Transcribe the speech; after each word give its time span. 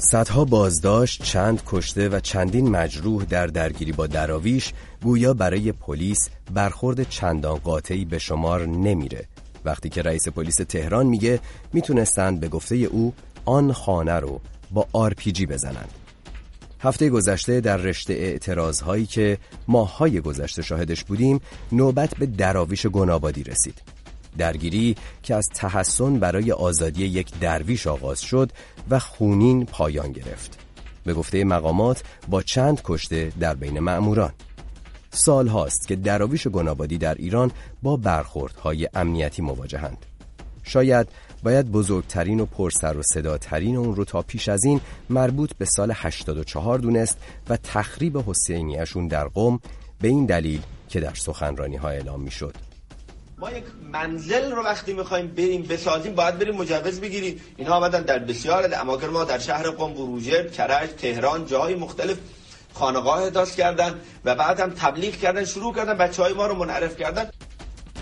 صدها 0.00 0.44
بازداشت، 0.44 1.22
چند 1.22 1.62
کشته 1.66 2.08
و 2.08 2.20
چندین 2.20 2.68
مجروح 2.70 3.24
در 3.24 3.46
درگیری 3.46 3.92
با 3.92 4.06
دراویش 4.06 4.72
گویا 5.02 5.34
برای 5.34 5.72
پلیس 5.72 6.28
برخورد 6.54 7.08
چندان 7.08 7.56
قاطعی 7.58 8.04
به 8.04 8.18
شمار 8.18 8.66
نمیره. 8.66 9.24
وقتی 9.64 9.88
که 9.88 10.02
رئیس 10.02 10.28
پلیس 10.28 10.54
تهران 10.54 11.06
میگه 11.06 11.40
می‌تونستند 11.72 12.40
به 12.40 12.48
گفته 12.48 12.76
او 12.76 13.14
آن 13.44 13.72
خانه 13.72 14.14
رو 14.14 14.40
با 14.70 14.86
آرپیجی 14.92 15.46
بزنند 15.46 15.90
هفته 16.80 17.08
گذشته 17.08 17.60
در 17.60 17.76
رشته 17.76 18.12
اعتراض 18.12 18.80
هایی 18.80 19.06
که 19.06 19.38
ماههای 19.68 20.20
گذشته 20.20 20.62
شاهدش 20.62 21.04
بودیم 21.04 21.40
نوبت 21.72 22.14
به 22.18 22.26
دراویش 22.26 22.86
گنابادی 22.86 23.42
رسید. 23.42 23.82
درگیری 24.38 24.96
که 25.22 25.34
از 25.34 25.48
تحسن 25.54 26.18
برای 26.18 26.52
آزادی 26.52 27.04
یک 27.04 27.38
درویش 27.40 27.86
آغاز 27.86 28.20
شد 28.20 28.50
و 28.90 28.98
خونین 28.98 29.66
پایان 29.66 30.12
گرفت. 30.12 30.58
به 31.04 31.14
گفته 31.14 31.44
مقامات 31.44 32.02
با 32.28 32.42
چند 32.42 32.80
کشته 32.84 33.32
در 33.40 33.54
بین 33.54 33.78
مأموران. 33.80 34.32
سال 35.10 35.48
هاست 35.48 35.88
که 35.88 35.96
دراویش 35.96 36.46
گنابادی 36.46 36.98
در 36.98 37.14
ایران 37.14 37.50
با 37.82 37.96
برخوردهای 37.96 38.88
امنیتی 38.94 39.42
مواجهند. 39.42 40.06
شاید 40.62 41.08
باید 41.42 41.72
بزرگترین 41.72 42.40
و 42.40 42.46
پرسر 42.46 42.96
و 42.96 43.02
صداترین 43.02 43.76
اون 43.76 43.94
رو 43.94 44.04
تا 44.04 44.22
پیش 44.22 44.48
از 44.48 44.64
این 44.64 44.80
مربوط 45.10 45.52
به 45.58 45.64
سال 45.64 45.92
84 45.94 46.78
دونست 46.78 47.18
و 47.48 47.56
تخریب 47.56 48.18
حسینیشون 48.26 49.08
در 49.08 49.28
قم 49.28 49.60
به 50.00 50.08
این 50.08 50.26
دلیل 50.26 50.62
که 50.88 51.00
در 51.00 51.14
سخنرانی 51.14 51.76
ها 51.76 51.88
اعلام 51.88 52.20
می 52.20 52.30
شد. 52.30 52.67
ما 53.40 53.50
یک 53.50 53.64
منزل 53.92 54.52
رو 54.52 54.62
وقتی 54.62 54.92
می‌خوایم 54.92 55.26
بریم 55.26 55.62
بسازیم 55.62 56.14
باید 56.14 56.38
بریم 56.38 56.54
مجوز 56.54 57.00
بگیریم. 57.00 57.40
اینها 57.56 57.76
آمدن 57.76 58.02
در 58.02 58.18
بسیار 58.18 58.74
اماکن 58.80 59.06
ما 59.06 59.24
در 59.24 59.38
شهر 59.38 59.70
قم 59.70 59.94
بروجرد 59.94 60.52
کرج 60.52 60.90
تهران 60.90 61.46
جای 61.46 61.74
مختلف 61.74 62.16
خانقاه 62.74 63.22
احداث 63.22 63.56
کردن 63.56 63.94
و 64.24 64.34
بعد 64.34 64.60
هم 64.60 64.70
تبلیغ 64.70 65.14
کردن 65.14 65.44
شروع 65.44 65.74
کردن 65.74 65.94
بچه 65.94 66.22
های 66.22 66.32
ما 66.32 66.46
رو 66.46 66.54
منعرف 66.54 66.96
کردن. 66.96 67.30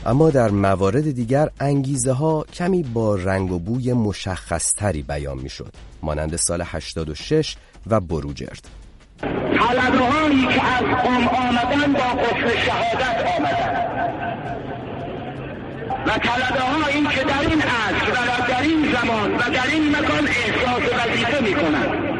اما 0.06 0.30
در 0.30 0.48
موارد 0.48 1.10
دیگر 1.10 1.48
انگیزه 1.60 2.12
ها 2.12 2.44
کمی 2.52 2.82
با 2.82 3.14
رنگ 3.14 3.52
و 3.52 3.58
بوی 3.58 3.92
مشخصتری 3.92 5.02
بیان 5.02 5.38
می 5.38 5.48
شد 5.48 5.72
مانند 6.02 6.36
سال 6.36 6.62
86 6.64 7.56
و 7.86 8.00
بروجرد. 8.00 8.68
طلبهایی 9.20 10.46
که 10.46 10.64
از 10.64 10.82
قم 10.82 11.28
آمدن 11.28 11.92
با 11.92 12.22
قفل 12.22 12.56
شهادت 12.56 13.15
و 16.06 16.18
طلبه 16.18 16.60
هایی 16.60 17.06
که 17.06 17.24
در 17.24 17.40
این 17.40 17.62
عصر 17.62 18.10
و 18.10 18.48
در 18.48 18.62
این 18.62 18.92
زمان 18.92 19.34
و 19.34 19.50
در 19.54 19.66
این 19.72 19.96
مکان 19.96 20.28
احساس 20.28 20.82
وظیفه 20.98 21.42
می 21.42 21.54
کنند 21.54 22.16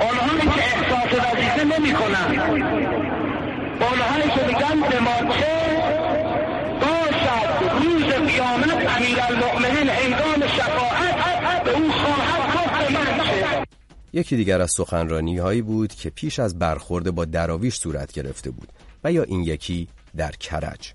آنهایی 0.00 0.40
که 0.40 0.64
احساس 0.64 1.12
وظیفه 1.24 1.64
نمی 1.64 1.92
کنند 1.92 2.38
اونهایی 3.80 4.30
که 4.34 4.46
میگن 4.46 4.88
به 4.90 5.00
ما 5.00 5.34
چه 5.34 5.54
باشد 6.80 7.84
روز 7.84 8.04
قیامت 8.04 8.96
امیر 8.96 9.18
المؤمنین 9.28 9.88
هنگام 9.88 10.48
شفاعت 10.48 11.64
به 11.64 11.70
او 11.70 11.92
خواهد 11.92 12.54
گفت 12.54 12.90
من 12.90 13.24
چه. 13.24 13.66
یکی 14.12 14.36
دیگر 14.36 14.60
از 14.60 14.70
سخنرانی 14.70 15.38
هایی 15.38 15.62
بود 15.62 15.94
که 15.94 16.10
پیش 16.10 16.38
از 16.38 16.58
برخورد 16.58 17.10
با 17.10 17.24
دراویش 17.24 17.74
صورت 17.74 18.12
گرفته 18.12 18.50
بود 18.50 18.68
و 19.04 19.12
یا 19.12 19.22
این 19.22 19.40
یکی 19.40 19.88
در 20.16 20.30
کرج. 20.30 20.92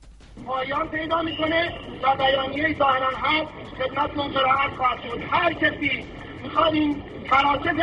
پایان 0.47 0.87
پیدا 0.87 1.21
می‌کنه 1.21 1.73
و 2.03 2.15
بیانیه 2.15 2.77
ظاهرا 2.77 3.09
هست 3.09 3.51
خدمتتون 3.79 4.27
قرائت 4.27 4.71
خواهد 4.77 4.99
شد. 5.03 5.21
هر 5.31 5.53
کسی 5.53 6.05
می‌خواد 6.43 6.73
این 6.73 7.03
مراکز 7.31 7.75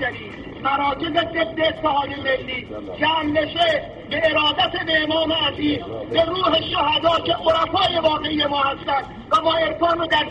شدید 0.00 0.62
مراکز 0.62 1.12
ضد 1.12 1.60
اتحاد 1.60 2.08
ملی 2.08 2.68
جمع 3.00 3.40
بشه 3.40 3.90
به 4.10 4.20
ارادت 4.30 4.72
به 4.86 5.02
امام 5.02 5.32
عزیز 5.32 5.78
به 6.10 6.24
روح 6.24 6.60
شهدا 6.60 7.20
که 7.20 7.32
عرفای 7.32 7.98
واقعی 8.02 8.44
ما 8.44 8.62
هستند 8.62 9.04
و 9.32 9.40
با 9.40 9.54
عرفان 9.54 9.98
رو 9.98 10.06
در 10.06 10.24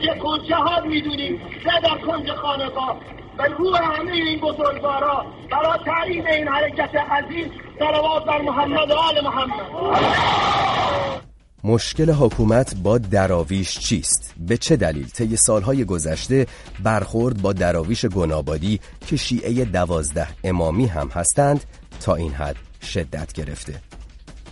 جهاد 0.49 0.85
می‌دونیم 0.85 1.41
نه 1.65 1.79
در 1.79 1.97
کنج 1.97 2.31
خانقاه. 2.31 2.97
به 3.37 3.43
روح 3.57 3.79
همه 3.83 4.11
این 4.11 4.39
بزرگوارا 4.39 5.25
برای 5.51 5.79
تعریف 5.85 6.25
این 6.25 6.47
حرکت 6.47 6.95
عزیز 6.95 7.47
صلوات 7.79 8.25
بر 8.25 8.41
محمد 8.41 8.91
و 8.91 8.93
آل 8.93 9.23
محمد 9.23 10.07
مشکل 11.63 12.09
حکومت 12.09 12.75
با 12.75 12.97
دراویش 12.97 13.79
چیست؟ 13.79 14.33
به 14.47 14.57
چه 14.57 14.75
دلیل 14.75 15.07
طی 15.07 15.35
سالهای 15.35 15.85
گذشته 15.85 16.47
برخورد 16.83 17.41
با 17.41 17.53
دراویش 17.53 18.05
گنابادی 18.05 18.79
که 19.07 19.17
شیعه 19.17 19.65
دوازده 19.65 20.27
امامی 20.43 20.85
هم 20.85 21.07
هستند 21.07 21.63
تا 21.99 22.15
این 22.15 22.31
حد 22.31 22.55
شدت 22.81 23.33
گرفته؟ 23.33 23.81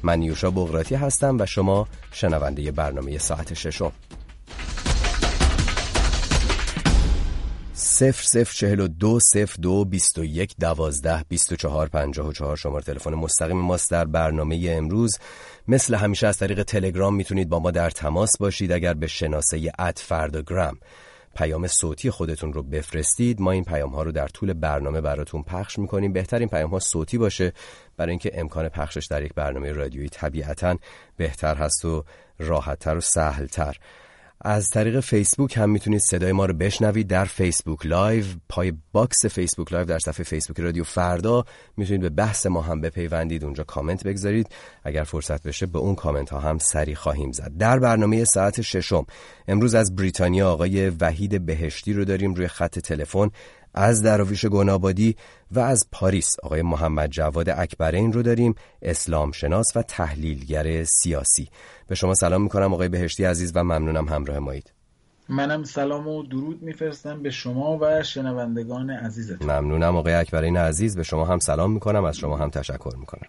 من 0.04 0.20
نیوشا 0.20 0.52
بغراتی 0.52 0.96
هستم 0.96 1.38
و 1.40 1.46
شما 1.46 1.88
شنونده 2.12 2.72
برنامه 2.72 3.18
ساعت 3.18 3.54
ششم 3.54 3.92
صفر 7.78 8.24
صفر 8.24 8.54
چهل 8.54 8.80
و 8.80 8.88
دو 8.88 9.20
صفر 9.20 9.56
دو 9.62 9.86
بیست 9.86 10.18
و 10.18 10.26
یک 10.26 10.56
دوازده 10.60 11.26
بیست 11.30 11.52
و 11.52 11.56
چهار 11.56 11.88
پنجاه 11.88 12.28
و 12.28 12.32
چهار. 12.32 12.58
شماره 12.58 12.84
تلفن 12.84 13.14
مستقیم 13.14 13.58
ماست 13.58 13.92
در 13.92 14.06
برنامه 14.06 14.68
امروز. 14.70 15.18
مثل 15.68 15.96
همیشه 15.96 16.28
از 16.28 16.38
طریق 16.38 16.64
تلگرام 16.64 17.16
می‌تونید 17.16 17.50
با 17.50 17.60
ما 17.60 17.72
در 17.72 17.90
تماس 17.90 18.38
باشید 18.40 18.72
اگر 18.72 18.94
به 18.94 19.08
شناسه 19.08 19.72
اد 19.80 19.98
فرداگرام 19.98 20.78
پیام 21.36 21.68
صوتی 21.68 22.10
خودتون 22.10 22.54
رو 22.54 22.64
بفرستید. 22.64 23.42
ما 23.42 23.52
این 23.52 23.64
پیام 23.64 23.90
ها 23.90 24.04
رو 24.04 24.12
در 24.12 24.28
طول 24.28 24.54
برنامه 24.54 25.02
براتون 25.02 25.44
پخش 25.44 25.80
می‌کنیم. 25.80 26.14
بهترین 26.14 26.50
پیام 26.50 26.70
ها 26.70 26.80
صوتی 26.80 27.18
باشه. 27.18 27.54
برای 27.98 28.10
اینکه 28.10 28.32
امکان 28.34 28.70
پخشش 28.70 29.06
در 29.06 29.24
یک 29.24 29.34
برنامه 29.34 29.72
رادیویی 29.72 30.10
طبیعتا 30.10 30.78
بهتر 31.18 31.56
هست 31.56 31.86
و 31.86 32.04
راحتتر 32.40 32.98
و 32.98 33.02
سهلتر. 33.02 33.78
از 34.48 34.70
طریق 34.70 35.00
فیسبوک 35.00 35.58
هم 35.58 35.70
می‌تونید 35.70 36.00
صدای 36.00 36.32
ما 36.32 36.46
رو 36.46 36.54
بشنوید 36.54 37.08
در 37.08 37.26
فیسبوک 37.26 37.86
لایو 37.86 38.24
پای 38.50 38.74
باکس 38.92 39.26
فیسبوک 39.26 39.74
لایو 39.74 39.86
در 39.86 40.00
صفحه 40.00 40.24
فیسبوک 40.24 40.60
رادیو 40.60 40.84
فردا. 40.84 41.46
می‌تونید 41.78 42.02
به 42.02 42.10
بحث 42.10 42.46
ما 42.46 42.62
هم 42.62 42.82
بپیوندید 42.82 43.44
اونجا 43.44 43.64
کامنت 43.64 44.04
بگذارید. 44.04 44.48
اگر 44.84 45.04
فرصت 45.04 45.48
بشه 45.48 45.66
به 45.66 45.80
اون 45.80 45.96
کامنت 45.96 46.30
ها 46.30 46.40
هم 46.40 46.58
سری 46.58 46.96
خواهیم 46.96 47.32
زد. 47.32 47.52
در 47.60 47.80
برنامه 47.80 48.24
ساعت 48.24 48.62
ششم 48.62 49.06
امروز 49.48 49.76
از 49.76 49.96
بریتانیا 49.96 50.52
آقای 50.52 50.90
وحید 50.90 51.46
بهشتی 51.46 51.94
رو 51.94 52.06
داریم 52.06 52.34
روی 52.34 52.48
خط 52.48 52.80
تلفن. 52.80 53.30
از 53.78 54.02
دراویش 54.02 54.46
گنابادی 54.46 55.16
و 55.52 55.60
از 55.60 55.88
پاریس 55.92 56.36
آقای 56.44 56.62
محمد 56.62 57.10
جواد 57.10 57.50
اکبرین 57.50 58.14
رو 58.14 58.24
داریم 58.24 58.56
اسلام 58.82 59.32
شناس 59.32 59.66
و 59.76 59.82
تحلیلگر 59.82 60.84
سیاسی. 60.84 61.50
به 61.88 61.96
شما 61.96 62.14
سلام 62.14 62.42
می‌کنم 62.42 62.74
آقای 62.74 62.90
بهشتی 62.90 63.26
عزیز 63.26 63.52
و 63.56 63.64
ممنونم 63.64 64.08
همراه 64.08 64.40
مایید 64.40 64.72
منم 65.30 65.64
سلام 65.64 66.08
و 66.08 66.24
درود 66.24 66.64
میفرستم 66.64 67.24
به 67.24 67.30
شما 67.30 67.78
و 67.82 68.04
شنوندگان 68.04 68.90
عزیزتون. 68.90 69.52
ممنونم 69.52 69.98
آقای 69.98 70.14
اکبرین 70.14 70.58
عزیز 70.58 70.98
به 70.98 71.04
شما 71.04 71.26
هم 71.26 71.40
سلام 71.40 71.72
می‌کنم 71.72 72.04
از 72.04 72.18
شما 72.18 72.38
هم 72.38 72.50
تشکر 72.50 72.96
می‌کنم. 73.00 73.28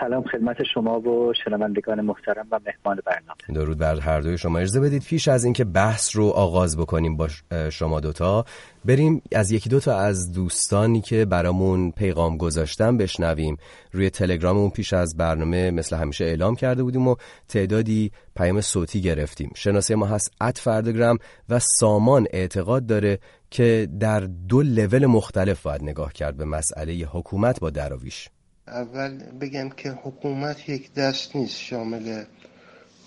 سلام 0.00 0.24
خدمت 0.24 0.56
شما 0.74 1.00
و 1.00 1.32
شنوندگان 1.44 2.00
محترم 2.00 2.46
و 2.50 2.60
مهمان 2.66 3.00
برنامه. 3.06 3.64
درود 3.64 3.78
بر 3.78 4.00
هر 4.00 4.20
دوی 4.20 4.38
شما. 4.38 4.58
اجازه 4.58 4.80
بدید 4.80 5.02
پیش 5.02 5.28
از 5.28 5.44
اینکه 5.44 5.64
بحث 5.64 6.16
رو 6.16 6.24
آغاز 6.26 6.78
بکنیم 6.78 7.16
با 7.16 7.28
شما 7.70 8.00
دوتا 8.00 8.44
بریم 8.84 9.22
از 9.32 9.50
یکی 9.50 9.68
دوتا 9.68 9.98
از 9.98 10.32
دوستانی 10.32 11.00
که 11.00 11.24
برامون 11.24 11.90
پیغام 11.90 12.36
گذاشتن 12.36 12.96
بشنویم. 12.96 13.56
روی 13.92 14.10
تلگراممون 14.10 14.70
پیش 14.70 14.92
از 14.92 15.16
برنامه 15.16 15.70
مثل 15.70 15.96
همیشه 15.96 16.24
اعلام 16.24 16.56
کرده 16.56 16.82
بودیم 16.82 17.08
و 17.08 17.16
تعدادی 17.48 18.10
پیام 18.36 18.60
صوتی 18.60 19.00
گرفتیم. 19.00 19.50
شناسه 19.54 19.94
ما 19.94 20.06
هست 20.06 20.30
ات 20.40 20.58
فردگرام 20.58 21.18
و 21.48 21.58
سامان 21.58 22.26
اعتقاد 22.30 22.86
داره 22.86 23.18
که 23.50 23.88
در 24.00 24.20
دو 24.20 24.62
لول 24.62 25.06
مختلف 25.06 25.62
باید 25.62 25.82
نگاه 25.82 26.12
کرد 26.12 26.36
به 26.36 26.44
مسئله 26.44 26.92
حکومت 26.92 27.60
با 27.60 27.70
دراویش. 27.70 28.28
اول 28.68 29.18
بگم 29.40 29.68
که 29.68 29.90
حکومت 29.90 30.68
یک 30.68 30.94
دست 30.94 31.36
نیست 31.36 31.58
شامل 31.58 32.24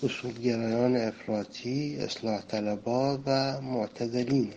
اصولگرایان 0.04 0.96
افراطی، 0.96 1.98
اصلاح 2.02 2.42
طلبا 2.42 3.20
و 3.26 3.62
معتدلین. 3.62 4.54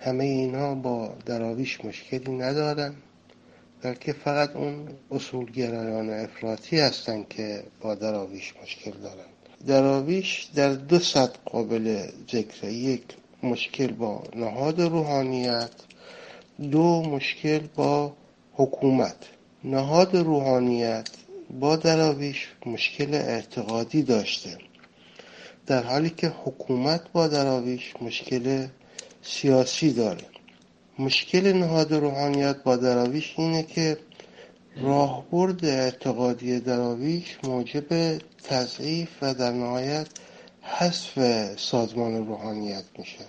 همه 0.00 0.24
اینها 0.24 0.74
با 0.74 1.14
دراویش 1.26 1.84
مشکلی 1.84 2.32
ندارن 2.32 2.94
بلکه 3.82 4.12
فقط 4.12 4.56
اون 4.56 4.88
اصولگرایان 5.10 6.10
افراطی 6.10 6.80
هستند 6.80 7.28
که 7.28 7.62
با 7.80 7.94
دراویش 7.94 8.54
مشکل 8.62 8.90
دارن. 8.90 9.26
دراویش 9.66 10.48
در 10.54 10.72
دو 10.72 10.98
سطح 10.98 11.38
قابل 11.44 12.06
ذکر 12.32 12.68
یک 12.68 13.02
مشکل 13.42 13.92
با 13.92 14.22
نهاد 14.36 14.80
روحانیت 14.80 15.70
دو 16.70 17.02
مشکل 17.02 17.60
با 17.76 18.16
حکومت. 18.52 19.16
نهاد 19.66 20.16
روحانیت 20.16 21.08
با 21.60 21.76
دراویش 21.76 22.48
مشکل 22.66 23.14
اعتقادی 23.14 24.02
داشته 24.02 24.58
در 25.66 25.82
حالی 25.82 26.10
که 26.10 26.32
حکومت 26.44 27.00
با 27.12 27.28
دراویش 27.28 27.94
مشکل 28.00 28.66
سیاسی 29.22 29.92
داره. 29.92 30.24
مشکل 30.98 31.52
نهاد 31.52 31.94
روحانیت 31.94 32.56
با 32.62 32.76
دراویش 32.76 33.34
اینه 33.36 33.62
که 33.62 33.98
راهبرد 34.76 35.64
اعتقادی 35.64 36.60
دراویش 36.60 37.38
موجب 37.44 38.18
تضعیف 38.44 39.08
و 39.22 39.34
در 39.34 39.52
نهایت 39.52 40.06
حذف 40.62 41.18
سازمان 41.60 42.26
روحانیت 42.26 42.84
میشه 42.98 43.24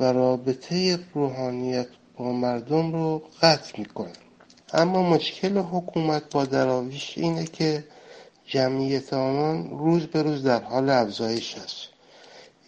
و 0.00 0.12
رابطه 0.12 0.98
روحانیت 1.14 1.86
با 2.16 2.32
مردم 2.32 2.92
رو 2.92 3.22
قطع 3.42 3.78
می‌کنه. 3.78 4.25
اما 4.72 5.02
مشکل 5.02 5.58
حکومت 5.58 6.22
با 6.30 6.44
دراویش 6.44 7.18
اینه 7.18 7.44
که 7.44 7.84
جمعیت 8.46 9.12
آنان 9.12 9.70
روز 9.70 10.06
به 10.06 10.22
روز 10.22 10.42
در 10.42 10.62
حال 10.62 10.90
افزایش 10.90 11.54
است. 11.56 11.88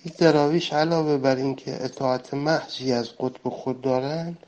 این 0.05 0.15
دراویش 0.19 0.73
علاوه 0.73 1.17
بر 1.17 1.37
اینکه 1.37 1.85
اطاعت 1.85 2.35
محضی 2.35 2.93
از 2.93 3.09
قطب 3.19 3.49
خود 3.49 3.81
دارند 3.81 4.39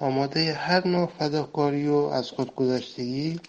آماده 0.00 0.52
هر 0.52 0.88
نوع 0.88 1.08
فداکاری 1.18 1.88
و 1.88 1.96
از 1.96 2.30
خودگذشتگی 2.30 3.40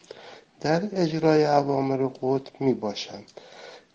در 0.62 0.82
اجرای 0.94 1.46
اوامر 1.46 2.08
قطب 2.08 2.62
می 2.62 2.74
باشند 2.74 3.32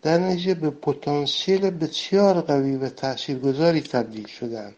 در 0.01 0.17
نتیجه 0.17 0.53
به 0.53 0.69
پتانسیل 0.69 1.69
بسیار 1.69 2.41
قوی 2.41 2.75
و 2.75 2.89
تاثیرگذاری 2.89 3.81
تبدیل 3.81 4.27
شدند 4.27 4.75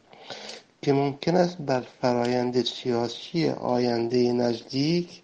که 0.81 0.93
ممکن 0.93 1.35
است 1.35 1.57
بر 1.57 1.83
فرایند 2.01 2.65
سیاسی 2.65 3.49
آینده 3.49 4.33
نزدیک 4.33 5.21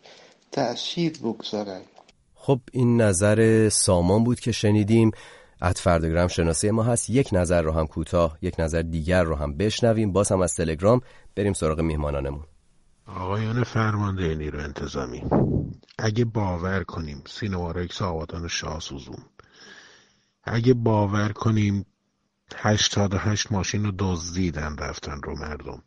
تأثیر 0.51 1.11
بگذارند. 1.11 1.85
خب 2.33 2.59
این 2.71 3.01
نظر 3.01 3.69
سامان 3.69 4.23
بود 4.23 4.39
که 4.39 4.51
شنیدیم. 4.51 5.11
ات 5.61 5.77
فردگرام 5.77 6.27
شناسی 6.27 6.71
ما 6.71 6.83
هست. 6.83 7.09
یک 7.09 7.29
نظر 7.31 7.61
رو 7.61 7.71
هم 7.71 7.87
کوتاه 7.87 8.37
یک 8.41 8.59
نظر 8.59 8.81
دیگر 8.81 9.23
رو 9.23 9.35
هم 9.35 9.57
بشنویم. 9.57 10.11
باز 10.13 10.31
هم 10.31 10.41
از 10.41 10.53
تلگرام 10.53 11.01
بریم 11.35 11.53
سراغ 11.53 11.81
میهمانانمون. 11.81 12.43
آقایان 13.07 13.63
فرمانده 13.63 14.35
نیرو 14.35 14.59
انتظامی 14.59 15.23
اگه 15.97 16.25
باور 16.25 16.83
کنیم 16.83 17.23
سینوارکس 17.27 18.01
آبادان 18.01 18.47
شاه 18.47 18.79
سوزون 18.79 19.23
اگه 20.43 20.73
باور 20.73 21.31
کنیم 21.31 21.85
هشتاد 22.55 23.13
و 23.13 23.17
هشت 23.17 23.51
ماشین 23.51 23.85
رو 23.85 23.91
دزدیدن 23.99 24.75
رفتن 24.77 25.21
رو 25.23 25.39
مردم. 25.39 25.83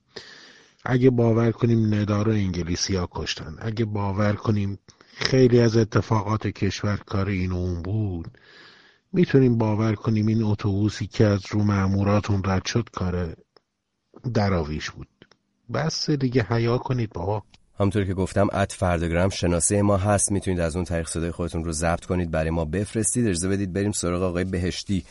اگه 0.85 1.11
باور 1.11 1.53
کنیم 1.53 1.95
ندار 1.95 2.31
انگلیسی 2.31 2.97
ها 2.97 3.09
کشتن. 3.11 3.57
اگه 3.59 3.85
باور 3.85 4.33
کنیم 4.33 4.79
خیلی 5.15 5.61
از 5.61 5.77
اتفاقات 5.77 6.47
کشور 6.47 6.97
کار 6.97 7.29
این 7.29 7.53
اون 7.53 7.83
بود 7.83 8.39
می‌تونیم 9.13 9.59
باور 9.59 9.95
کنیم 9.95 10.27
این 10.27 10.43
اتوبوسی 10.43 11.07
که 11.07 11.25
از 11.25 11.41
رو 11.51 11.65
معموراتون 11.65 12.43
رد 12.45 12.65
شد 12.65 12.89
کار 12.93 13.37
دراویش 14.35 14.91
بود. 14.91 15.09
بس 15.75 16.11
دیگه 16.11 16.43
حیا 16.43 16.79
کنید 16.79 17.11
بابا. 17.11 17.43
همطور 17.81 18.05
که 18.05 18.15
گفتم 18.15 18.49
ات 18.53 18.73
فردگرام 18.73 19.29
شناسه 19.29 19.83
ما 19.83 19.97
هست. 19.97 20.33
می‌تونید 20.33 20.61
از 20.61 20.77
اون 20.77 20.85
طریق 20.85 21.09
صدای 21.09 21.31
خودتون 21.31 21.65
رو 21.65 21.73
ضبط 21.73 22.05
کنید. 22.05 22.31
برای 22.31 22.51
ما 22.51 22.65
بفرستید. 22.65 23.27
اجازه 23.27 23.49
بدید 23.49 23.73
بریم 23.73 23.93
سراغ 23.93 24.23
آقای 24.23 24.45
بهشتی. 24.45 25.05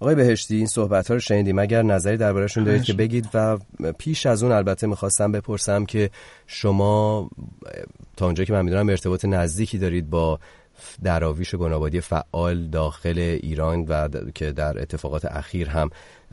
آقای 0.00 0.14
بهشتی 0.14 0.56
این 0.56 0.66
صحبت 0.66 1.08
ها 1.08 1.14
رو 1.14 1.20
شنیدیم 1.20 1.58
اگر 1.58 1.82
نظری 1.82 2.16
دربارهشون 2.16 2.64
دارید 2.64 2.82
که 2.82 2.92
بگید 2.92 3.28
و 3.34 3.58
پیش 3.98 4.26
از 4.26 4.42
اون 4.42 4.52
البته 4.52 4.86
می‌خواستم 4.86 5.32
بپرسم 5.32 5.84
که 5.84 6.10
شما 6.46 7.30
تا 8.16 8.26
اونجا 8.26 8.44
که 8.44 8.52
من 8.52 8.62
می‌دونم 8.62 8.88
ارتباط 8.88 9.24
نزدیکی 9.24 9.78
دارید 9.78 10.10
با 10.10 10.38
دراویش 11.02 11.54
گنابادی 11.54 12.00
فعال 12.00 12.66
داخل 12.66 13.18
ایران 13.18 13.80
و 13.80 14.08
که 14.34 14.52
در 14.52 14.82
اتفاقات 14.82 15.24
اخیر 15.24 15.68
هم 15.68 15.90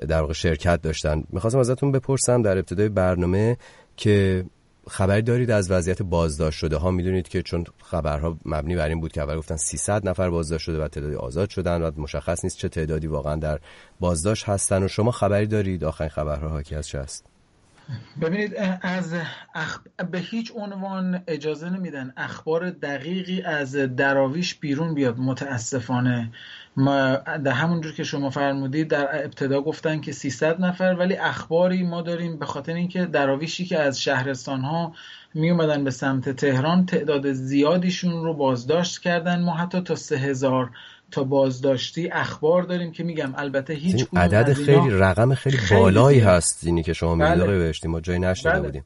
در 0.07 0.21
واقع 0.21 0.33
شرکت 0.33 0.81
داشتن. 0.81 1.23
می‌خواستم 1.29 1.59
ازتون 1.59 1.91
بپرسم 1.91 2.41
در 2.41 2.57
ابتدای 2.57 2.89
برنامه 2.89 3.57
که 3.97 4.45
خبری 4.89 5.21
دارید 5.21 5.51
از 5.51 5.71
وضعیت 5.71 6.01
بازداشت 6.01 6.59
شده 6.59 6.77
ها؟ 6.77 6.91
می‌دونید 6.91 7.27
که 7.27 7.41
چون 7.41 7.63
خبرها 7.83 8.37
مبنی 8.45 8.75
بر 8.75 8.89
این 8.89 9.01
بود 9.01 9.11
که 9.11 9.21
اول 9.21 9.37
گفتن 9.37 9.55
300 9.55 10.09
نفر 10.09 10.29
بازداشت 10.29 10.65
شده 10.65 10.83
و 10.83 10.87
تعدادی 10.87 11.15
آزاد 11.15 11.49
شدن 11.49 11.81
و 11.81 11.91
مشخص 11.97 12.43
نیست 12.43 12.57
چه 12.57 12.69
تعدادی 12.69 13.07
واقعا 13.07 13.35
در 13.35 13.59
بازداشت 13.99 14.49
هستن 14.49 14.83
و 14.83 14.87
شما 14.87 15.11
خبری 15.11 15.47
دارید؟ 15.47 15.83
آخرین 15.83 16.09
خبرها 16.09 16.49
حاکی 16.49 16.75
از 16.75 16.87
چه 16.87 16.99
است؟ 16.99 17.25
ببینید 18.21 18.53
از 18.81 19.13
اخ... 19.55 19.79
به 20.11 20.19
هیچ 20.19 20.51
عنوان 20.55 21.23
اجازه 21.27 21.69
نمیدن 21.69 22.13
اخبار 22.17 22.69
دقیقی 22.69 23.41
از 23.41 23.75
دراویش 23.75 24.55
بیرون 24.55 24.93
بیاد 24.93 25.19
متاسفانه. 25.19 26.31
ما 26.77 27.15
در 27.15 27.51
همونجور 27.51 27.93
که 27.93 28.03
شما 28.03 28.29
فرمودید 28.29 28.87
در 28.87 29.23
ابتدا 29.25 29.61
گفتن 29.61 30.01
که 30.01 30.11
300 30.11 30.61
نفر 30.61 30.95
ولی 30.99 31.15
اخباری 31.15 31.83
ما 31.83 32.01
داریم 32.01 32.39
به 32.39 32.45
خاطر 32.45 32.73
اینکه 32.73 33.05
دراویشی 33.05 33.65
که 33.65 33.79
از 33.79 34.01
شهرستان 34.01 34.61
ها 34.61 34.93
می 35.33 35.49
اومدن 35.49 35.83
به 35.83 35.91
سمت 35.91 36.29
تهران 36.29 36.85
تعداد 36.85 37.31
زیادیشون 37.31 38.23
رو 38.23 38.33
بازداشت 38.33 39.01
کردن. 39.01 39.41
ما 39.41 39.55
حتی 39.55 39.81
تا 39.81 39.95
سه 39.95 40.17
هزار 40.17 40.69
تا 41.11 41.23
بازداشتی 41.23 42.09
اخبار 42.09 42.63
داریم 42.63 42.91
که 42.91 43.03
میگم. 43.03 43.33
البته 43.35 43.73
هیچ 43.73 44.07
عدد 44.15 44.53
خیلی 44.53 44.89
رقم 44.89 45.35
خیلی, 45.35 45.57
خیلی 45.57 45.81
بالایی 45.81 46.19
هست 46.19 46.63
اینی 46.63 46.83
که 46.83 46.93
شما 46.93 47.15
میگید 47.15 47.33
بله. 47.33 47.57
بهشتی 47.57 47.87
ما 47.87 48.01
جایی 48.01 48.19
نشده 48.19 48.49
بله. 48.49 48.61
بودیم. 48.61 48.83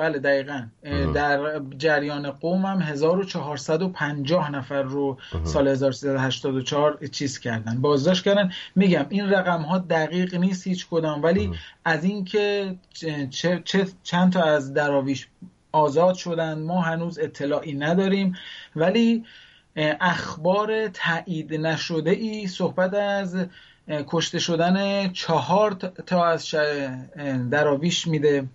بله 0.00 0.18
دقیقا. 0.18 0.66
در 1.14 1.60
جریان 1.78 2.30
قوم 2.30 2.66
هم 2.66 2.78
1450 2.82 4.50
نفر 4.50 4.82
رو 4.82 5.18
سال 5.44 5.68
1384 5.68 7.06
چیز 7.06 7.38
کردن. 7.38 7.80
بازداشت 7.80 8.24
کردن. 8.24 8.50
میگم 8.76 9.06
این 9.08 9.30
رقم 9.30 9.62
ها 9.62 9.78
دقیق 9.78 10.34
نیست 10.34 10.66
هیچ 10.66 10.88
کدام 10.88 11.22
ولی 11.22 11.50
از 11.84 12.04
اینکه 12.04 12.74
چه،, 13.30 13.62
چه 13.64 13.86
چند 14.02 14.32
تا 14.32 14.42
از 14.42 14.74
دراویش 14.74 15.28
آزاد 15.72 16.14
شدن 16.14 16.58
ما 16.58 16.80
هنوز 16.80 17.18
اطلاعی 17.18 17.74
نداریم. 17.74 18.36
ولی 18.76 19.24
اخبار 20.00 20.88
تایید 20.88 21.54
نشده 21.54 22.10
ای 22.10 22.46
صحبت 22.46 22.94
از 22.94 23.36
کشته 23.88 24.38
شدن 24.38 25.08
چهار 25.12 25.72
تا 26.06 26.24
از 26.24 26.54
دراویش 27.50 28.06
میده. 28.06 28.48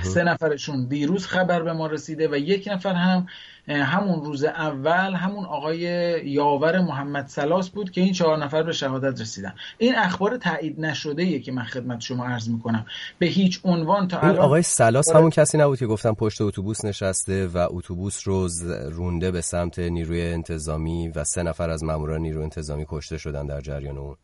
سه 0.00 0.22
نفرشون 0.24 0.84
دیروز 0.84 1.26
خبر 1.26 1.62
به 1.62 1.72
ما 1.72 1.86
رسیده 1.86 2.28
و 2.28 2.36
یک 2.36 2.68
نفر 2.72 2.94
هم 2.94 3.26
همون 3.68 4.24
روز 4.24 4.44
اول 4.44 5.14
همون 5.14 5.44
آقای 5.44 5.78
یاور 6.24 6.80
محمد 6.80 7.26
سلاس 7.26 7.70
بود 7.70 7.90
که 7.90 8.00
این 8.00 8.12
چهار 8.12 8.44
نفر 8.44 8.62
به 8.62 8.72
شهادت 8.72 9.20
رسیدن. 9.20 9.54
این 9.78 9.94
اخبار 9.98 10.36
تایید 10.36 10.80
نشده 10.80 11.22
ایه 11.22 11.40
که 11.40 11.52
من 11.52 11.64
خدمت 11.64 12.00
شما 12.00 12.26
عرض 12.26 12.48
می‌کنم. 12.48 12.86
به 13.18 13.26
هیچ 13.26 13.60
عنوان 13.64 14.08
تا 14.08 14.18
الان 14.18 14.38
آقای 14.38 14.62
سلاس 14.62 15.16
همون 15.16 15.30
کسی 15.30 15.58
نبود 15.58 15.78
که 15.78 15.86
گفتم 15.86 16.14
پشت 16.14 16.40
اتوبوس 16.40 16.84
نشسته 16.84 17.46
و 17.46 17.66
اتوبوس 17.70 18.28
رو 18.28 18.48
رونده 18.90 19.30
به 19.30 19.40
سمت 19.40 19.78
نیروی 19.78 20.22
انتظامی 20.22 21.08
و 21.08 21.24
سه 21.24 21.42
نفر 21.42 21.70
از 21.70 21.84
ماموران 21.84 22.20
نیروی 22.20 22.42
انتظامی 22.42 22.86
کشته 22.88 23.18
شدن 23.18 23.46
در 23.46 23.60
جریان 23.60 23.98
اون. 23.98 24.16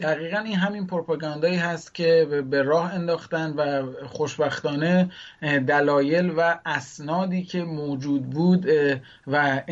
دقیقا 0.00 0.38
این 0.38 0.56
همین 0.56 0.86
پروپاگاندایی 0.86 1.56
هست 1.56 1.94
که 1.94 2.42
به 2.50 2.62
راه 2.62 2.94
انداختن 2.94 3.50
و 3.50 3.86
خوشبختانه 4.06 5.10
دلایل 5.42 6.32
و 6.36 6.58
اسنادی 6.66 7.42
که 7.42 7.64
موجود 7.64 8.30
بود 8.30 8.66
و 9.26 9.62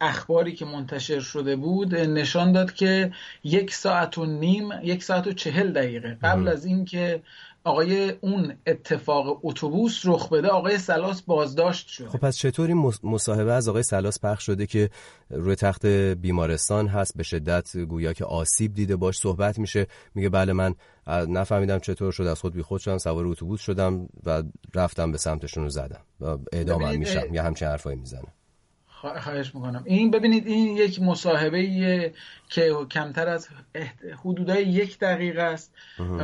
اخباری 0.00 0.52
که 0.52 0.64
منتشر 0.64 1.20
شده 1.20 1.56
بود 1.56 1.94
نشان 1.94 2.52
داد 2.52 2.72
که 2.72 3.12
یک 3.44 3.74
ساعت 3.74 4.18
و 4.18 4.26
نیم 4.26 4.68
یک 4.82 5.02
ساعت 5.04 5.26
و 5.26 5.32
چهل 5.32 5.72
دقیقه 5.72 6.18
قبل 6.22 6.48
از 6.48 6.64
اینکه 6.64 7.22
آقای 7.66 8.10
اون 8.20 8.54
اتفاق 8.66 9.40
اتوبوس 9.42 10.00
رخ 10.04 10.28
بده 10.28 10.48
آقای 10.48 10.78
سلاس 10.78 11.22
بازداشت 11.22 11.88
شد. 11.88 12.08
خب 12.08 12.18
پس 12.18 12.36
چطوری 12.36 12.74
مصاحبه 13.02 13.52
از 13.52 13.68
آقای 13.68 13.82
سلاس 13.82 14.20
پخش 14.20 14.46
شده 14.46 14.66
که 14.66 14.90
روی 15.30 15.54
تخت 15.54 15.86
بیمارستان 15.86 16.88
هست؟ 16.88 17.16
به 17.16 17.22
شدت 17.22 17.76
گویا 17.76 18.12
که 18.12 18.24
آسیب 18.24 18.74
دیده 18.74 18.96
باش 18.96 19.18
صحبت 19.18 19.58
میشه. 19.58 19.86
میگه 20.14 20.28
بله 20.28 20.52
من 20.52 20.74
نفهمیدم 21.06 21.78
چطور 21.78 22.12
شد 22.12 22.22
از 22.22 22.40
خود 22.40 22.52
بی 22.54 22.62
خود 22.62 22.80
شدم 22.80 22.98
سوار 22.98 23.26
اتوبوس 23.26 23.60
شدم 23.60 24.08
و 24.26 24.42
رفتم 24.74 25.12
به 25.12 25.18
سمتشون 25.18 25.62
رو 25.62 25.70
زدم. 25.70 26.00
و 26.20 26.38
اعدامم 26.52 26.98
میشم 26.98 27.34
یا 27.34 27.42
همچین 27.42 27.68
حرفایی 27.68 27.96
می‌زنه. 27.96 28.28
خواهش 29.00 29.54
می‌کنم. 29.54 29.82
این 29.86 30.10
ببینید 30.10 30.46
این 30.46 30.76
یک 30.76 31.02
مصاحبه 31.02 32.14
که 32.48 32.74
کمتر 32.90 33.28
از 33.28 33.48
حدودای 34.24 34.62
یک 34.62 34.98
دقیقه 34.98 35.42
است 35.42 35.74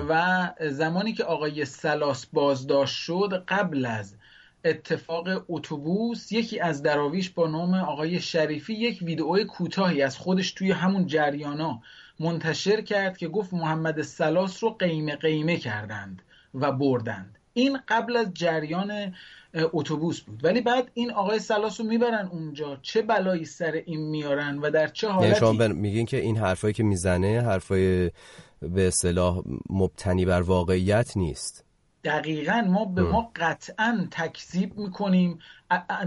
و 0.09 0.49
زمانی 0.61 1.13
که 1.13 1.25
آقای 1.25 1.65
سلاس 1.65 2.27
بازداشت 2.27 2.97
شد 2.97 3.45
قبل 3.49 3.87
از 3.87 4.17
اتفاق 4.65 5.29
اتوبوس 5.49 6.33
یکی 6.33 6.61
از 6.61 6.83
دراویش 6.83 7.31
با 7.31 7.47
نام 7.47 7.75
آقای 7.75 8.21
شریفی 8.21 8.75
یک 8.75 8.99
ویدئوی 9.03 9.45
کوتاهی 9.45 10.03
از 10.03 10.19
خودش 10.19 10.53
توی 10.53 10.71
همون 10.73 11.07
جریانا 11.07 11.83
منتشر 12.21 12.81
کرد 12.81 13.17
که 13.17 13.29
گفت 13.29 13.55
محمد 13.55 14.03
سلاس 14.03 14.65
رو 14.65 14.71
قیمه 14.71 15.17
قیمه 15.17 15.57
کردند 15.57 16.23
و 16.55 16.73
بردند. 16.73 17.39
این 17.53 17.79
قبل 17.89 18.17
از 18.17 18.35
جریان 18.35 19.15
اتوبوس 19.55 20.21
بود. 20.21 20.45
ولی 20.45 20.61
بعد 20.61 20.91
این 20.95 21.13
آقای 21.13 21.39
سلاس 21.39 21.81
رو 21.81 21.87
می‌برن 21.87 22.29
اونجا. 22.33 22.79
چه 22.83 23.03
بلایی 23.03 23.45
سر 23.45 23.83
این 23.87 24.01
میارن 24.01 24.59
و 24.59 24.71
در 24.71 24.87
چه 24.87 25.09
حالتی؟ 25.09 25.41
شما 25.41 25.69
میگین 25.69 26.07
که 26.07 26.17
این 26.17 26.37
حرفایی 26.37 26.75
که 26.75 26.83
می‌زنه 26.83 27.41
حرفای 27.41 28.11
به 28.63 28.87
اصطلاح 28.87 29.43
مبتنی 29.71 30.25
بر 30.25 30.41
واقعیت 30.41 31.17
نیست. 31.17 31.65
دقیقا 32.05 32.65
ما 32.69 32.85
به 32.85 33.03
ما 33.03 33.31
قطعا 33.37 34.09
تکذیب 34.11 34.79
می‌کنیم. 34.79 35.39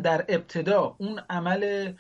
در 0.04 0.26
ابتدا 0.30 0.96
اون 1.00 1.22
عمل 1.30 1.92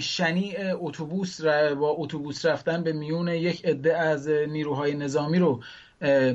شنیع 0.00 0.56
اتوبوس 0.74 1.40
با 1.80 1.88
اتوبوس 1.90 2.44
رفتن 2.44 2.82
به 2.82 2.92
میون 2.92 3.28
یک 3.28 3.64
عده 3.64 3.96
از 3.96 4.28
نیروهای 4.28 4.94
نظامی 4.94 5.38
رو 5.38 5.62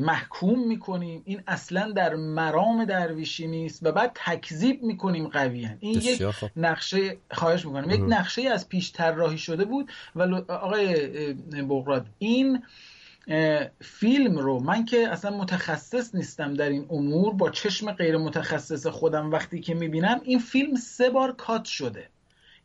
محکوم 0.01 0.67
می‌کنیم. 0.67 1.21
این 1.25 1.41
اصلا 1.47 1.91
در 1.91 2.15
مرام 2.15 2.85
درویشی 2.85 3.47
نیست 3.47 3.85
و 3.85 3.91
بعد 3.91 4.11
تکذیب 4.25 4.83
می‌کنیم 4.83 5.27
قویا. 5.27 5.69
این 5.79 6.01
یک 6.01 6.23
نقشه 6.55 7.17
خواهش 7.31 7.65
می‌کنم. 7.65 7.89
یک 7.89 8.01
نقشه 8.07 8.49
از 8.49 8.69
پیش 8.69 8.91
طراحی 8.91 9.37
شده 9.37 9.65
بود 9.65 9.91
و 10.15 10.21
آقای 10.51 11.33
بغراد 11.69 12.05
این 12.17 12.63
فیلم 13.81 14.37
رو 14.37 14.59
من 14.59 14.85
که 14.85 15.07
اصلا 15.07 15.37
متخصص 15.37 16.15
نیستم 16.15 16.53
در 16.53 16.69
این 16.69 16.85
امور 16.89 17.33
با 17.33 17.49
چشم 17.49 17.91
غیر 17.91 18.17
متخصص 18.17 18.87
خودم 18.87 19.31
وقتی 19.31 19.59
که 19.59 19.73
می‌بینم 19.73 20.21
این 20.23 20.39
فیلم 20.39 20.75
سه 20.75 21.09
بار 21.09 21.31
کات 21.31 21.65
شده. 21.65 22.09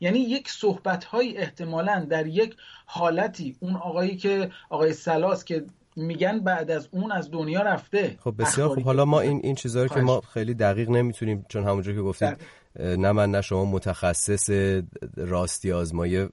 یعنی 0.01 0.19
یک 0.19 0.49
صحبت 0.49 1.05
های 1.05 1.37
احتمالا 1.39 2.07
در 2.11 2.27
یک 2.27 2.57
حالتی 2.87 3.57
اون 3.61 3.77
آقایی 3.77 4.17
که 4.17 4.51
آقای 4.69 4.93
سلاس 4.93 5.45
که 5.45 5.65
میگن 5.97 6.41
بعد 6.41 6.71
از 6.71 6.89
اون 6.91 7.13
از 7.13 7.31
دنیا 7.31 7.63
رفته. 7.63 8.17
خب 8.21 8.35
بسیار 8.39 8.69
خب 8.69 8.83
حالا 8.83 9.05
ما 9.05 9.21
این 9.21 9.41
این 9.43 9.55
چیزهایی 9.55 9.89
که 9.89 10.01
ما 10.01 10.21
خیلی 10.21 10.55
دقیق 10.55 10.91
نمی‌تونیم 10.91 11.47
چون 11.49 11.65
همونجور 11.65 11.95
که 11.95 12.01
گفتید 12.01 12.37
نه 12.79 13.13
من 13.13 13.31
نه 13.31 13.41
شما 13.41 13.65
متخصص 13.65 14.51
راستی 15.17 15.73
آزمایی 15.73 16.29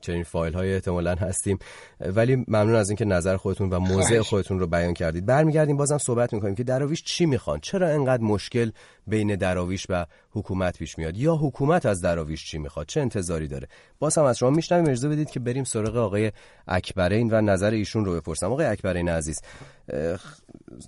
چنین 0.00 0.22
فایل 0.22 0.54
های 0.54 0.74
احتمالا 0.74 1.14
هستیم. 1.14 1.58
ولی 2.00 2.36
ممنون 2.36 2.74
از 2.74 2.90
اینکه 2.90 3.04
نظر 3.04 3.36
خودتون 3.36 3.70
و 3.70 3.78
موضع 3.78 4.20
خودتون 4.20 4.58
رو 4.58 4.66
بیان 4.66 4.94
کردید. 4.94 5.26
برمیگردیم 5.26 5.76
بازم 5.76 5.98
صحبت 5.98 6.32
می‌کنیم 6.32 6.54
که 6.54 6.64
دراویش 6.64 7.02
چی 7.04 7.26
می‌خوان؟ 7.26 7.58
چرا 7.60 7.88
انقدر 7.88 8.22
مشکل 8.22 8.70
بین 9.06 9.36
دراویش 9.36 9.86
و 9.88 10.06
حکومت 10.30 10.78
پیش 10.78 10.98
میاد؟ 10.98 11.16
یا 11.16 11.34
حکومت 11.36 11.86
از 11.86 12.00
دراویش 12.00 12.44
چی 12.44 12.58
می‌خواد؟ 12.58 12.86
چه 12.86 13.00
انتظاری 13.00 13.48
داره؟ 13.48 13.68
باز 13.98 14.18
هم 14.18 14.24
از 14.24 14.38
شما 14.38 14.50
میشنویم. 14.50 14.84
اجازه 14.84 15.08
بدید 15.08 15.30
که 15.30 15.40
بریم 15.40 15.64
سراغ 15.64 15.96
آقای 15.96 16.32
اکبرین 16.68 17.28
و 17.32 17.40
نظر 17.40 17.70
ایشون 17.70 18.04
رو 18.04 18.14
بپرسم. 18.14 18.52
آقای 18.52 18.66
اکبرین 18.66 19.08
عزیز 19.08 19.40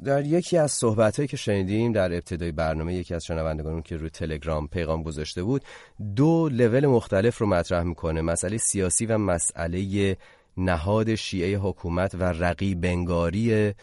در 0.05 0.27
یکی 0.27 0.59
از 0.59 0.73
صحبتهایی 0.73 1.29
که 1.29 1.37
شنیدیم 1.37 1.93
در 1.93 2.13
ابتدای 2.13 2.53
برنامه 2.53 2.95
یکی 2.95 3.15
از 3.15 3.25
شنوندگانمون 3.25 3.83
که 3.83 3.97
روی 3.97 4.11
تلگرام 4.11 4.69
پیغام 4.69 5.03
گذاشته 5.03 5.43
بود 5.43 5.63
دو 6.17 6.49
لول 6.49 6.87
مختلف 6.87 7.39
رو 7.39 7.47
مطرح 7.47 7.83
می‌کنه. 7.83 8.21
مسئله 8.21 8.59
سیاسی 8.59 9.07
و 9.07 9.19
مسئله 9.19 10.17
نهاد 10.57 11.15
شیعه 11.15 11.59
حکومت 11.59 12.15
و 12.15 12.23
رقی 12.25 12.75
بنگاری 12.75 13.75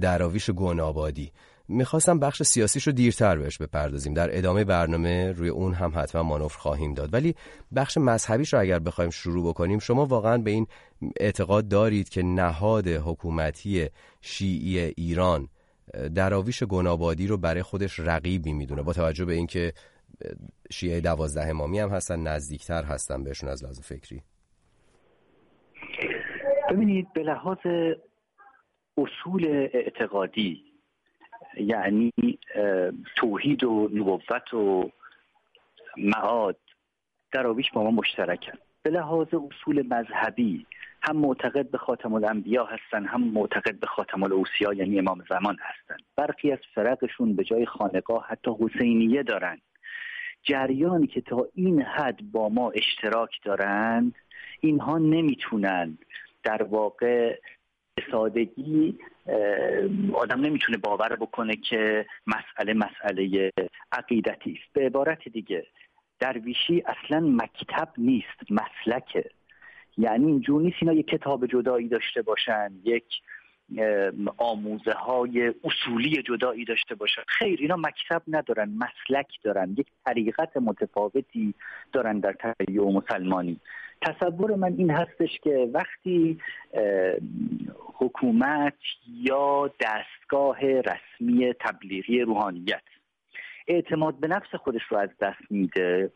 دراویش 0.00 0.50
گنابادی. 0.50 1.32
می‌خواستم 1.68 2.18
بخش 2.18 2.42
سیاسیش 2.42 2.86
رو 2.86 2.92
دیرتر 2.92 3.36
بهش 3.36 3.58
بپردازیم. 3.58 4.14
در 4.14 4.38
ادامه 4.38 4.64
برنامه 4.64 5.32
روی 5.32 5.48
اون 5.48 5.74
هم 5.74 5.92
حتما 5.96 6.22
مانور 6.22 6.48
خواهیم 6.48 6.94
داد. 6.94 7.14
ولی 7.14 7.34
بخش 7.76 7.98
مذهبیش 7.98 8.52
رو 8.52 8.60
اگر 8.60 8.78
بخوایم 8.78 9.10
شروع 9.10 9.48
بکنیم 9.48 9.78
شما 9.78 10.06
واقعا 10.06 10.38
به 10.38 10.50
این 10.50 10.66
اعتقاد 11.20 11.68
دارید 11.68 12.08
که 12.08 12.22
نهاد 12.22 12.88
حکومتی 12.88 13.88
شیعی 14.20 14.78
ایران 14.78 15.48
دراویش 16.14 16.62
گنابادی 16.62 17.26
رو 17.26 17.36
برای 17.36 17.62
خودش 17.62 18.00
رقیبی 18.00 18.52
می‌دونه. 18.52 18.82
با 18.82 18.92
توجه 18.92 19.24
به 19.24 19.32
اینکه 19.32 19.72
شیعه 20.70 21.00
دوازده 21.00 21.48
امامی 21.48 21.78
هم 21.78 21.88
هستن 21.88 22.20
نزدیکتر 22.20 22.84
هستن 22.84 23.24
بهشون 23.24 23.48
از 23.48 23.64
لحاظ 23.64 23.80
فکری. 23.80 24.22
ببینید 26.70 27.12
به 27.12 27.22
لحاظ 27.22 27.58
اصول 28.96 29.68
اعتقادی 29.72 30.64
یعنی 31.56 32.12
توحید 33.16 33.64
و 33.64 33.88
نبوت 33.94 34.54
و 34.54 34.90
معاد 35.96 36.56
دراویش 37.32 37.66
با 37.74 37.82
ما 37.82 37.90
مشترکن. 37.90 38.58
به 38.82 38.90
لحاظ 38.90 39.26
اصول 39.34 39.86
مذهبی 39.86 40.66
هم 41.02 41.16
معتقد 41.16 41.70
به 41.70 41.78
خاتم 41.78 42.12
الانبیا 42.14 42.64
هستن 42.64 43.06
هم 43.06 43.24
معتقد 43.24 43.80
به 43.80 43.86
خاتم 43.86 44.22
الاوسیا 44.22 44.72
یعنی 44.72 44.98
امام 44.98 45.24
زمان 45.28 45.56
هستن. 45.60 45.96
برخی 46.16 46.52
از 46.52 46.58
فرقشون 46.74 47.36
به 47.36 47.44
جای 47.44 47.66
خانقاه 47.66 48.26
حتی 48.28 48.50
حسینیه 48.60 49.22
دارن. 49.22 49.60
جریانی 50.42 51.06
که 51.06 51.20
تا 51.20 51.46
این 51.54 51.82
حد 51.82 52.30
با 52.32 52.48
ما 52.48 52.70
اشتراک 52.70 53.30
دارند 53.44 54.14
اینها 54.60 54.98
نمی‌تونن 54.98 55.98
در 56.42 56.62
واقع 56.62 57.38
سادگی 58.10 58.98
آدم 60.14 60.40
نمی‌تونه 60.40 60.78
باور 60.78 61.16
بکنه 61.16 61.56
که 61.56 62.06
مسئله 62.26 62.74
مسئله 62.74 63.52
عقیدتی 63.92 64.58
است. 64.62 64.72
به 64.72 64.86
عبارت 64.86 65.28
دیگه 65.28 65.66
درویشی 66.20 66.82
اصلا 66.86 67.20
مکتب 67.20 67.88
نیست 67.98 68.50
مسلکه. 68.50 69.30
یعنی 69.98 70.26
اینجور 70.26 70.62
نیست 70.62 70.76
اینا 70.80 70.92
یک 70.92 71.06
کتاب 71.06 71.46
جدایی 71.46 71.88
داشته 71.88 72.22
باشن 72.22 72.72
یک 72.84 73.04
آموزه 74.36 74.92
های 74.92 75.54
اصولی 75.64 76.22
جدایی 76.22 76.64
داشته 76.64 76.94
باشن. 76.94 77.22
خیر 77.26 77.58
اینا 77.60 77.76
مکتب 77.76 78.22
ندارن 78.28 78.70
مسلک 78.78 79.26
دارن 79.42 79.74
یک 79.78 79.86
طریقت 80.06 80.56
متفاوتی 80.56 81.54
دارن 81.92 82.18
در 82.18 82.32
تشیع 82.32 82.82
مسلمانی. 82.82 83.60
تصور 84.02 84.54
من 84.54 84.74
این 84.78 84.90
هستش 84.90 85.38
که 85.42 85.70
وقتی 85.72 86.38
حکومت 87.94 88.78
یا 89.22 89.70
دستگاه 89.80 90.58
رسمی 90.60 91.52
تبلیغی 91.60 92.20
روحانیت 92.20 92.82
اعتماد 93.68 94.20
به 94.20 94.28
نفس 94.28 94.54
خودش 94.54 94.82
رو 94.88 94.98
از 94.98 95.10
دست 95.20 95.50
میده 95.50 96.12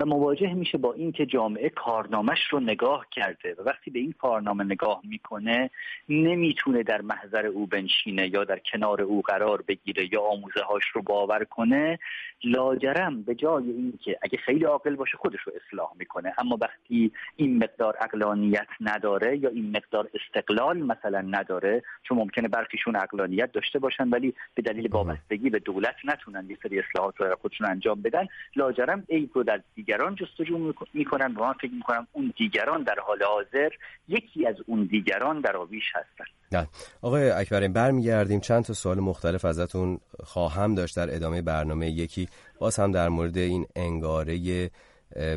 و 0.00 0.06
مواجه 0.06 0.54
میشه 0.54 0.78
با 0.78 0.92
اینکه 0.92 1.26
جامعه 1.26 1.68
کارنامهش 1.68 2.46
رو 2.50 2.60
نگاه 2.60 3.06
کرده 3.10 3.54
و 3.58 3.62
وقتی 3.62 3.90
به 3.90 3.98
این 3.98 4.14
کارنامه 4.20 4.64
نگاه 4.64 5.00
می‌کنه 5.04 5.70
نمی‌تونه 6.08 6.82
در 6.82 7.00
محضر 7.00 7.46
او 7.46 7.66
بنشینه 7.66 8.28
یا 8.28 8.44
در 8.44 8.58
کنار 8.72 9.02
او 9.02 9.22
قرار 9.22 9.62
بگیره 9.68 10.08
یا 10.12 10.22
آموزه 10.22 10.60
هاش 10.68 10.84
رو 10.94 11.02
باور 11.02 11.44
کنه. 11.44 11.98
لاجرم 12.44 13.22
به 13.22 13.34
جای 13.34 13.70
اینکه 13.70 14.18
اگه 14.22 14.38
خیلی 14.38 14.64
عاقل 14.64 14.96
باشه 14.96 15.16
خودش 15.16 15.40
رو 15.40 15.52
اصلاح 15.56 15.92
می‌کنه. 15.98 16.34
اما 16.38 16.58
وقتی 16.60 17.12
این 17.36 17.58
مقدار 17.58 17.96
اقلانیت 18.00 18.68
نداره 18.80 19.38
یا 19.38 19.48
این 19.48 19.76
مقدار 19.76 20.08
استقلال 20.14 20.78
مثلا 20.78 21.20
نداره 21.20 21.82
چون 22.02 22.18
ممکنه 22.18 22.48
برخیشون 22.48 22.96
اقلانیت 22.96 23.52
داشته 23.52 23.78
باشن 23.78 24.08
ولی 24.08 24.34
به 24.54 24.62
دلیل 24.62 24.88
وابستگی 24.88 25.50
به 25.50 25.58
دولت 25.58 25.96
نتونن 26.04 26.50
یه 26.50 26.58
سری 26.62 26.78
اصلاحات 26.80 27.20
رو 27.20 27.36
خودشون 27.42 27.66
انجام 27.66 28.02
بدن 28.02 28.26
لاجرم 28.56 29.04
عیب 29.10 29.30
رو 29.34 29.42
در 29.42 29.60
دیگران 29.74 30.14
جستجو 30.14 30.74
می‌کنن 30.94 31.36
و 31.36 31.40
من 31.40 31.52
فکر 31.52 31.72
می‌کنم 31.72 32.06
اون 32.12 32.32
دیگران 32.38 32.82
در 32.82 32.96
حال 33.06 33.22
حاضر 33.22 33.68
یکی 34.08 34.46
از 34.46 34.56
اون 34.66 34.84
دیگران 34.84 35.40
در 35.40 35.56
آویش 35.56 35.84
هستن. 35.94 36.24
نه. 36.52 36.68
آقای 37.02 37.30
اکبرین 37.30 37.72
برمیگردیم. 37.72 38.40
چند 38.40 38.64
تا 38.64 38.72
سوال 38.72 39.00
مختلف 39.00 39.44
ازتون 39.44 40.00
خواهم 40.24 40.74
داشت 40.74 40.96
در 40.96 41.14
ادامه 41.14 41.42
برنامه. 41.42 41.90
یکی 41.90 42.28
باز 42.58 42.76
هم 42.76 42.92
در 42.92 43.08
مورد 43.08 43.38
این 43.38 43.66
انگاره 43.76 44.70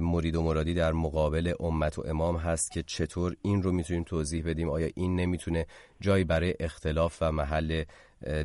مرید 0.01 0.35
و 0.35 0.43
مرادی 0.43 0.73
در 0.73 0.91
مقابل 0.91 1.53
امت 1.59 1.99
و 1.99 2.03
امام 2.07 2.37
هست 2.37 2.71
که 2.71 2.83
چطور 2.83 3.35
این 3.41 3.63
رو 3.63 3.71
می‌تونیم 3.71 4.03
توضیح 4.03 4.43
بدیم؟ 4.49 4.69
آیا 4.69 4.89
این 4.95 5.15
نمی‌تونه 5.15 5.65
جایی 6.01 6.23
برای 6.23 6.53
اختلاف 6.59 7.17
و 7.21 7.31
محل 7.31 7.83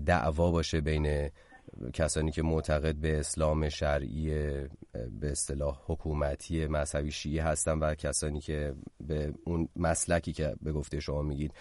دعوا 0.07 0.51
باشه 0.51 0.81
بین 0.81 1.31
کسانی 1.93 2.31
که 2.31 2.43
معتقد 2.43 2.95
به 2.95 3.19
اسلام 3.19 3.69
شرعی 3.69 4.29
به 5.21 5.31
اصطلاح 5.31 5.79
حکومتی 5.87 6.67
مذهبی 6.67 7.11
شیعه 7.11 7.45
هستن 7.45 7.79
و 7.79 7.95
کسانی 7.95 8.41
که 8.41 8.75
به 9.01 9.33
اون 9.45 9.69
مسلکی 9.77 10.33
که 10.33 10.55
به 10.63 10.73
گفته 10.73 11.01
شما 11.01 11.23
میگید 11.23 11.55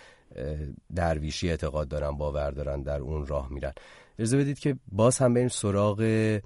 درویشی 0.95 1.49
اعتقاد 1.49 1.87
دارن 1.87 2.11
باور 2.11 2.51
دارن 2.51 2.81
در 2.81 2.99
اون 2.99 3.25
راه 3.25 3.53
میرن. 3.53 3.73
اجازه 4.19 4.37
بدید 4.37 4.59
که 4.59 4.75
باز 4.91 5.17
هم 5.17 5.33
بریم 5.33 5.47
سراغ 5.47 6.39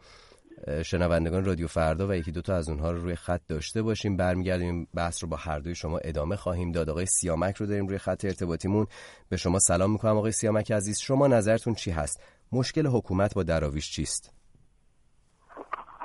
شنوندگان 0.86 1.46
رادیو 1.46 1.68
فردا 1.68 2.08
و 2.08 2.14
یکی 2.14 2.32
دوتا 2.32 2.56
از 2.56 2.70
اونها 2.70 2.92
رو 2.92 3.02
روی 3.02 3.16
خط 3.16 3.42
داشته 3.48 3.82
باشیم. 3.82 4.18
برمیگردیم 4.18 4.88
بحث 4.94 5.24
رو 5.24 5.30
با 5.30 5.38
هر 5.38 5.60
دوی 5.60 5.76
شما 5.76 5.98
ادامه 5.98 6.36
خواهیم 6.36 6.72
داد. 6.72 6.90
آقای 6.90 7.06
سیامک 7.06 7.56
رو 7.56 7.66
داریم 7.66 7.88
روی 7.88 7.98
خط 7.98 8.26
ارتباطیمون. 8.26 8.88
به 9.30 9.38
شما 9.38 9.60
سلام 9.60 9.92
می‌کنم 9.92 10.18
آقای 10.18 10.32
سیامک 10.32 10.72
عزیز. 10.72 11.00
شما 11.00 11.28
نظرتون 11.28 11.74
چی 11.74 11.92
هست؟ 11.92 12.22
مشکل 12.52 12.88
حکومت 12.88 13.36
با 13.36 13.44
دراویش 13.44 13.92
چیست؟ 13.92 14.34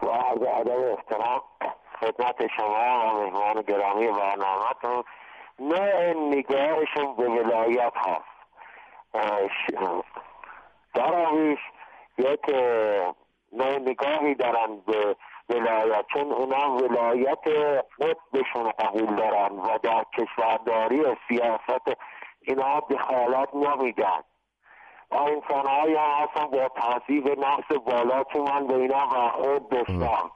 با 0.03 0.15
عرض 0.15 0.43
ادب 0.43 0.81
احترام 0.99 1.41
خدمت 2.01 2.47
شما 2.57 3.15
و 3.15 3.31
مهمان 3.31 3.63
گرامی 3.63 4.07
برنامهتون 4.07 5.05
نوع 5.59 6.15
نگاهشون 6.37 7.17
به 7.17 7.29
ولایت 7.29 7.93
هست. 7.97 8.33
دراویش 10.95 11.59
یک 12.19 12.51
نوع 13.53 13.79
نگاهی 13.79 14.35
دارن 14.35 14.81
به 14.87 15.17
ولایت 15.49 16.05
چون 16.13 16.33
اونا 16.33 16.77
ولایت 16.77 17.45
خودشون 17.97 18.71
قبول 18.79 19.17
دارن 19.17 19.53
و 19.59 19.79
در 19.83 20.05
کشورداری 20.19 21.01
و 21.01 21.17
سیاست 21.29 21.99
اینا 22.41 22.81
دخالت 22.81 23.55
نمیدن. 23.55 24.21
انسان 25.15 25.67
های 25.67 25.95
هم 25.95 26.25
هستن 26.25 26.47
با 26.47 26.69
تحصیب 26.77 27.29
نفس 27.29 27.85
بالا 27.87 28.25
که 28.25 28.39
من 28.39 28.67
به 28.67 28.75
اینا 28.75 29.07
برخورد 29.07 29.69
داشتم 29.69 30.31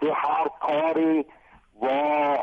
که 0.00 0.06
هر 0.14 0.48
کاری 0.60 1.24
با 1.80 2.36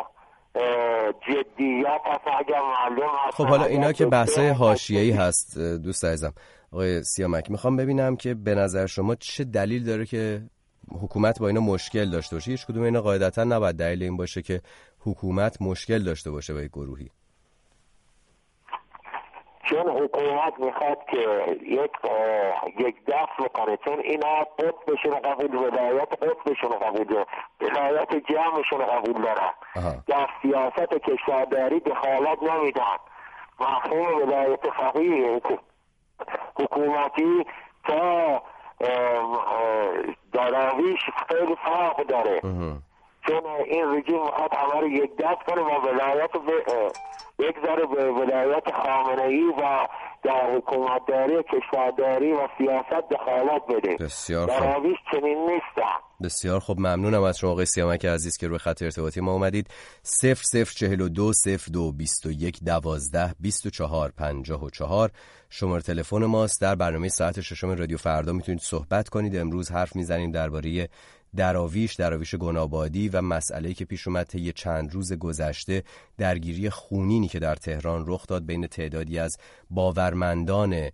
جدیت 1.27 2.01
هست 2.05 2.27
اگر 2.39 2.61
معلوم 2.61 3.09
هست 3.27 3.37
خب 3.37 3.45
حالا 3.45 3.65
اینا 3.65 3.91
که 3.91 4.05
بحثای 4.05 4.49
حاشیه‌ای 4.49 5.11
هست 5.11 5.59
دوست 5.59 6.05
عزیزم. 6.05 6.33
آقای 6.71 7.03
سیامک 7.03 7.51
می‌خوام 7.51 7.77
ببینم 7.77 8.15
که 8.15 8.33
به 8.33 8.55
نظر 8.55 8.85
شما 8.85 9.15
چه 9.15 9.43
دلیل 9.43 9.85
داره 9.85 10.05
که 10.05 10.41
حکومت 11.01 11.39
با 11.39 11.47
اینا 11.47 11.61
مشکل 11.61 12.09
داشته 12.11 12.35
باشه؟ 12.35 12.51
هیچ 12.51 12.65
کدوم 12.65 12.83
اینا 12.83 13.01
قاعدتا 13.01 13.43
نباید 13.43 13.75
دلیل 13.75 14.03
این 14.03 14.17
باشه 14.17 14.41
که 14.41 14.61
حکومت 14.99 15.61
مشکل 15.61 16.03
داشته 16.03 16.31
باشه 16.31 16.53
با 16.53 16.61
یک 16.61 16.71
گروهی. 16.71 17.09
چون 19.63 19.89
حکومت 19.89 20.59
می‌خواد 20.59 20.97
که 21.11 21.57
یک 21.61 21.91
یک 22.77 23.05
دست 23.05 23.37
بکنه 23.39 23.77
چون 23.77 23.99
اینا 23.99 24.47
قطبشون 24.59 25.19
قبول 25.19 25.55
ولایت 25.55 26.23
قطبشون 26.23 26.69
قبول 26.69 27.25
ولایت 27.61 28.15
جمعشون 28.15 28.85
قبول 28.85 29.21
دارن. 29.21 29.51
در 30.07 30.27
سیاست 30.41 30.93
کشورداری 30.93 31.79
دخالت 31.79 32.43
نمیدن. 32.43 32.97
مفهوم 33.59 34.15
ولایت 34.21 34.69
فقیه. 34.69 35.41
حکومتی 36.55 37.45
تا 37.87 38.41
دراویش 40.33 40.99
خیلی 41.27 41.55
فرق 41.65 42.05
داره. 42.07 42.41
چون 43.27 43.41
این 43.65 43.85
رژیم 43.85 44.23
می‌خواد 44.25 44.53
همه 44.53 44.81
رو 44.81 44.87
یک 44.87 45.11
دست 45.17 45.43
کنه 45.47 45.61
و 45.61 45.87
ولایت 45.87 46.31
بگذاره 47.39 47.85
به 47.85 48.11
ولایت 48.11 48.63
خامنه 48.71 49.23
ای 49.23 49.43
و 49.43 49.87
در 50.23 50.55
حکومتداری 50.55 51.43
کشورداری 51.43 52.31
و 52.31 52.47
سیاست 52.57 53.09
دخالت 53.11 53.61
بده. 53.69 53.95
بسیار 54.03 54.47
خوب. 54.47 54.93
چنین 55.11 55.37
نیستم 55.37 55.99
بسیار 56.23 56.59
خوب. 56.59 56.79
ممنونم 56.79 57.23
از 57.23 57.37
شما 57.37 57.51
آقای 57.51 57.65
سیامک 57.65 58.05
عزیز 58.05 58.37
که 58.37 58.47
روی 58.47 58.57
خط 58.57 58.81
ارتباطی 58.81 59.21
ما 59.21 59.31
اومدید. 59.31 59.67
0042 60.03 61.31
02 61.71 61.91
21 61.91 62.59
12 62.63 63.35
24 63.39 64.11
54 64.17 65.09
شماره 65.49 65.81
تلفن 65.81 66.25
ماست. 66.25 66.61
در 66.61 66.75
برنامه 66.75 67.07
ساعت 67.07 67.41
ششم 67.41 67.69
رادیو 67.69 67.97
فردا 67.97 68.33
می‌تونید 68.33 68.61
صحبت 68.61 69.09
کنید. 69.09 69.37
امروز 69.37 69.71
حرف 69.71 69.95
می‌زنیم 69.95 70.31
درباره 70.31 70.87
دراویش 71.35 71.93
دراویش 71.93 72.35
گنابادی 72.35 73.09
و 73.09 73.21
مسئله 73.21 73.73
که 73.73 73.85
پیش 73.85 74.07
اومد 74.07 74.25
طی 74.25 74.51
چند 74.51 74.93
روز 74.93 75.13
گذشته 75.13 75.83
درگیری 76.17 76.69
خونینی 76.69 77.27
که 77.27 77.39
در 77.39 77.55
تهران 77.55 78.03
رخ 78.07 78.27
داد 78.27 78.45
بین 78.45 78.67
تعدادی 78.67 79.19
از 79.19 79.37
باورمندان 79.69 80.89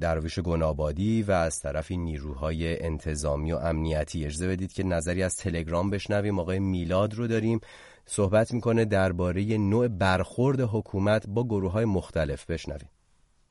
درویش 0.00 0.38
گنابادی 0.38 1.22
و 1.22 1.32
از 1.32 1.60
طرفی 1.60 1.96
نیروهای 1.96 2.82
انتظامی 2.82 3.52
و 3.52 3.56
امنیتی. 3.56 4.24
اجازه 4.24 4.48
بدید 4.48 4.72
که 4.72 4.82
نظری 4.82 5.22
از 5.22 5.36
تلگرام 5.36 5.90
بشنویم. 5.90 6.38
آقای 6.38 6.58
میلاد 6.58 7.14
رو 7.14 7.26
داریم. 7.26 7.60
صحبت 8.06 8.54
می‌کنه 8.54 8.84
درباره 8.84 9.58
نوع 9.58 9.88
برخورد 9.88 10.60
حکومت 10.60 11.26
با 11.28 11.44
گروه 11.44 11.72
های 11.72 11.84
مختلف. 11.84 12.50
بشنویم. 12.50 12.88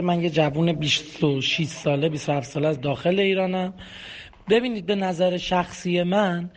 من 0.04 0.22
یه 0.22 0.30
جوون 0.30 0.74
26 0.74 1.68
ساله 1.68 2.10
27 2.10 2.52
ساله 2.52 2.68
از 2.68 2.82
داخل 2.82 3.20
ایرانم. 3.20 3.74
ببینید 4.50 4.86
به 4.86 4.96
نظر 4.96 5.38
شخصی 5.38 6.04
من 6.04 6.50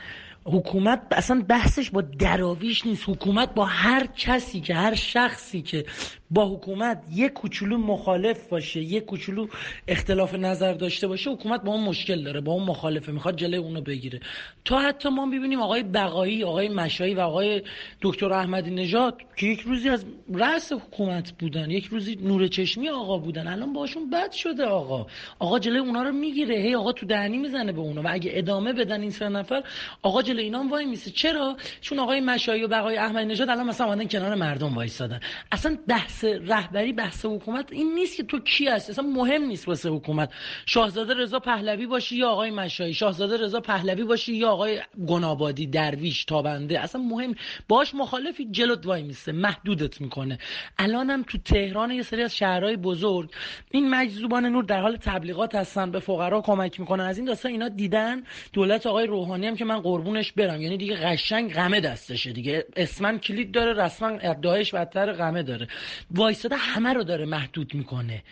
حکومت 0.44 1.02
اصلا 1.10 1.44
بحثش 1.48 1.90
با 1.90 2.00
دراویش 2.00 2.86
نیست. 2.86 3.08
حکومت 3.08 3.54
با 3.54 3.64
هر 3.64 4.06
کسی 4.06 4.60
که 4.60 4.74
هر 4.74 4.94
شخصی 4.94 5.62
که 5.62 5.84
با 6.30 6.48
حکومت 6.48 7.02
یک 7.14 7.32
کوچولو 7.32 7.78
مخالف 7.78 8.48
باشه 8.48 8.80
یک 8.80 9.04
کوچولو 9.04 9.46
اختلاف 9.88 10.34
نظر 10.34 10.72
داشته 10.72 11.06
باشه 11.06 11.30
حکومت 11.30 11.62
با 11.62 11.72
اون 11.72 11.84
مشکل 11.84 12.22
داره 12.22 12.40
با 12.40 12.52
اون 12.52 12.62
مخالفه 12.62 13.12
می‌خواد 13.12 13.36
جلوی 13.36 13.56
اونو 13.56 13.80
بگیره. 13.80 14.20
تا 14.64 14.78
حتی 14.78 15.08
ما 15.08 15.26
ببینیم 15.26 15.62
آقای 15.62 15.82
بقایی 15.82 16.44
آقای 16.44 16.68
مشایی 16.68 17.14
و 17.14 17.20
آقای 17.20 17.62
دکتر 18.02 18.32
احمدی 18.32 18.70
نژاد 18.70 19.22
که 19.36 19.46
یک 19.46 19.60
روزی 19.60 19.88
از 19.88 20.04
رأس 20.34 20.72
حکومت 20.72 21.32
بودن 21.32 21.70
یک 21.70 21.84
روزی 21.84 22.16
نور 22.16 22.46
چشمی 22.46 22.88
آقا 22.88 23.18
بودن 23.18 23.48
الان 23.48 23.72
باشون 23.72 24.10
بد 24.10 24.32
شده 24.32 24.64
آقا. 24.64 25.06
آقا 25.38 25.58
جلوی 25.58 25.78
اونا 25.78 26.02
رو 26.02 26.12
می‌گیره 26.12 26.56
هی 26.56 26.74
آقا 26.74 26.92
تو 26.92 27.06
دهنی 27.06 27.38
می‌زنه 27.38 27.72
به 27.72 27.80
اونا 27.80 28.02
و 28.02 28.06
اگه 28.08 28.30
ادامه 28.34 28.72
بدن 28.72 29.00
این 29.00 29.10
سه 29.10 29.28
نفر 29.28 29.62
آقا 30.02 30.22
جلوی 30.22 30.44
اینا 30.44 30.64
وای 30.70 30.86
میسه 30.86 31.10
چرا؟ 31.10 31.56
چون 31.80 31.98
آقای 31.98 32.20
مشایی 32.20 32.64
و 32.64 32.68
بقای 32.68 32.96
احمدی 32.96 33.26
نژاد 33.26 33.50
الان 33.50 33.66
مثلا 33.66 34.04
کنار 34.04 34.34
مردم 34.34 34.74
وایسادن. 34.74 35.20
اصلا 35.52 35.78
بحث 35.88 36.17
بحث 36.18 36.24
رهبری 36.24 36.92
بحث 36.92 37.24
حکومت 37.24 37.72
این 37.72 37.94
نیست 37.94 38.16
که 38.16 38.22
تو 38.22 38.38
کی 38.40 38.68
هستی. 38.68 38.92
اصلا 38.92 39.04
مهم 39.04 39.42
نیست 39.42 39.68
واسه 39.68 39.88
حکومت. 39.88 40.30
شاهزاده 40.66 41.14
رضا 41.14 41.38
پهلوی 41.38 41.86
باشی 41.86 42.16
یا 42.16 42.28
آقای 42.28 42.50
مشایی. 42.50 42.94
شاهزاده 42.94 43.36
رضا 43.36 43.60
پهلوی 43.60 44.04
باشی 44.04 44.34
یا 44.34 44.48
آقای 44.48 44.80
گنابادی 45.08 45.66
درویش 45.66 46.24
تابنده. 46.24 46.80
اصلا 46.80 47.02
مهم 47.02 47.34
باش 47.68 47.94
مخالفی 47.94 48.48
جلوت 48.50 48.86
وای 48.86 49.02
میسته. 49.02 49.32
محدودت 49.32 50.00
می‌کنه. 50.00 50.38
الانم 50.78 51.22
تو 51.22 51.38
تهران 51.38 51.90
یه 51.90 52.02
سری 52.02 52.22
از 52.22 52.36
شهرهای 52.36 52.76
بزرگ 52.76 53.30
این 53.70 53.90
مجذوبان 53.90 54.46
نور 54.46 54.64
در 54.64 54.80
حال 54.80 54.96
تبلیغات 54.96 55.54
هستن 55.54 55.90
به 55.90 56.00
فقرا 56.00 56.40
کمک 56.40 56.80
می‌کنن. 56.80 57.04
از 57.04 57.18
این 57.18 57.26
داستان 57.26 57.52
اینا 57.52 57.68
دیدن 57.68 58.22
دولت 58.52 58.86
آقای 58.86 59.06
روحانی 59.06 59.46
هم 59.46 59.56
که 59.56 59.64
من 59.64 59.80
قربونش 59.80 60.32
برم. 60.32 60.62
یعنی 60.62 60.76
دیگه 60.76 60.96
قشنگ 60.96 61.54
غمه 61.54 61.80
دستشه 61.80 62.32
دیگه. 62.32 62.66
اسمن 62.76 63.18
کلید 63.18 63.52
داره 63.52 63.84
رسما 63.84 64.08
ادعایش 64.08 64.74
بدتر 64.74 65.12
غمه 65.12 65.42
داره. 65.42 65.68
وایستاده 66.10 66.56
همه 66.56 66.92
رو 66.92 67.04
داره 67.04 67.26
محدود 67.26 67.74
می‌کنه. 67.74 68.22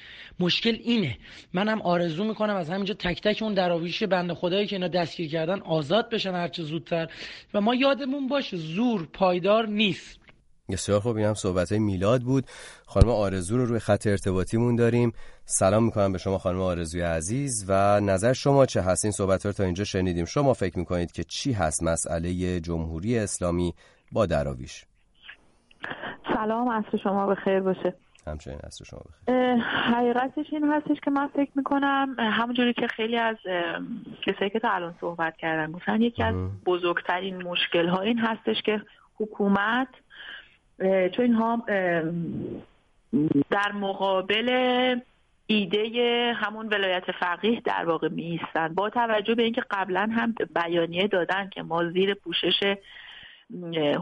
مشکل 0.41 0.79
اینه. 0.85 1.19
منم 1.53 1.83
آرزو 1.83 2.25
می‌کنم 2.25 2.57
از 2.57 2.71
همینجا 2.71 2.95
تک 2.95 3.23
تک 3.23 3.43
اون 3.43 3.55
دراویش 3.55 4.03
بنده 4.03 4.35
خدایی 4.35 4.67
که 4.67 4.77
اینا 4.77 4.89
دستگیر 4.89 5.31
کردن 5.31 5.61
آزاد 5.61 6.11
بشن 6.11 6.33
هرچه 6.35 6.63
زودتر. 6.63 7.09
و 7.55 7.61
ما 7.61 7.75
یادمون 7.75 8.29
باشه 8.29 8.57
زور 8.57 9.09
پایدار 9.13 9.67
نیست. 9.69 10.21
بسیار 10.69 11.01
خوب. 11.01 11.17
این 11.17 11.27
هم 11.27 11.35
صحبت 11.35 11.73
میلاد 11.73 12.23
بود. 12.23 12.45
خانم 12.87 13.09
آرزو 13.09 13.57
رو 13.57 13.67
روی 13.67 13.79
خط 13.79 14.07
ارتباطیمون 14.07 14.77
داریم. 14.77 15.13
سلام 15.45 15.85
می‌کنم 15.85 16.13
به 16.13 16.19
شما 16.19 16.39
خانم 16.39 16.61
آرزوی 16.61 17.01
عزیز. 17.01 17.65
و 17.69 18.01
نظر 18.01 18.33
شما 18.33 18.67
چه 18.67 18.81
هست؟ 18.81 19.05
این 19.05 19.13
صحبت 19.13 19.47
رو 19.47 19.53
تا 19.53 19.65
اینجا 19.65 19.85
شنیدیم. 19.85 20.25
شما 20.25 20.55
فکر 20.55 20.79
می‌کنید 20.79 21.13
که 21.13 21.25
چی 21.25 21.53
هست 21.53 21.83
مسئله 21.83 22.61
جمهوری 22.61 23.19
اسلامی 23.19 23.75
با 24.13 24.27
دراویش 24.27 24.85
سلام 26.35 26.69
عصر 26.69 26.99
شما 26.99 27.35
خیر 27.35 27.61
باشه. 27.61 27.95
همچنین 28.27 28.59
عصر 28.59 28.85
شما 28.85 29.01
بخیر. 29.01 29.57
حقیقتش 29.65 30.47
این 30.53 30.73
هستش 30.73 31.01
که 31.05 31.11
من 31.11 31.27
فکر 31.27 31.51
می‌کنم 31.55 32.17
همونجوری 32.19 32.73
که 32.73 32.87
خیلی 32.87 33.17
از 33.17 33.37
کسایی 34.23 34.51
که 34.51 34.59
تا 34.59 34.71
الان 34.71 34.95
صحبت 35.01 35.37
کردن 35.37 35.73
گفتن 35.73 36.03
یکی 36.03 36.23
از 36.23 36.35
بزرگترین 36.67 37.43
مشکل 37.43 37.89
ها 37.89 38.01
این 38.01 38.19
هستش 38.19 38.63
که 38.63 38.83
حکومت 39.21 39.89
چون 41.17 41.25
اینها 41.25 41.65
در 43.51 43.73
مقابل 43.73 44.49
ایده 45.47 46.33
همون 46.37 46.67
ولایت 46.67 47.05
فقیه 47.21 47.61
در 47.61 47.85
واقع 47.85 48.09
میستن 48.09 48.75
با 48.75 48.91
توجه 48.91 49.35
به 49.35 49.43
اینکه 49.43 49.63
قبلا 49.71 50.09
هم 50.13 50.35
بیانیه 50.55 51.09
دادن 51.09 51.49
که 51.49 51.63
ما 51.63 51.91
زیر 51.91 52.15
پوشش 52.15 52.77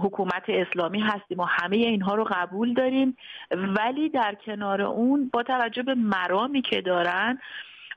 حکومت 0.03 0.45
اسلامی 0.49 1.01
هستیم 1.01 1.41
و 1.41 1.45
همه 1.45 1.77
اینها 1.77 2.15
رو 2.15 2.25
قبول 2.31 2.75
داریم. 2.75 3.17
ولی 3.51 4.09
در 4.09 4.35
کنار 4.47 4.83
اون 4.83 5.31
با 5.33 5.43
توجه 5.43 5.83
به 5.83 5.95
مرامی 5.95 6.63
که 6.63 6.81
دارن 6.81 7.39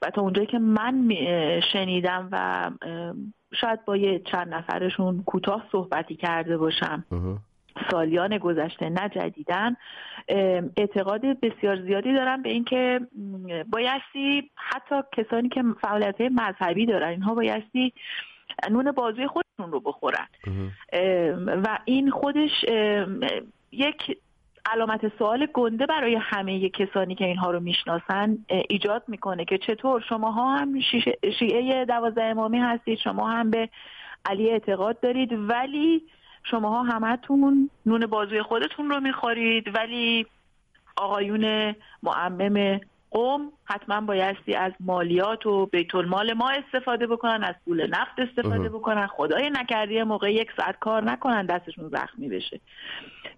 و 0.02 0.10
تا 0.10 0.22
اونجایی 0.22 0.48
که 0.48 0.60
من 0.60 1.10
شنیدم 1.74 2.30
و 2.32 2.70
شاید 3.62 3.86
با 3.86 3.98
یه 3.98 4.20
چند 4.20 4.54
نفرشون 4.54 5.24
کوتاه 5.24 5.66
صحبتی 5.72 6.16
کرده 6.16 6.58
باشم. 6.58 7.04
سالیان 7.92 8.38
گذشته 8.38 8.90
نه 8.90 9.10
جدیدن 9.10 9.76
اعتقاد 10.78 11.22
بسیار 11.22 11.82
زیادی 11.82 12.14
دارم 12.14 12.42
به 12.42 12.50
اینکه 12.50 13.00
بایستی 13.70 14.52
حتی 14.56 14.96
کسانی 15.18 15.50
که 15.50 15.64
فعالیت 15.82 16.22
مذهبی 16.22 16.86
دارن 16.86 17.08
اینها 17.08 17.36
بایستی 17.36 17.94
نون 18.72 18.92
بازوی 18.92 19.28
خودشون 19.28 19.72
رو 19.72 19.80
بخورن. 19.80 20.28
و 21.64 21.80
این 21.86 22.12
خودش 22.12 22.66
یک 23.72 24.18
علامت 24.66 25.18
سوال 25.18 25.46
گنده 25.46 25.86
برای 25.86 26.16
همه 26.16 26.70
کسانی 26.70 27.16
که 27.16 27.26
اینها 27.26 27.52
رو 27.52 27.60
می‌شناسن 27.60 28.38
ایجاد 28.70 29.04
می‌کنه 29.08 29.46
که 29.46 29.58
چطور؟ 29.58 30.02
شماها 30.10 30.58
هم 30.58 30.80
شیعه 31.40 31.86
دوازده 31.86 32.24
امامی 32.24 32.60
هستید 32.60 32.98
شما 32.98 33.30
هم 33.30 33.50
به 33.50 33.70
علی 34.26 34.50
اعتقاد 34.50 35.00
دارید 35.00 35.34
ولی 35.34 36.02
شماها 36.44 36.84
همتون 36.84 37.70
نون 37.86 38.06
بازوی 38.06 38.42
خودتون 38.42 38.90
رو 38.90 39.00
می‌خورید 39.00 39.76
ولی 39.76 40.26
آقایون 40.98 41.76
معمم 42.04 42.80
قوم 43.17 43.51
حتما 43.65 44.01
بایستی 44.01 44.53
از 44.53 44.71
مالیات 44.80 45.45
و 45.45 45.65
بیت 45.65 45.95
المال 45.95 46.34
ما 46.34 46.49
استفاده 46.49 47.08
بکنن 47.08 47.43
از 47.43 47.56
پول 47.65 47.88
نفت 47.88 48.19
استفاده 48.19 48.69
بکنن. 48.69 49.08
خدای 49.08 49.49
نکردی 49.49 50.03
موقع 50.03 50.34
یک 50.34 50.47
ساعت 50.58 50.80
کار 50.80 51.03
نکنن 51.03 51.45
دستشون 51.45 51.89
زخمی 51.89 52.30
بشه. 52.30 52.60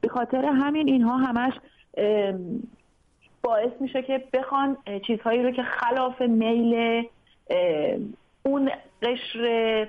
به 0.02 0.10
خاطر 0.10 0.46
همین 0.46 0.88
اینها 0.90 1.18
همش 1.18 1.54
باعث 3.42 3.72
میشه 3.80 4.02
که 4.02 4.24
بخوان 4.34 4.78
چیزهایی 5.08 5.44
رو 5.44 5.52
که 5.52 5.64
خلاف 5.64 6.22
میل 6.22 7.04
اون 8.44 8.72
قشر 9.02 9.88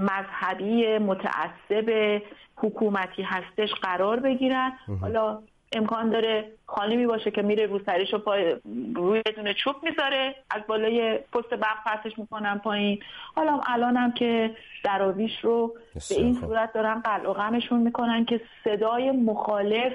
مذهبی 0.00 0.98
متعصب 0.98 2.20
حکومتی 2.56 3.22
هستش 3.22 3.70
قرار 3.82 4.20
بگیرن. 4.20 4.72
حالا 5.00 5.42
امکان 5.72 6.10
داره 6.10 6.52
خانمی 6.66 7.06
باشه 7.06 7.30
که 7.30 7.42
میره 7.42 7.66
رو 7.66 7.80
سرش 7.86 8.14
و 8.14 8.18
پای 8.18 8.56
روی 8.94 9.22
دونه 9.36 9.54
چوب 9.54 9.76
می‌ذاره. 9.82 10.34
از 10.50 10.62
بالای 10.68 11.18
پست 11.32 11.54
برق 11.54 11.84
پرتش 11.84 12.18
می‌کنن 12.18 12.58
پایین. 12.58 12.98
حالا 13.36 13.60
الان 13.66 13.96
هم 13.96 14.12
که 14.12 14.56
دراویش 14.84 15.40
رو 15.42 15.74
به 15.94 16.14
این 16.14 16.34
صورت 16.34 16.72
دارن 16.72 17.00
قلع 17.00 17.30
و 17.30 17.32
غمشون 17.32 17.80
می‌کنن 17.80 18.24
که 18.24 18.40
صدای 18.64 19.10
مخالف 19.10 19.92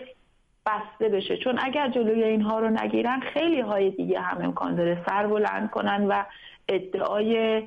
بسته 0.65 1.09
بشه. 1.09 1.37
چون 1.37 1.59
اگر 1.63 1.89
جلوی 1.89 2.23
اینها 2.23 2.59
رو 2.59 2.69
نگیرن 2.69 3.19
خیلی 3.19 3.59
های 3.59 3.89
دیگه 3.89 4.19
هم 4.19 4.41
امکان 4.41 4.75
داره 4.75 5.03
سر 5.05 5.27
بلند 5.27 5.69
کنن 5.69 6.05
و 6.07 6.23
ادعای 6.69 7.63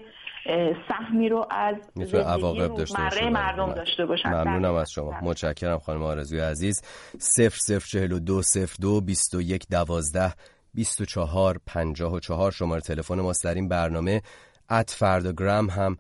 سهمی 0.89 1.29
رو 1.29 1.47
از 1.51 1.77
عواقب 2.15 2.75
داشته 2.75 3.03
باشه 3.03 3.31
مردم 3.31 3.73
داشته 3.73 4.07
باشن. 4.07 4.29
ممنونم 4.29 4.75
از 4.75 4.91
شما. 4.91 5.21
متشکرم 5.23 5.79
خانم 5.79 6.03
آرزوی 6.03 6.41
عزیز. 6.41 6.83
0042 7.19 8.43
02 8.81 9.01
21 9.01 9.67
12 9.71 10.35
24 10.75 11.61
54 11.67 12.53
شماره 12.53 12.81
تلفن 12.81 13.21
ماست. 13.21 13.45
در 13.45 13.55
این 13.55 13.69
برنامه 13.69 14.23
ات 14.71 14.91
فرداگرام 14.91 15.71
هم 15.71 15.97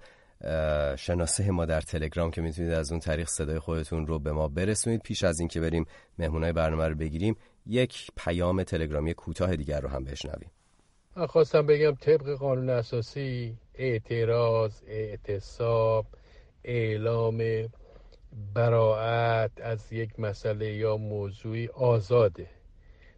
شناسه 0.96 1.50
ما 1.50 1.64
در 1.64 1.80
تلگرام 1.80 2.30
که 2.30 2.40
می‌تونید 2.40 2.72
از 2.72 2.90
اون 2.90 3.00
طریق 3.00 3.28
صدای 3.28 3.58
خودتون 3.58 4.06
رو 4.06 4.18
به 4.18 4.32
ما 4.32 4.48
برسونید. 4.48 5.02
پیش 5.02 5.24
از 5.24 5.40
اینکه 5.40 5.60
بریم 5.60 5.86
مهمونای 6.18 6.52
برنامه 6.52 6.88
رو 6.88 6.94
بگیریم 6.94 7.36
یک 7.66 8.10
پیام 8.16 8.62
تلگرامی 8.62 9.14
کوتاه 9.14 9.56
دیگر 9.56 9.80
رو 9.80 9.88
هم 9.88 10.04
بشنویم. 10.04 10.50
من 11.16 11.26
خواستم 11.26 11.66
بگم 11.66 11.94
طبق 11.94 12.30
قانون 12.30 12.70
اساسی 12.70 13.56
اعتراض 13.74 14.82
اعتصاب 14.86 16.06
اعلام 16.64 17.68
براعت 18.54 19.50
از 19.62 19.92
یک 19.92 20.20
مسئله 20.20 20.72
یا 20.72 20.96
موضوعی 20.96 21.68
آزاده. 21.68 22.46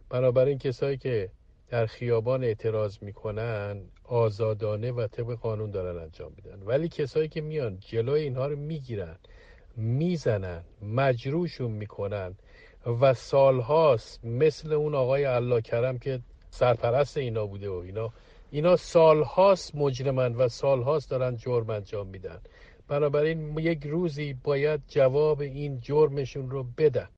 بنابراین 0.09 0.57
کسایی 0.57 0.97
که 0.97 1.29
در 1.69 1.85
خیابان 1.85 2.43
اعتراض 2.43 2.97
می‌کنن 3.01 3.81
آزادانه 4.03 4.91
و 4.91 5.07
طبق 5.07 5.33
قانون 5.33 5.71
دارن 5.71 6.01
انجام 6.01 6.31
میدن. 6.35 6.63
ولی 6.65 6.89
کسایی 6.89 7.27
که 7.27 7.41
میان 7.41 7.79
جلوی 7.79 8.21
اینها 8.21 8.47
رو 8.47 8.55
می‌گیرن 8.55 9.15
می‌زنن 9.77 10.63
مجروشون 10.81 11.71
می‌کنن 11.71 12.35
و 13.01 13.13
سالهاست 13.13 14.25
مثل 14.25 14.73
اون 14.73 14.95
آقای 14.95 15.25
الله 15.25 15.61
کرم 15.61 15.97
که 15.97 16.19
سرپرست 16.49 17.17
اینا 17.17 17.45
بوده 17.45 17.69
و 17.69 17.73
اینا. 17.73 18.09
اینا 18.51 18.75
سالهاست 18.75 19.75
مجرمن 19.75 20.35
و 20.35 20.47
سالهاست 20.47 21.09
دارن 21.09 21.37
جرم 21.37 21.69
انجام 21.69 22.07
میدن. 22.07 22.39
بنابراین 22.87 23.57
یک 23.59 23.85
روزی 23.85 24.33
باید 24.33 24.81
جواب 24.87 25.41
این 25.41 25.79
جرمشون 25.79 26.49
رو 26.49 26.65
بدن. 26.77 27.09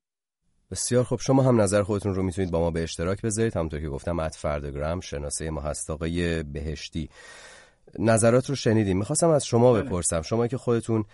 بسیار 0.72 1.04
خب 1.04 1.20
شما 1.20 1.44
هم 1.44 1.62
نظر 1.62 1.84
خودتون 1.84 2.16
رو 2.16 2.24
می‌تونید 2.24 2.52
با 2.52 2.60
ما 2.60 2.72
به 2.72 2.84
اشتراک 2.84 3.22
بذارید. 3.22 3.56
همونطور 3.56 3.80
که 3.80 3.90
گفتم 3.90 4.20
ات 4.20 4.36
فردگرام 4.36 5.00
شناسه 5.00 5.50
ما 5.50 5.62
هست 5.62 5.90
آقای 5.90 6.44
بهشتی. 6.44 7.10
نظرات 8.00 8.50
رو 8.50 8.56
شنیدیم. 8.56 8.98
می‌خواستم 8.98 9.30
از 9.30 9.46
شما 9.46 9.74
بله. 9.74 9.84
بپرسم. 9.84 10.22
شما 10.22 10.48
که 10.48 10.58
خودتون 10.58 11.06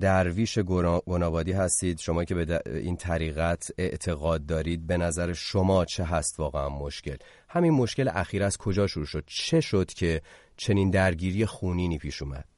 درویش 0.00 0.58
گنابادی 0.58 1.52
هستید. 1.52 1.98
شما 1.98 2.24
که 2.24 2.34
به 2.34 2.62
این 2.66 2.96
طریقت 2.96 3.70
اعتقاد 3.78 4.46
دارید 4.46 4.86
به 4.86 4.96
نظر 4.96 5.32
شما 5.32 5.84
چه 5.84 6.04
هست 6.04 6.40
واقعا 6.40 6.68
مشکل؟ 6.68 7.16
همین 7.48 7.72
مشکل 7.72 8.08
اخیر 8.08 8.42
از 8.42 8.56
کجا 8.56 8.86
شروع 8.86 9.06
شد؟ 9.06 9.24
چه 9.26 9.60
شد 9.60 9.86
که 9.86 10.22
چنین 10.56 10.90
درگیری 10.90 11.46
خونینی 11.46 11.98
پیش 11.98 12.22
اومد؟ 12.22 12.55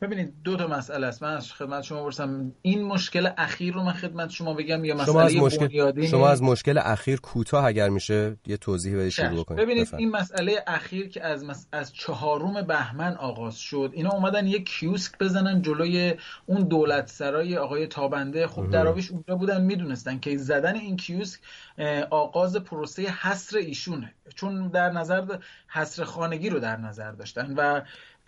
ببینید 0.00 0.34
دو 0.44 0.56
تا 0.56 0.66
مسئله 0.66 1.06
است. 1.06 1.22
من 1.22 1.36
از 1.36 1.52
خدمت 1.52 1.82
شما 1.82 2.04
برسم 2.04 2.52
این 2.62 2.84
مشکل 2.84 3.28
اخیر 3.38 3.74
رو 3.74 3.82
من 3.82 3.92
خدمت 3.92 4.30
شما 4.30 4.54
بگم 4.54 4.84
یا 4.84 4.94
مسئله 4.94 5.06
شما 5.06 5.20
از 5.22 5.36
مشکل 5.36 6.06
شما 6.06 6.28
از 6.28 6.42
مشکل 6.42 6.78
اخیر 6.78 7.20
کوتاه 7.20 7.64
اگر 7.64 7.88
میشه 7.88 8.36
یه 8.46 8.56
توضیح 8.56 8.96
بدید 8.96 9.08
شروع 9.08 9.44
کنید 9.44 9.60
ببینید 9.60 9.88
این 9.96 10.10
مسئله 10.10 10.64
اخیر 10.66 11.08
که 11.08 11.24
از 11.24 11.66
از 11.72 11.92
چهارم 11.92 12.62
بهمن 12.62 13.16
آغاز 13.16 13.58
شد. 13.58 13.90
اینا 13.92 14.10
اومدن 14.10 14.46
یه 14.46 14.64
کیوسک 14.64 15.18
بزنن 15.18 15.62
جلوی 15.62 16.14
اون 16.46 16.62
دولت 16.62 17.08
سرای 17.08 17.56
آقای 17.56 17.86
تابنده. 17.86 18.46
خب 18.46 18.70
دراویش 18.70 19.10
اونجا 19.10 19.36
بودن 19.36 19.62
می‌دونستن 19.62 20.18
که 20.18 20.36
زدن 20.36 20.74
این 20.74 20.96
کیوسک 20.96 21.40
آغاز 22.10 22.56
پروسه 22.56 23.02
حصر 23.02 23.58
ایشونه. 23.58 24.14
چون 24.34 24.68
در 24.68 24.90
نظر 24.90 25.38
حصر 25.68 26.04
خانگی 26.04 26.50
رو 26.50 26.60
در 26.60 26.76
نظر 26.76 27.12
داشتن 27.12 27.54
و 27.56 27.80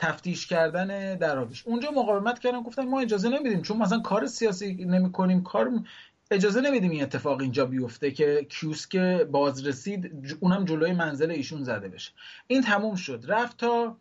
تفتیش 0.03 0.47
کردن 0.47 1.17
دراویش 1.17 1.67
اونجا 1.67 1.91
مقاومت 1.91 2.39
کردن 2.39 2.63
گفتن 2.63 2.89
ما 2.89 3.01
اجازه 3.01 3.29
نمیدیم 3.29 3.63
چون 3.63 3.77
مثلا 3.77 4.01
کار 4.01 4.27
سیاسی 4.27 4.75
نمی 4.75 5.13
کنیم 5.13 5.43
کار 5.43 5.71
اجازه 6.31 6.61
نمیدیم 6.61 6.91
این 6.91 7.03
اتفاق 7.03 7.41
اینجا 7.41 7.67
بیفته 7.67 8.11
که 8.11 8.47
کیوسک 8.51 8.97
باز 9.23 9.67
رسید 9.67 10.37
اونم 10.41 10.65
جلوی 10.65 10.93
منزل 10.93 11.31
ایشون 11.31 11.63
زده 11.63 11.89
بشه. 11.89 12.13
این 12.47 12.63
تموم 12.63 12.95
شد. 12.95 13.25
رفت 13.29 13.57
تا 13.57 13.97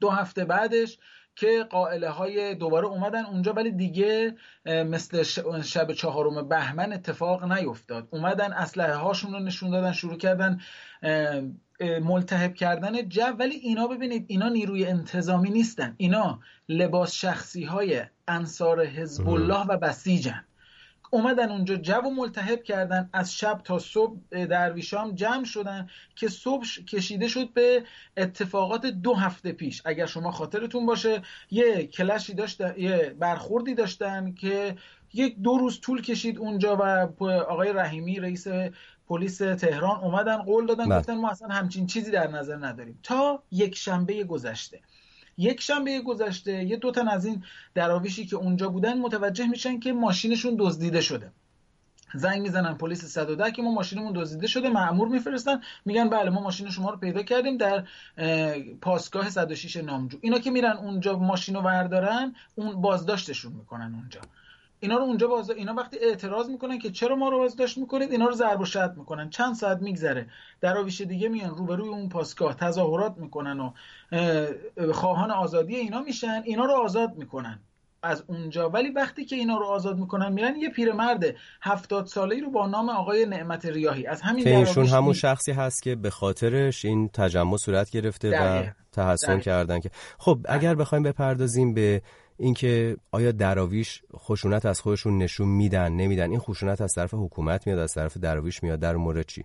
دو 0.00 0.10
هفته 0.10 0.44
بعدش 0.44 0.98
که 1.38 1.66
قائله 1.70 2.08
های 2.08 2.54
دوباره 2.54 2.86
اومدن 2.86 3.24
اونجا 3.24 3.52
ولی 3.52 3.70
دیگه 3.70 4.34
مثل 4.66 5.22
شب 5.62 5.92
چهارم 5.92 6.48
بهمن 6.48 6.92
اتفاق 6.92 7.44
نیفتاد. 7.52 8.08
اومدن 8.10 8.52
اسلحه 8.52 8.94
هاشون 8.94 9.32
رو 9.32 9.38
نشون 9.38 9.70
دادن 9.70 9.92
شروع 9.92 10.16
کردن 10.16 10.60
ملتهب 11.80 12.54
کردن 12.54 13.08
جو. 13.08 13.22
ولی 13.38 13.54
اینا 13.54 13.86
ببینید 13.86 14.24
اینا 14.28 14.48
نیروی 14.48 14.86
انتظامی 14.86 15.50
نیستن. 15.50 15.94
اینا 15.96 16.40
لباس 16.68 17.14
شخصی 17.14 17.64
های 17.64 18.02
انصار 18.28 18.86
حزب 18.86 19.28
الله 19.28 19.66
و 19.66 19.76
بسیجن. 19.76 20.44
اومدن 21.10 21.50
اونجا 21.50 21.76
جو 21.76 21.94
و 21.94 22.10
ملتهب 22.10 22.62
کردن 22.62 23.10
از 23.12 23.34
شب 23.34 23.60
تا 23.64 23.78
صبح 23.78 24.16
درویشام 24.30 25.14
جمع 25.14 25.44
شدن 25.44 25.88
که 26.16 26.28
صبح 26.28 26.66
کشیده 26.66 27.28
شد 27.28 27.52
به 27.52 27.84
اتفاقات 28.16 28.86
دو 28.86 29.14
هفته 29.14 29.52
پیش. 29.52 29.82
اگر 29.84 30.06
شما 30.06 30.30
خاطرتون 30.30 30.86
باشه 30.86 31.22
یه 31.50 31.86
کلشی 31.86 32.34
داشتن 32.34 32.74
یه 32.78 33.16
برخوردی 33.18 33.74
داشتن 33.74 34.32
که 34.32 34.76
یک 35.14 35.38
دو 35.38 35.58
روز 35.58 35.80
طول 35.80 36.02
کشید 36.02 36.38
اونجا 36.38 36.76
و 36.76 36.82
آقای 37.24 37.72
رحیمی 37.72 38.20
رئیس 38.20 38.46
پلیس 39.08 39.38
تهران 39.38 40.00
اومدن 40.00 40.36
قول 40.36 40.66
دادن 40.66 40.88
بله. 40.88 40.98
گفتن 40.98 41.14
ما 41.14 41.30
اصلا 41.30 41.48
همچین 41.48 41.86
چیزی 41.86 42.10
در 42.10 42.30
نظر 42.30 42.56
نداریم. 42.56 43.00
تا 43.02 43.42
یک 43.50 43.76
شنبه 43.76 44.24
گذشته. 44.24 44.80
یک 45.38 45.60
شنبه 45.60 46.00
گذشته 46.00 46.64
یه 46.64 46.76
دو 46.76 46.90
تن 46.90 47.08
از 47.08 47.26
این 47.26 47.44
دراویشی 47.74 48.26
که 48.26 48.36
اونجا 48.36 48.68
بودن 48.68 48.98
متوجه 48.98 49.46
میشن 49.46 49.80
که 49.80 49.92
ماشینشون 49.92 50.56
دزدیده 50.58 51.00
شده. 51.00 51.32
زنگ 52.14 52.42
می‌زنن 52.42 52.74
پلیس 52.74 53.04
110 53.04 53.50
که 53.50 53.62
ما 53.62 53.70
ماشینمون 53.70 54.12
دزدیده 54.12 54.46
شده 54.46 54.68
مأمور 54.68 55.08
میفرستن 55.08 55.60
میگن 55.84 56.08
بله 56.08 56.30
ما 56.30 56.40
ماشین 56.40 56.70
شما 56.70 56.90
رو 56.90 56.96
پیدا 56.96 57.22
کردیم 57.22 57.56
در 57.56 57.84
پاسگاه 58.80 59.30
106 59.30 59.76
نامجو. 59.76 60.18
اینا 60.20 60.38
که 60.38 60.50
میرن 60.50 60.76
اونجا 60.76 61.18
ماشین 61.18 61.54
رو 61.54 61.60
وردارن 61.60 62.34
اون 62.54 62.80
بازداشتشون 62.80 63.52
می‌کنن 63.52 63.94
اونجا. 63.94 64.20
اینا 64.80 64.96
رو 64.96 65.02
اونجا 65.02 65.26
باز 65.26 65.50
اینا 65.50 65.74
وقتی 65.74 65.96
اعتراض 66.02 66.50
می‌کنن 66.50 66.78
که 66.78 66.90
چرا 66.90 67.16
ما 67.16 67.28
رو 67.28 67.38
بازداشت 67.38 67.78
می‌کنید 67.78 68.12
اینا 68.12 68.26
رو 68.26 68.34
ضرب 68.34 68.60
و 68.60 68.64
شتم 68.64 68.94
می‌کنن. 68.96 69.30
چند 69.30 69.54
ساعت 69.54 69.82
میگذره. 69.82 70.26
دراویش 70.60 71.00
دیگه 71.00 71.28
میان 71.28 71.56
روبروی 71.56 71.88
اون 71.88 72.08
پاسگاه 72.08 72.54
تظاهرات 72.54 73.14
می‌کنن 73.16 73.60
و 73.60 73.72
خواهان 74.92 75.30
آزادی 75.30 75.76
اینا 75.76 76.00
میشن 76.00 76.42
اینا 76.44 76.64
رو 76.64 76.72
آزاد 76.72 77.16
می‌کنن. 77.16 77.60
از 78.02 78.24
اونجا. 78.26 78.70
ولی 78.70 78.90
وقتی 78.90 79.24
که 79.24 79.36
اینا 79.36 79.58
رو 79.58 79.64
آزاد 79.64 79.98
می‌کنن 79.98 80.32
میرن 80.32 80.56
یه 80.56 80.68
پیرمرد 80.68 81.24
هفتاد 81.62 82.06
ساله 82.06 82.34
ای 82.34 82.40
رو 82.40 82.50
با 82.50 82.66
نام 82.66 82.88
آقای 82.88 83.26
نعمت 83.26 83.66
ریاهی. 83.66 84.06
از 84.06 84.22
همین 84.22 84.44
که 84.44 84.56
ایشون 84.56 84.86
همون 84.86 85.12
شخصی 85.12 85.52
هست 85.52 85.82
که 85.82 85.94
به 85.94 86.10
خاطرش 86.10 86.84
این 86.84 87.08
تجمع 87.08 87.56
صورت 87.56 87.90
گرفته 87.90 88.40
و 88.40 88.62
تحسن 88.92 89.40
کردن 89.40 89.80
که 89.80 89.90
خب 90.18 90.38
اگر 90.48 90.74
بخوایم 90.74 91.04
بپردازیم 91.04 91.74
به 91.74 92.02
اینکه 92.38 92.96
آیا 93.10 93.32
دراویش 93.32 94.02
خشونت 94.16 94.66
از 94.66 94.80
خودشون 94.80 95.18
نشون 95.18 95.48
میدن 95.48 95.92
نمیدن؟ 95.92 96.30
این 96.30 96.40
خشونت 96.40 96.80
از 96.80 96.94
طرف 96.94 97.14
حکومت 97.14 97.66
میاد 97.66 97.78
از 97.78 97.94
طرف 97.94 98.16
دراویش 98.16 98.62
میاد 98.62 98.80
در 98.80 98.96
مورد 98.96 99.26
چی؟ 99.26 99.44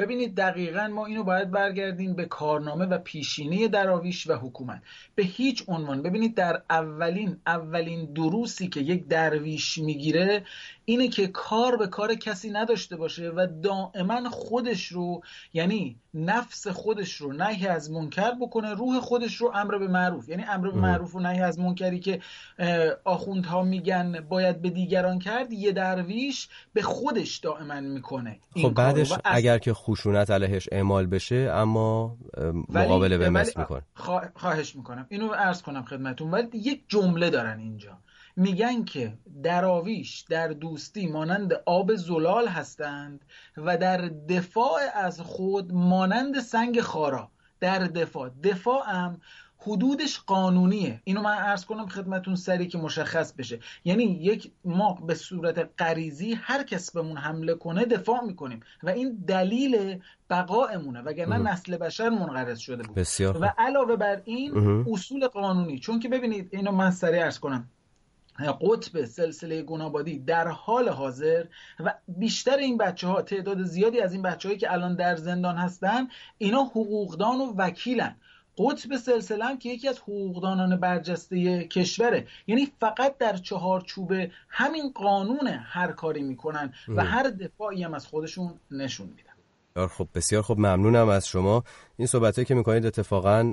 ببینید 0.00 0.34
دقیقا 0.34 0.88
ما 0.88 1.06
اینو 1.06 1.24
باید 1.24 1.50
برگردیم 1.50 2.14
به 2.14 2.24
کارنامه 2.24 2.86
و 2.86 2.98
پیشینه 2.98 3.68
دراویش 3.68 4.30
و 4.30 4.34
حکومت. 4.34 4.82
به 5.14 5.22
هیچ 5.22 5.64
عنوان. 5.68 6.02
ببینید 6.02 6.34
در 6.34 6.62
اولین 6.70 7.36
اولین 7.46 8.12
دروسی 8.12 8.68
که 8.68 8.80
یک 8.80 9.08
درویش 9.08 9.78
می‌گیره 9.78 10.44
اینه 10.84 11.08
که 11.08 11.26
کار 11.26 11.76
به 11.76 11.86
کار 11.86 12.14
کسی 12.14 12.50
نداشته 12.50 12.96
باشه 12.96 13.28
و 13.28 13.46
دائما 13.62 14.30
خودش 14.30 14.86
رو 14.86 15.22
یعنی 15.52 15.96
نفس 16.14 16.68
خودش 16.68 17.14
رو 17.14 17.32
نهی 17.32 17.66
از 17.66 17.90
منکر 17.90 18.30
بکنه 18.40 18.74
روح 18.74 19.00
خودش 19.00 19.34
رو 19.36 19.52
امر 19.54 19.78
به 19.78 19.88
معروف. 19.88 20.28
یعنی 20.28 20.44
امر 20.44 20.70
به 20.70 20.78
معروف 20.78 21.14
و 21.14 21.20
نهی 21.20 21.40
از 21.40 21.58
منکری 21.58 22.00
که 22.00 22.20
آخوندها 23.04 23.62
میگن 23.62 24.20
باید 24.28 24.62
به 24.62 24.70
دیگران 24.70 25.18
کرد 25.18 25.52
یه 25.52 25.72
درویش 25.72 26.48
به 26.72 26.82
خودش 26.82 27.36
دائما 27.36 27.80
می‌کنه. 27.80 28.38
خب 28.62 28.74
بعدش 28.74 29.12
اگر 29.24 29.58
که 29.58 29.74
خشونت 29.74 30.30
علیهش 30.30 30.68
اعمال 30.72 31.06
بشه 31.06 31.50
اما 31.54 32.16
مقابله 32.68 33.18
به 33.18 33.30
مثل 33.30 33.60
می‌کنه. 33.60 33.82
خواهش 34.34 34.76
می‌کنم. 34.76 35.06
اینو 35.08 35.32
عرض 35.32 35.62
کنم 35.62 35.84
خدمتون. 35.84 36.30
ولی 36.30 36.48
یک 36.52 36.82
جمله 36.88 37.30
دارن 37.30 37.58
اینجا. 37.58 37.98
میگن 38.40 38.84
که 38.84 39.12
دراویش 39.42 40.20
در 40.20 40.48
دوستی 40.48 41.06
مانند 41.06 41.52
آب 41.66 41.94
زلال 41.94 42.48
هستند 42.48 43.24
و 43.56 43.76
در 43.78 44.08
دفاع 44.08 44.80
از 44.94 45.20
خود 45.20 45.72
مانند 45.72 46.40
سنگ 46.40 46.80
خارا. 46.80 47.30
در 47.60 47.78
دفاع. 47.78 48.30
دفاع 48.44 48.90
هم 48.90 49.20
حدودش 49.58 50.20
قانونیه. 50.20 51.00
اینو 51.04 51.22
من 51.22 51.34
عرض 51.34 51.64
کنم 51.64 51.86
خدمتون 51.86 52.34
سری 52.34 52.66
که 52.66 52.78
مشخص 52.78 53.32
بشه. 53.32 53.58
یعنی 53.84 54.04
یک 54.04 54.52
ما 54.64 54.92
به 54.94 55.14
صورت 55.14 55.70
غریزی 55.78 56.34
هر 56.34 56.62
کس 56.62 56.92
بهمون 56.92 57.16
حمله 57.16 57.54
کنه 57.54 57.84
دفاع 57.84 58.24
می‌کنیم 58.24 58.60
و 58.82 58.90
این 58.90 59.24
دلیل 59.26 60.02
بقایمونه 60.30 61.00
وگرنه 61.00 61.38
نسل 61.38 61.76
بشر 61.76 62.08
منقرض 62.08 62.58
شده 62.58 62.82
بود. 62.82 62.96
بسیار 62.96 63.38
و 63.38 63.52
علاوه 63.58 63.96
بر 63.96 64.22
این 64.24 64.84
اصول 64.92 65.26
قانونی. 65.28 65.78
چون 65.78 66.00
که 66.00 66.08
ببینید 66.08 66.48
اینو 66.52 66.72
من 66.72 66.90
سری 66.90 67.18
عرض 67.18 67.38
کنم. 67.38 67.68
قطب 68.46 69.04
سلسله 69.04 69.62
گنابادی 69.62 70.18
در 70.18 70.48
حال 70.48 70.88
حاضر 70.88 71.44
و 71.80 71.94
بیشتر 72.08 72.56
این 72.56 72.78
بچه 72.78 73.06
ها 73.06 73.22
تعداد 73.22 73.62
زیادی 73.62 74.00
از 74.00 74.12
این 74.12 74.22
بچه 74.22 74.48
هایی 74.48 74.58
که 74.58 74.72
الان 74.72 74.96
در 74.96 75.16
زندان 75.16 75.56
هستن 75.56 76.08
اینا 76.38 76.62
حقوقدان 76.62 77.40
و 77.40 77.54
وکیلن. 77.56 78.16
قطب 78.58 78.96
سلسله 78.96 79.44
هم 79.44 79.58
که 79.58 79.68
یکی 79.68 79.88
از 79.88 79.98
حقوقدانان 79.98 80.80
برجسته 80.80 81.64
کشوره. 81.64 82.26
یعنی 82.46 82.68
فقط 82.80 83.18
در 83.18 83.36
چهارچوب 83.36 84.12
همین 84.48 84.92
قانون 84.94 85.46
هر 85.46 85.92
کاری 85.92 86.22
می‌کنن 86.22 86.72
و 86.88 87.04
هر 87.04 87.30
دفاعی 87.30 87.82
هم 87.82 87.94
از 87.94 88.06
خودشون 88.06 88.54
نشون 88.70 89.06
میدن. 89.06 89.30
خب 89.86 90.08
بسیار 90.14 90.42
خب 90.42 90.58
ممنونم 90.58 91.08
از 91.08 91.28
شما. 91.28 91.64
این 91.96 92.06
صحبت 92.06 92.44
که 92.44 92.54
می‌کنید 92.54 92.86
اتفاقا 92.86 93.52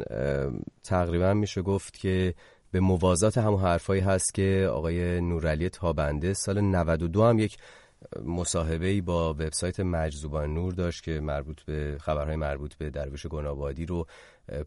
تقریبا 0.84 1.34
میشه 1.34 1.62
گفت 1.62 1.98
که 1.98 2.34
به 2.78 2.82
موازات 2.82 3.38
همون 3.38 3.62
حرفایی 3.62 4.02
هست 4.02 4.34
که 4.34 4.70
آقای 4.72 5.22
نورعلی 5.22 5.70
تابنده 5.70 6.34
سال 6.34 6.62
92 6.62 7.24
هم 7.24 7.40
یک 7.40 7.58
مصاحبه 8.26 9.02
با 9.02 9.34
وبسایت 9.34 9.80
مجذوبان 9.80 10.54
نور 10.54 10.74
داشت 10.74 11.04
که 11.04 11.20
مربوط 11.20 11.62
به 11.62 11.98
خبرهای 12.02 12.36
مربوط 12.36 12.76
به 12.76 12.90
درویش 12.90 13.28
گنابادی 13.28 13.86
رو 13.86 14.08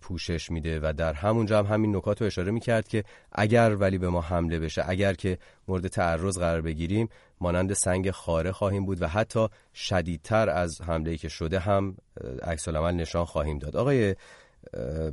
پوشش 0.00 0.50
میده 0.50 0.80
و 0.82 0.92
در 0.92 1.12
همونجا 1.12 1.58
هم 1.58 1.66
همین 1.74 1.96
نکات 1.96 2.20
رو 2.20 2.26
اشاره 2.26 2.50
می‌کرد 2.50 2.88
که 2.88 3.04
اگر 3.32 3.74
ولی 3.74 3.98
به 3.98 4.08
ما 4.08 4.20
حمله 4.20 4.58
بشه 4.58 4.84
اگر 4.86 5.14
که 5.14 5.38
مورد 5.68 5.86
تعرض 5.88 6.38
قرار 6.38 6.60
بگیریم 6.60 7.08
مانند 7.40 7.72
سنگ 7.72 8.10
خاره 8.10 8.52
خواهیم 8.52 8.86
بود 8.86 9.02
و 9.02 9.06
حتی 9.06 9.48
شدیدتر 9.74 10.48
از 10.48 10.80
حمله 10.82 11.16
که 11.16 11.28
شده 11.28 11.58
هم 11.58 11.96
عکس 12.42 12.68
نشان 12.68 13.24
خواهیم 13.24 13.58
داد. 13.58 13.76
آقای 13.76 14.14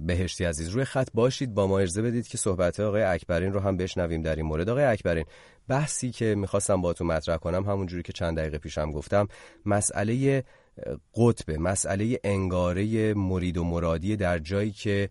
بهشتی 0.05 0.45
عزیز 0.45 0.69
روی 0.69 0.85
خط 0.85 1.07
باشید 1.13 1.53
با 1.53 1.67
ما 1.67 1.79
ارزه 1.79 2.01
بدید 2.01 2.27
که 2.27 2.37
صحبت 2.37 2.79
آقای 2.79 3.03
اکبرین 3.03 3.53
رو 3.53 3.59
هم 3.59 3.77
بشنویم 3.77 4.21
در 4.21 4.35
این 4.35 4.45
مورد. 4.45 4.69
آقای 4.69 4.83
اکبرین 4.83 5.25
بحثی 5.67 6.11
که 6.11 6.35
می‌خواستم 6.35 6.93
تو 6.93 7.05
مطرح 7.05 7.37
کنم 7.37 7.63
همونجوری 7.63 8.03
که 8.03 8.13
چند 8.13 8.37
دقیقه 8.37 8.57
پیشم 8.57 8.91
گفتم 8.91 9.27
مسئله 9.65 10.43
قطب 11.15 11.51
مسئله 11.51 12.19
انگاره 12.23 13.13
مرید 13.13 13.57
و 13.57 13.63
مرادی 13.63 14.15
در 14.15 14.39
جایی 14.39 14.71
که 14.71 15.09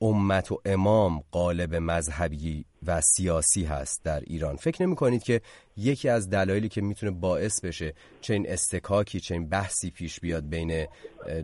امت 0.00 0.52
و 0.52 0.60
امام 0.64 1.22
قالب 1.30 1.74
مذهبی 1.74 2.64
و 2.86 3.00
سیاسی 3.00 3.64
هست 3.64 4.04
در 4.04 4.20
ایران. 4.20 4.56
فکر 4.56 4.82
نمی 4.82 4.96
کنید 4.96 5.22
که 5.22 5.40
یکی 5.76 6.08
از 6.08 6.30
دلایلی 6.30 6.68
که 6.68 6.80
می‌تونه 6.80 7.12
باعث 7.12 7.60
بشه 7.60 7.94
چنین 8.20 8.48
استکاکی 8.48 9.20
چنین 9.20 9.48
بحثی 9.48 9.90
پیش 9.90 10.20
بیاد 10.20 10.48
بین 10.48 10.86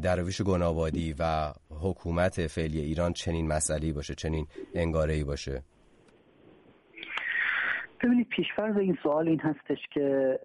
درویش 0.03 0.43
گناوادی 0.43 1.15
و 1.19 1.53
حکومت 1.83 2.47
فعلی 2.47 2.81
ایران 2.81 3.13
چنین 3.13 3.49
مسئله 3.49 3.93
باشه 3.93 4.15
چنین 4.15 4.47
انگاره 4.75 5.25
باشه؟ 5.25 5.63
ببینید 8.01 8.29
پیشفرض 8.29 8.77
این 8.77 8.99
سوال 9.03 9.29
این 9.29 9.41
هستش 9.41 9.79
که 9.91 10.39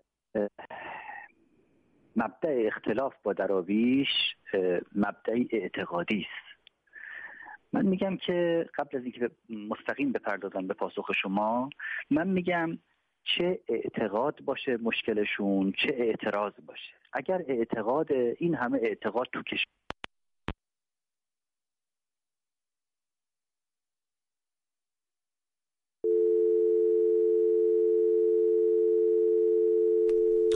مبدع 2.15 2.63
اختلاف 2.67 3.13
با 3.23 3.33
دراویش 3.33 4.07
مبدع 4.95 5.43
اعتقادی 5.51 6.19
است. 6.19 6.53
من 7.73 7.85
میگم 7.85 8.17
که 8.17 8.69
قبل 8.77 8.97
از 8.97 9.03
اینکه 9.03 9.29
مستقیم 9.49 10.11
بپردازم 10.11 10.67
به 10.67 10.73
پاسخ 10.73 11.11
شما 11.21 11.69
من 12.11 12.27
میگم 12.27 12.77
چه 13.23 13.59
اعتقاد 13.67 14.41
باشه 14.41 14.77
مشکلشون 14.77 15.71
چه 15.71 15.95
اعتراض 15.97 16.53
باشه. 16.67 16.93
اگر 17.13 17.41
اعتقاد 17.47 18.11
این 18.11 18.55
همه 18.55 18.79
اعتقاد 18.83 19.27
تو 19.33 19.43
کشور 19.43 19.82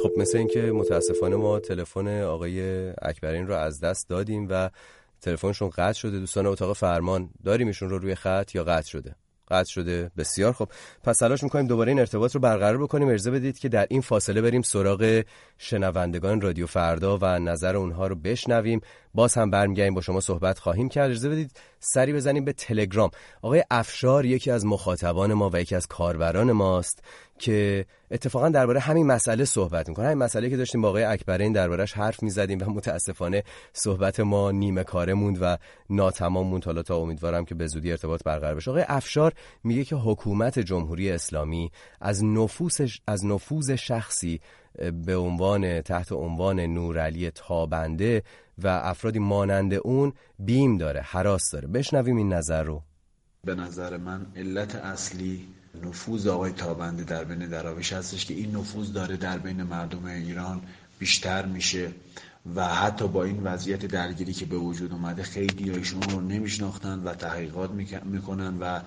خب 0.03 0.11
مثل 0.17 0.37
اینکه 0.37 0.61
متاسفانه 0.61 1.35
ما 1.35 1.59
تلفن 1.59 2.21
آقای 2.21 2.89
اکبرین 3.01 3.47
رو 3.47 3.53
از 3.53 3.79
دست 3.79 4.09
دادیم 4.09 4.47
و 4.49 4.69
تلفنشون 5.21 5.69
قطع 5.69 5.99
شده. 5.99 6.19
دوستان 6.19 6.45
اتاق 6.45 6.75
فرمان 6.75 7.29
داریم 7.45 7.67
ایشون 7.67 7.89
رو 7.89 7.97
روی 7.97 8.15
خط 8.15 8.55
یا 8.55 8.63
قطع 8.63 8.87
شده؟ 8.87 9.15
قطع 9.51 9.69
شده. 9.69 10.11
بسیار 10.17 10.53
خب. 10.53 10.69
پس 11.03 11.17
تلاش 11.17 11.43
می‌کنیم 11.43 11.67
دوباره 11.67 11.89
این 11.89 11.99
ارتباط 11.99 12.35
رو 12.35 12.41
برقرار 12.41 12.77
بکنیم. 12.77 13.07
ارزه 13.07 13.31
بدید 13.31 13.59
که 13.59 13.69
در 13.69 13.87
این 13.89 14.01
فاصله 14.01 14.41
بریم 14.41 14.61
سراغ 14.61 15.23
شنوندگان 15.57 16.41
رادیو 16.41 16.67
فردا 16.67 17.17
و 17.21 17.25
نظر 17.25 17.75
اونها 17.75 18.07
رو 18.07 18.15
بشنویم. 18.15 18.81
باز 19.13 19.33
هم 19.33 19.51
برمیگردیم 19.51 19.93
با 19.93 20.01
شما 20.01 20.19
صحبت 20.19 20.59
خواهیم 20.59 20.89
کرد. 20.89 21.09
ارزه 21.09 21.29
بدید 21.29 21.51
سری 21.79 22.13
بزنیم 22.13 22.45
به 22.45 22.53
تلگرام. 22.53 23.09
آقای 23.41 23.63
افشار 23.71 24.25
یکی 24.25 24.51
از 24.51 24.65
مخاطبان 24.65 25.33
ما 25.33 25.49
و 25.53 25.61
یکی 25.61 25.75
از 25.75 25.87
کاربران 25.87 26.51
ماست. 26.51 27.03
که 27.39 27.85
اتفاقا 28.11 28.49
درباره 28.49 28.79
همین 28.79 29.07
مسئله 29.07 29.45
صحبت 29.45 29.89
می‌کنه. 29.89 30.05
همین 30.05 30.17
مسئله 30.17 30.49
که 30.49 30.57
داشتیم 30.57 30.81
با 30.81 30.89
آقای 30.89 31.03
اکبرین 31.03 31.53
دربارهش 31.53 31.93
حرف 31.93 32.23
می‌زدیم 32.23 32.61
و 32.61 32.65
متاسفانه 32.69 33.43
صحبت 33.73 34.19
ما 34.19 34.51
نیمه 34.51 34.83
کاره 34.83 35.13
موند 35.13 35.37
و 35.41 35.57
ناتمام 35.89 36.47
موند. 36.47 36.65
حالا 36.65 36.81
تا 36.81 36.97
امیدوارم 36.97 37.45
که 37.45 37.55
به 37.55 37.67
زودی 37.67 37.91
ارتباط 37.91 38.23
برقرار 38.23 38.55
بشه. 38.55 38.71
آقای 38.71 38.85
افشار 38.87 39.33
میگه 39.63 39.83
که 39.83 39.95
حکومت 39.95 40.59
جمهوری 40.59 41.11
اسلامی 41.11 41.71
از 42.01 42.23
نفوذ 42.23 42.91
از 43.07 43.25
نفوذ 43.25 43.71
شخصی 43.71 44.39
به 45.05 45.17
عنوان 45.17 45.81
تحت 45.81 46.11
عنوان 46.11 46.59
نورعلی 46.59 47.31
تابنده 47.31 48.23
و 48.63 48.67
افرادی 48.67 49.19
مانند 49.19 49.73
اون 49.73 50.13
بیم 50.39 50.77
داره 50.77 51.01
حراس 51.01 51.51
داره. 51.51 51.67
بشنویم 51.67 52.17
این 52.17 52.33
نظر 52.33 52.63
رو. 52.63 52.81
به 53.43 53.55
نظر 53.55 53.97
من 53.97 54.25
علت 54.35 54.75
اصلی 54.75 55.47
نفوذ 55.85 56.27
آقای 56.27 56.51
تابنده 56.51 57.03
در 57.03 57.23
بین 57.23 57.47
دراویش 57.49 57.93
هستش 57.93 58.25
که 58.25 58.33
این 58.33 58.55
نفوذ 58.55 58.91
داره 58.93 59.17
در 59.17 59.37
بین 59.37 59.63
مردم 59.63 60.05
ایران 60.05 60.61
بیشتر 60.99 61.45
میشه 61.45 61.91
و 62.55 62.67
حتی 62.67 63.07
با 63.07 63.23
این 63.23 63.43
وضعیت 63.43 63.85
درگیری 63.85 64.33
که 64.33 64.45
به 64.45 64.57
وجود 64.57 64.91
اومده 64.91 65.23
خیلی 65.23 65.69
ایشون 65.71 66.01
رو 66.01 66.21
نمیشناختن 66.21 66.99
و 66.99 67.13
تحقیقات 67.13 67.71
می‌کنن 68.03 68.57
و 68.59 68.79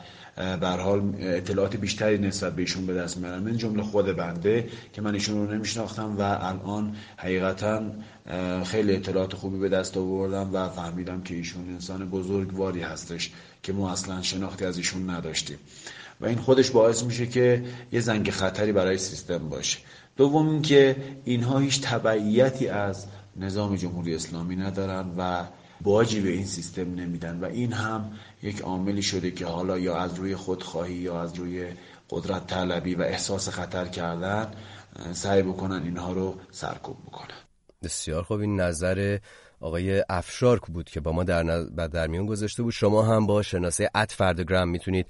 به 0.56 0.68
حال 0.68 1.14
اطلاعات 1.18 1.76
بیشتری 1.76 2.18
نسبت 2.18 2.54
به 2.54 2.62
ایشون 2.62 2.86
به 2.86 2.94
دست 2.94 3.16
میارن. 3.16 3.42
من 3.42 3.56
جمله 3.56 3.82
خود 3.82 4.16
بنده 4.16 4.68
که 4.92 5.02
من 5.02 5.14
ایشون 5.14 5.46
رو 5.46 5.54
نمیشناختم 5.54 6.16
و 6.18 6.20
الان 6.22 6.96
حقیقتا 7.16 7.82
خیلی 8.64 8.96
اطلاعات 8.96 9.34
خوبی 9.34 9.58
به 9.58 9.68
دست 9.68 9.96
آوردم 9.96 10.50
و 10.54 10.68
فهمیدم 10.68 11.22
که 11.22 11.34
ایشون 11.34 11.68
انسان 11.68 12.10
بزرگواری 12.10 12.80
هستش 12.80 13.30
که 13.62 13.72
ما 13.72 13.92
اصلا 13.92 14.22
شناختی 14.22 14.64
از 14.64 14.76
ایشون 14.76 15.10
نداشتیم. 15.10 15.58
و 16.20 16.26
این 16.26 16.38
خودش 16.38 16.70
باعث 16.70 17.02
میشه 17.02 17.26
که 17.26 17.64
یه 17.92 18.00
زنگ 18.00 18.30
خطری 18.30 18.72
برای 18.72 18.98
سیستم 18.98 19.48
باشه. 19.48 19.78
دوم 20.16 20.48
اینکه 20.48 20.96
اینها 21.24 21.58
هیچ 21.58 21.80
تبعیتی 21.80 22.68
از 22.68 23.06
نظام 23.36 23.76
جمهوری 23.76 24.14
اسلامی 24.14 24.56
ندارن 24.56 25.14
و 25.18 25.44
باجی 25.82 26.20
به 26.20 26.28
این 26.28 26.46
سیستم 26.46 26.94
نمیدن 26.94 27.40
و 27.40 27.44
این 27.44 27.72
هم 27.72 28.12
یک 28.42 28.60
عاملی 28.60 29.02
شده 29.02 29.30
که 29.30 29.46
حالا 29.46 29.78
یا 29.78 29.96
از 29.96 30.14
روی 30.14 30.36
خودخواهی 30.36 30.94
یا 30.94 31.22
از 31.22 31.34
روی 31.34 31.68
قدرت 32.10 32.46
طلبی 32.46 32.94
و 32.94 33.02
احساس 33.02 33.48
خطر 33.48 33.86
کردن 33.86 34.50
سعی 35.12 35.42
بکنن 35.42 35.82
اینها 35.82 36.12
رو 36.12 36.34
سرکوب 36.50 36.96
بکنن. 37.06 37.38
بسیار 37.82 38.22
خوب. 38.22 38.40
این 38.40 38.60
نظر 38.60 39.18
آقای 39.60 40.04
افشار 40.08 40.58
بود 40.58 40.90
که 40.90 41.00
با 41.00 41.12
ما 41.12 41.24
در, 41.24 41.62
در 41.92 42.06
میون 42.06 42.26
گذاشته 42.26 42.62
بود. 42.62 42.72
شما 42.72 43.02
هم 43.02 43.26
با 43.26 43.42
شناسه 43.42 43.90
ات 43.94 44.12
فردگرام 44.12 44.68
می‌تونید 44.68 45.06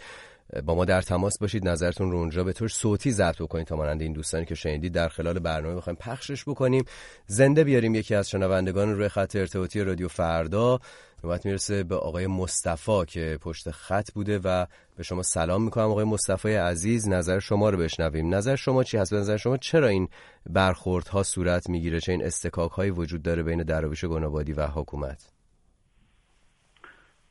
با 0.65 0.75
ما 0.75 0.85
در 0.85 1.03
تماس 1.03 1.39
باشید 1.39 1.69
نظرتون 1.69 2.11
رو 2.11 2.19
اونجا 2.19 2.45
به 2.45 2.53
طور 2.53 2.69
صوتی 2.69 3.11
ضبط 3.11 3.43
بکنید 3.43 3.67
تا 3.67 3.77
مانند 3.77 4.03
این 4.03 4.13
دوستانی 4.13 4.45
که 4.45 4.55
شنیدید 4.55 4.93
در 4.93 5.09
خلال 5.09 5.39
برنامه 5.39 5.77
بخوایم 5.77 5.97
پخشش 5.97 6.45
بکنیم. 6.45 6.85
زنده 7.27 7.65
بیاریم 7.65 7.95
یکی 7.95 8.15
از 8.15 8.31
شنوندگان 8.31 8.95
روی 8.95 9.09
خط 9.09 9.37
ارتباطی 9.37 9.81
رادیو 9.81 10.09
فردا. 10.09 10.79
نوبت 11.25 11.47
می‌رسه 11.47 11.85
به 11.85 11.97
آقای 11.97 12.27
مصطفی 12.27 13.05
که 13.09 13.39
پشت 13.43 13.71
خط 13.71 14.13
بوده 14.15 14.39
و 14.45 14.67
به 14.97 15.03
شما 15.03 15.23
سلام 15.23 15.65
می‌کنم. 15.65 15.91
آقای 15.91 16.05
مصطفی 16.05 16.55
عزیز 16.55 17.09
نظر 17.09 17.39
شما 17.39 17.71
رو 17.71 17.79
بشنویم. 17.79 18.35
نظر 18.35 18.57
شما 18.57 18.85
چی 18.85 18.97
هست؟ 18.97 19.15
به 19.15 19.21
نظر 19.21 19.37
شما 19.37 19.57
چرا 19.57 19.89
این 19.89 20.09
برخوردها 20.51 21.23
صورت 21.23 21.71
می‌گیره؟ 21.71 22.01
چه 22.01 22.13
این 22.13 22.25
استکاک 22.25 22.71
هایی 22.71 22.91
وجود 22.91 23.23
داره 23.23 23.43
بین 23.43 23.63
درویش 23.63 24.05
گنابادی 24.05 24.53
و 24.53 24.67
حکومت؟ 24.67 25.33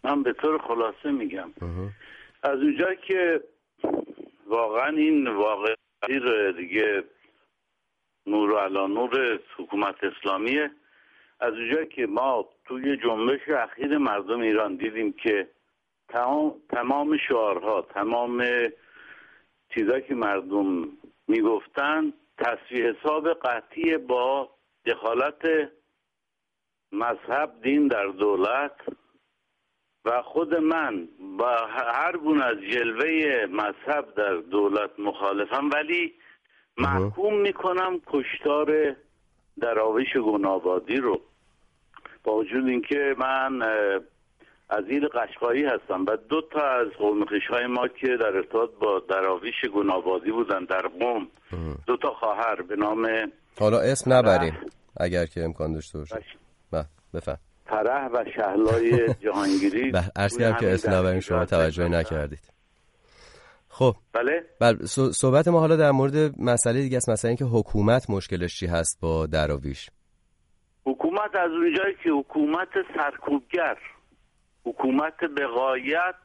من 0.03 0.23
به 0.23 0.33
طور 0.41 0.57
خلاصه 0.67 1.11
میگم. 1.19 1.51
از 2.43 2.59
اونجا 2.59 2.93
که 2.93 3.43
واقعا 4.47 4.97
این 4.97 5.27
واقعی 5.27 5.75
دیگه 6.57 7.03
نور 8.27 8.59
علا 8.59 8.87
نور 8.87 9.39
حکومت 9.57 10.03
اسلامیه. 10.03 10.71
از 11.39 11.53
اونجا 11.53 11.85
که 11.85 12.05
ما 12.07 12.49
توی 12.65 12.97
جنبش 12.97 13.49
اخیر 13.49 13.97
مردم 13.97 14.41
ایران 14.41 14.75
دیدیم 14.75 15.13
که 15.13 15.47
تمام, 16.07 16.55
تمام 16.69 17.17
شعارها 17.17 17.81
تمام 17.81 18.43
چیزایی 19.73 20.01
که 20.01 20.15
مردم 20.15 20.87
می‌گفتن 21.27 22.13
تصویح 22.37 22.85
حساب 22.85 23.33
قطعی 23.33 23.97
با 23.97 24.49
دخالت 24.85 25.71
مذهب 26.91 27.61
دین 27.63 27.87
در 27.87 28.05
دولت 28.05 28.75
و 30.05 30.21
خود 30.21 30.55
من 30.55 31.07
با 31.37 31.57
هر 31.93 32.17
گونه 32.17 32.45
از 32.45 32.57
جلوه 32.73 33.45
مذهب 33.51 34.15
در 34.15 34.33
دولت 34.33 34.89
مخالفم 34.99 35.69
ولی 35.69 36.13
محکوم 36.77 37.41
می‌کنم 37.41 38.01
کشتار 38.07 38.95
دراویش 39.61 40.17
گنابادی 40.17 40.97
رو. 40.97 41.21
با 42.23 42.35
وجود 42.35 42.67
اینکه 42.67 43.15
من 43.17 43.61
از 44.69 44.83
این 44.87 45.09
قشقایی 45.13 45.65
هستم 45.65 46.05
و 46.05 46.17
دو 46.29 46.41
تا 46.41 46.61
از 46.61 46.87
قوم 46.97 47.25
های 47.49 47.67
ما 47.67 47.87
که 47.87 48.07
در 48.07 48.35
ارتباط 48.37 48.69
با 48.81 48.99
دراویش 49.09 49.65
گنابادی 49.73 50.31
بودن 50.31 50.65
در 50.65 50.81
قوم 50.81 51.27
دو 51.87 51.97
تا 51.97 52.13
خواهر 52.13 52.61
به 52.61 52.75
نام 52.75 53.31
حالا 53.59 53.79
اسم 53.79 54.13
نبریم 54.13 54.53
اگر 54.97 55.25
که 55.25 55.43
امکان 55.43 55.73
داشته 55.73 55.99
باشه 55.99 56.15
بله، 56.71 56.85
بفهم. 57.13 57.37
تره 57.69 58.07
و 58.07 58.25
شهلای 58.35 59.07
جهانگیری 59.23 59.91
عرض 60.15 60.37
کردم 60.37 60.57
که 60.59 60.73
اسم 60.73 60.91
نبریم 60.91 61.19
شما 61.19 61.45
توجه 61.45 61.87
نکردید. 61.87 62.59
خب. 63.69 63.95
بله. 64.13 64.45
بله 64.59 64.85
صحبت 65.11 65.47
ما 65.47 65.59
حالا 65.59 65.75
در 65.75 65.91
مورد 65.91 66.39
مسئله 66.39 66.81
دیگه 66.81 66.97
است 66.97 67.09
مثلا 67.09 67.29
اینکه 67.29 67.45
حکومت 67.45 68.09
مشکلش 68.09 68.59
چی 68.59 68.67
هست 68.67 68.99
با 69.01 69.25
دراویش؟ 69.25 69.89
حکومت 70.85 71.35
از 71.35 71.51
اونجایی 71.51 71.95
که 72.03 72.09
حکومت 72.09 72.69
سرکوبگر 72.95 73.77
حکومت 74.63 75.23
بقایت 75.37 76.15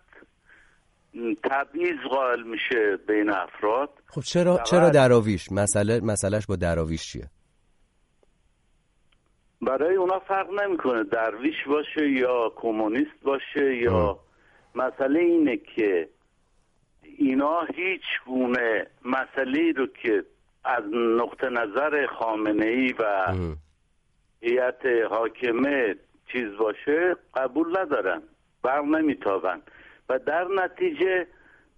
تبعیض 1.44 1.98
قائل 2.10 2.42
میشه 2.42 2.96
بین 3.08 3.30
افراد. 3.30 3.90
خب 4.06 4.20
چرا 4.20 4.58
چرا 4.66 4.90
دراویش؟ 4.90 5.52
مسئله 5.52 6.00
مسئلهش 6.00 6.46
با 6.46 6.56
دراویش 6.56 7.02
چیه؟ 7.12 7.30
برای 9.64 9.94
اونا 9.94 10.18
فرق 10.18 10.50
نمی‌کنه. 10.50 11.04
درویش 11.04 11.64
باشه 11.66 12.10
یا 12.10 12.52
کمونیست 12.56 13.22
باشه 13.22 13.76
یا 13.76 14.18
مسئله 14.74 15.20
اینه 15.20 15.56
که 15.56 16.08
اینا 17.02 17.60
هیچ 17.60 18.02
گونه 18.26 18.86
مسئله 19.04 19.72
رو 19.72 19.86
که 19.86 20.24
از 20.64 20.84
نقطه 20.94 21.48
نظر 21.48 22.06
خامنه 22.06 22.66
ای 22.66 22.94
و 22.98 23.34
هیئت 24.40 24.86
حاکمه 25.10 25.96
چیز 26.32 26.56
باشه 26.58 27.16
قبول 27.34 27.78
ندارن. 27.78 28.22
بر 28.62 28.82
نمیتابن. 28.82 29.62
و 30.08 30.18
در 30.18 30.44
نتیجه 30.44 31.26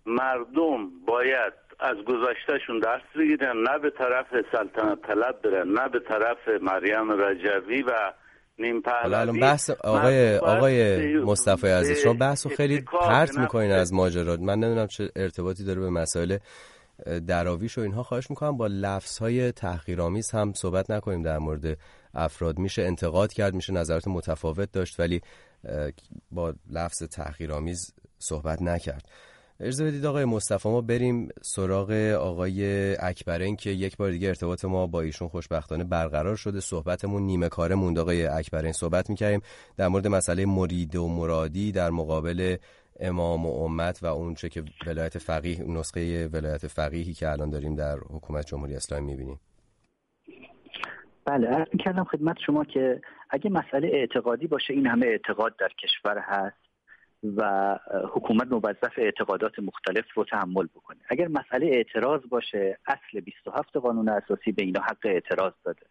مردم 0.07 0.91
باید 1.07 1.53
از 1.81 1.97
گذشتهشون 1.97 2.79
درس 2.79 3.03
بگیرن 3.19 3.57
نه 3.57 3.79
به 3.79 3.91
طرف 3.91 4.27
سلطنت 4.53 5.03
طلب 5.03 5.43
برن 5.43 5.69
نه 5.69 5.89
به 5.89 6.01
طرف 6.09 6.63
مریم 6.63 7.11
رجوی 7.11 7.83
و 7.83 8.13
نیم 8.59 8.83
الان 8.87 9.41
بحث 9.41 9.71
آقای 9.71 10.37
آقای 10.37 11.17
مصطفی 11.19 11.67
عزیز 11.67 11.99
شما 11.99 12.15
بحث 12.15 12.47
خیلی 12.47 12.81
پرت 12.81 13.39
می‌کنین 13.39 13.73
از 13.73 13.95
ماجرات. 13.95 14.41
من 14.41 14.59
نمی‌دونم 14.59 14.87
چه 14.87 15.11
ارتباطی 15.17 15.65
داره 15.65 15.81
به 15.81 15.91
مسائل 15.91 16.39
دراویش 17.29 17.79
و 17.79 17.81
اینها. 17.81 18.03
خواهش 18.03 18.31
می‌کنم 18.31 18.57
با 18.57 18.67
لفظ 18.67 19.19
های 19.19 19.53
تحقیرآمیز 19.53 20.31
هم 20.31 20.53
صحبت 20.53 20.91
نکنیم 20.91 21.23
در 21.23 21.39
مورد 21.39 21.79
افراد. 22.15 22.59
میشه 22.59 22.83
انتقاد 22.83 23.33
کرد 23.33 23.55
میشه 23.55 23.73
نظرات 23.73 24.09
متفاوت 24.09 24.73
داشت 24.73 25.01
ولی 25.01 25.21
با 26.31 26.55
لفظ 26.71 27.03
تحقیرآمیز 27.03 27.95
صحبت 28.19 28.63
نکرد. 28.63 29.09
اجازه 29.61 29.85
بدید 29.85 30.07
آقای 30.07 30.25
مصطفی 30.25 30.69
ما 30.69 30.81
بریم 30.81 31.29
سراغ 31.43 31.91
آقای 32.21 32.97
اکبرین 32.97 33.57
که 33.57 33.71
یک 33.71 33.97
بار 33.97 34.11
دیگه 34.11 34.29
ارتباط 34.29 34.65
ما 34.65 34.87
با 34.87 35.01
ایشون 35.01 35.29
خوشبختانه 35.29 35.85
برقرار 35.85 36.37
شده. 36.37 36.61
صحبتمون 36.61 37.23
نیمه 37.23 37.49
کاره 37.49 37.75
موند. 37.75 37.99
آقای 37.99 38.27
اکبرین 38.27 38.73
صحبت 38.73 39.11
می‌کردیم 39.11 39.41
در 39.77 39.89
مورد 39.89 40.07
مسئله 40.07 40.47
مرید 40.47 40.97
و 40.97 41.09
مرادی 41.09 41.73
در 41.73 41.91
مقابل 41.91 42.57
امام 43.01 43.47
و 43.47 43.65
امت 43.65 44.03
و 44.03 44.07
اون 44.07 44.35
چه 44.35 44.49
که 44.49 44.65
ولایت 44.87 45.19
فقیه 45.19 45.63
نسخه 45.63 46.29
ولایت 46.29 46.67
فقیهی 46.67 47.13
که 47.13 47.31
الان 47.31 47.51
داریم 47.51 47.75
در 47.75 47.97
حکومت 47.99 48.47
جمهوری 48.47 48.75
اسلامی 48.75 49.07
می‌بینیم. 49.07 49.41
بله 51.25 51.47
عرض 51.47 51.69
کردم 51.85 52.05
خدمت 52.05 52.37
شما 52.47 52.65
که 52.65 53.01
اگه 53.31 53.51
مسئله 53.51 53.89
اعتقادی 53.93 54.47
باشه 54.47 54.75
این 54.75 54.87
همه 54.87 55.07
اعتقاد 55.07 55.57
در 55.59 55.69
کشور 55.83 56.19
هست. 56.19 56.66
و 57.23 57.79
حکومت 58.13 58.47
موظف 58.47 58.99
اعتقادات 58.99 59.59
مختلف 59.59 60.05
رو 60.15 60.25
تحمل 60.25 60.67
بکنه. 60.67 60.99
اگر 61.09 61.29
مسئله 61.29 61.67
اعتراض 61.67 62.21
باشه 62.29 62.79
اصل 62.87 63.21
27 63.21 63.77
قانون 63.77 64.09
اساسی 64.09 64.53
به 64.53 64.63
اینا 64.63 64.81
حق 64.81 65.07
اعتراض 65.07 65.53
داده. 65.65 65.87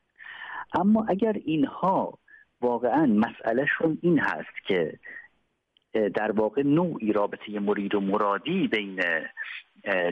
اما 0.73 1.05
اگر 1.09 1.33
اینها 1.45 2.19
واقعا 2.61 3.05
مسئلهشون 3.05 3.97
این 4.01 4.19
هست 4.19 4.65
که 4.67 4.99
در 5.93 6.31
واقع 6.31 6.61
نوعی 6.61 7.13
رابطه 7.13 7.59
مرید 7.59 7.95
و 7.95 7.99
مرادی 8.01 8.67
بین 8.67 9.01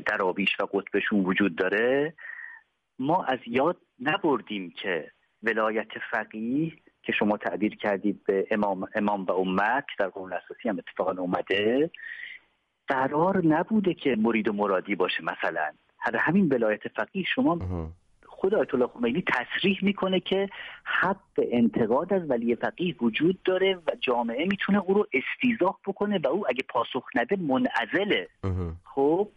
دراویش 0.06 0.60
و 0.60 0.66
قطبشون 0.66 1.20
وجود 1.20 1.56
داره 1.56 2.14
ما 3.00 3.24
از 3.24 3.40
یاد 3.48 3.78
نبردیم 4.00 4.74
که 4.82 5.12
ولایت 5.44 5.88
فقیه 6.12 6.72
که 7.04 7.12
شما 7.12 7.38
تعبیر 7.38 7.76
کردید 7.76 8.24
به 8.24 8.48
امام, 8.52 8.88
امام 8.96 9.26
و 9.26 9.32
امت 9.32 9.86
در 10.00 10.08
قانون 10.08 10.34
اساسی 10.34 10.70
هم 10.70 10.78
اتفاقا 10.78 11.22
اومده. 11.22 11.92
قرار 12.88 13.46
نبوده 13.46 13.94
که 13.94 14.16
مرید 14.20 14.48
و 14.48 14.54
مرادی 14.54 14.96
باشه 14.96 15.24
مثلا. 15.24 15.72
هر 16.00 16.18
همین 16.18 16.48
ولایت 16.54 16.88
فقیه 16.88 17.24
شما 17.36 17.60
خود 18.26 18.56
آیت 18.56 18.74
الله 18.74 18.88
خمینی 18.88 19.24
تصریح 19.28 19.80
می‌کنه 19.82 20.20
که 20.20 20.50
حق 20.84 21.18
انتقاد 21.38 22.14
از 22.14 22.30
ولی 22.30 22.56
فقیه 22.56 22.96
وجود 23.02 23.44
داره 23.44 23.76
و 23.76 23.92
جامعه 24.00 24.46
می‌تونه 24.46 24.80
او 24.80 24.94
رو 24.94 25.08
استیزاح 25.14 25.76
بکنه 25.88 26.20
و 26.24 26.28
او 26.28 26.46
اگه 26.50 26.64
پاسخ 26.70 27.06
نده 27.16 27.36
منعزله. 27.36 28.28
خب 28.84 29.30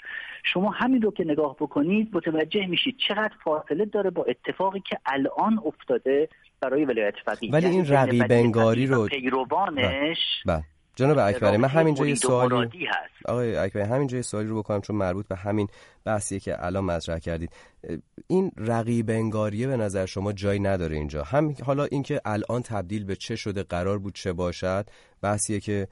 شما 0.42 0.70
همین 0.70 1.02
رو 1.02 1.10
که 1.10 1.24
نگاه 1.24 1.56
بکنید 1.56 2.16
متوجه 2.16 2.66
میشید 2.66 2.96
چقدر 3.08 3.32
فاصله 3.44 3.84
داره 3.84 4.10
با 4.10 4.24
اتفاقی 4.24 4.80
که 4.80 4.98
الان 5.06 5.60
افتاده 5.64 6.28
برای 6.60 6.84
ولایت 6.84 7.14
فقیه. 7.24 7.52
ولی 7.52 7.66
این 7.66 7.74
یعنی 7.74 7.88
رقیب 7.88 8.26
انگاری 8.30 8.86
رو 8.86 9.06
پیروانش 9.06 10.18
بله. 10.46 10.64
جناب 10.96 11.18
اکبری 11.18 11.56
من 11.56 11.68
همینجا 11.68 12.06
یه 12.06 12.14
سوالی 12.14 12.88
آقای 13.24 13.56
اکبری 13.56 13.82
همینجا 13.82 14.16
یه 14.16 14.22
سوالی 14.22 14.48
رو 14.48 14.58
بکنم 14.58 14.80
چون 14.80 14.96
مربوط 14.96 15.28
به 15.28 15.36
همین 15.36 15.68
بحثیه 16.04 16.40
که 16.40 16.66
الان 16.66 16.84
مطرح 16.84 17.18
کردید. 17.18 17.50
این 18.26 18.52
رقیب 18.56 19.10
انگاریه 19.10 19.66
به 19.66 19.76
نظر 19.76 20.06
شما 20.06 20.32
جایی 20.32 20.60
نداره 20.60 20.96
اینجا. 20.96 21.22
هم 21.22 21.54
حالا 21.64 21.84
اینکه 21.84 22.20
الان 22.24 22.62
تبدیل 22.62 23.04
به 23.04 23.16
چه 23.16 23.36
شده 23.36 23.62
قرار 23.62 23.98
بود 23.98 24.14
چه 24.14 24.32
باشد 24.32 24.86
بحثیه 25.22 25.60
که 25.60 25.88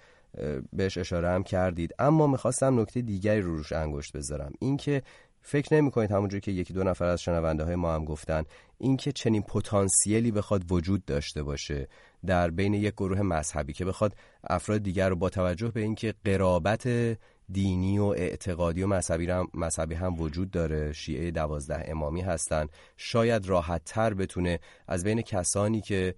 بهش 0.72 0.98
اشاره 0.98 1.30
هم 1.30 1.42
کردید. 1.42 1.94
اما 1.98 2.26
می‌خواستم 2.26 2.80
نکته 2.80 3.02
دیگری 3.02 3.40
رو 3.40 3.56
روش 3.56 3.72
انگشت 3.72 4.16
بذارم. 4.16 4.52
اینکه 4.60 5.02
فکر 5.46 5.74
نمی 5.74 5.90
کنید 5.90 6.10
همونجور 6.10 6.40
که 6.40 6.52
یکی 6.52 6.72
دو 6.72 6.84
نفر 6.84 7.04
از 7.04 7.22
شنونده 7.22 7.64
های 7.64 7.74
ما 7.74 7.94
هم 7.94 8.04
گفتن 8.04 8.44
اینکه 8.78 9.12
چنین 9.12 9.42
پتانسیلی 9.42 10.30
بخواد 10.30 10.72
وجود 10.72 11.04
داشته 11.04 11.42
باشه 11.42 11.88
در 12.26 12.50
بین 12.50 12.74
یک 12.74 12.94
گروه 12.94 13.22
مذهبی 13.22 13.72
که 13.72 13.84
بخواد 13.84 14.14
افراد 14.44 14.82
دیگر 14.82 15.08
رو 15.08 15.16
با 15.16 15.30
توجه 15.30 15.68
به 15.68 15.80
اینکه 15.80 16.14
قرابت 16.24 16.88
دینی 17.52 17.98
و 17.98 18.04
اعتقادی 18.04 18.82
و 18.82 18.86
مذهبی 18.86 19.26
هم, 19.26 19.48
مذهبی 19.54 19.94
هم 19.94 20.20
وجود 20.20 20.50
داره 20.50 20.92
شیعه 20.92 21.30
دوازده 21.30 21.84
امامی 21.90 22.20
هستن 22.20 22.66
شاید 22.96 23.46
راحت 23.46 23.82
تر 23.84 24.14
بتونه 24.14 24.58
از 24.88 25.04
بین 25.04 25.22
کسانی 25.22 25.80
که 25.80 26.14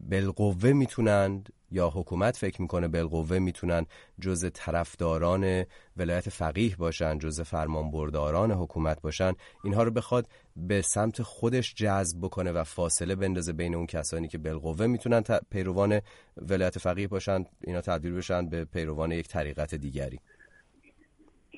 بالقوه 0.00 0.72
می‌تونند 0.72 1.52
یا 1.74 1.88
حکومت 1.88 2.36
فکر 2.36 2.62
می‌کنه 2.62 2.88
بالقوه 2.88 3.38
می‌تونن 3.38 3.86
جز 4.20 4.50
طرفداران 4.54 5.64
ولایت 5.96 6.28
فقیه 6.28 6.76
باشن 6.76 7.18
جز 7.18 7.40
فرمانبرداران 7.40 8.50
حکومت 8.50 9.02
باشن 9.02 9.32
اینها 9.64 9.82
رو 9.82 9.90
بخواد 9.90 10.28
به 10.56 10.82
سمت 10.82 11.22
خودش 11.22 11.74
جذب 11.74 12.20
بکنه 12.22 12.52
و 12.52 12.64
فاصله 12.64 13.14
بندازه 13.14 13.52
بین 13.52 13.74
اون 13.74 13.86
کسانی 13.86 14.28
که 14.28 14.38
بالقوه 14.38 14.86
می‌تونن 14.86 15.22
پیروان 15.50 16.00
ولایت 16.36 16.78
فقیه 16.78 17.08
باشن 17.08 17.44
اینا 17.64 17.80
تبدیل 17.80 18.14
بشن 18.14 18.48
به 18.48 18.64
پیروان 18.64 19.12
یک 19.12 19.28
طریقت 19.28 19.74
دیگری. 19.74 20.20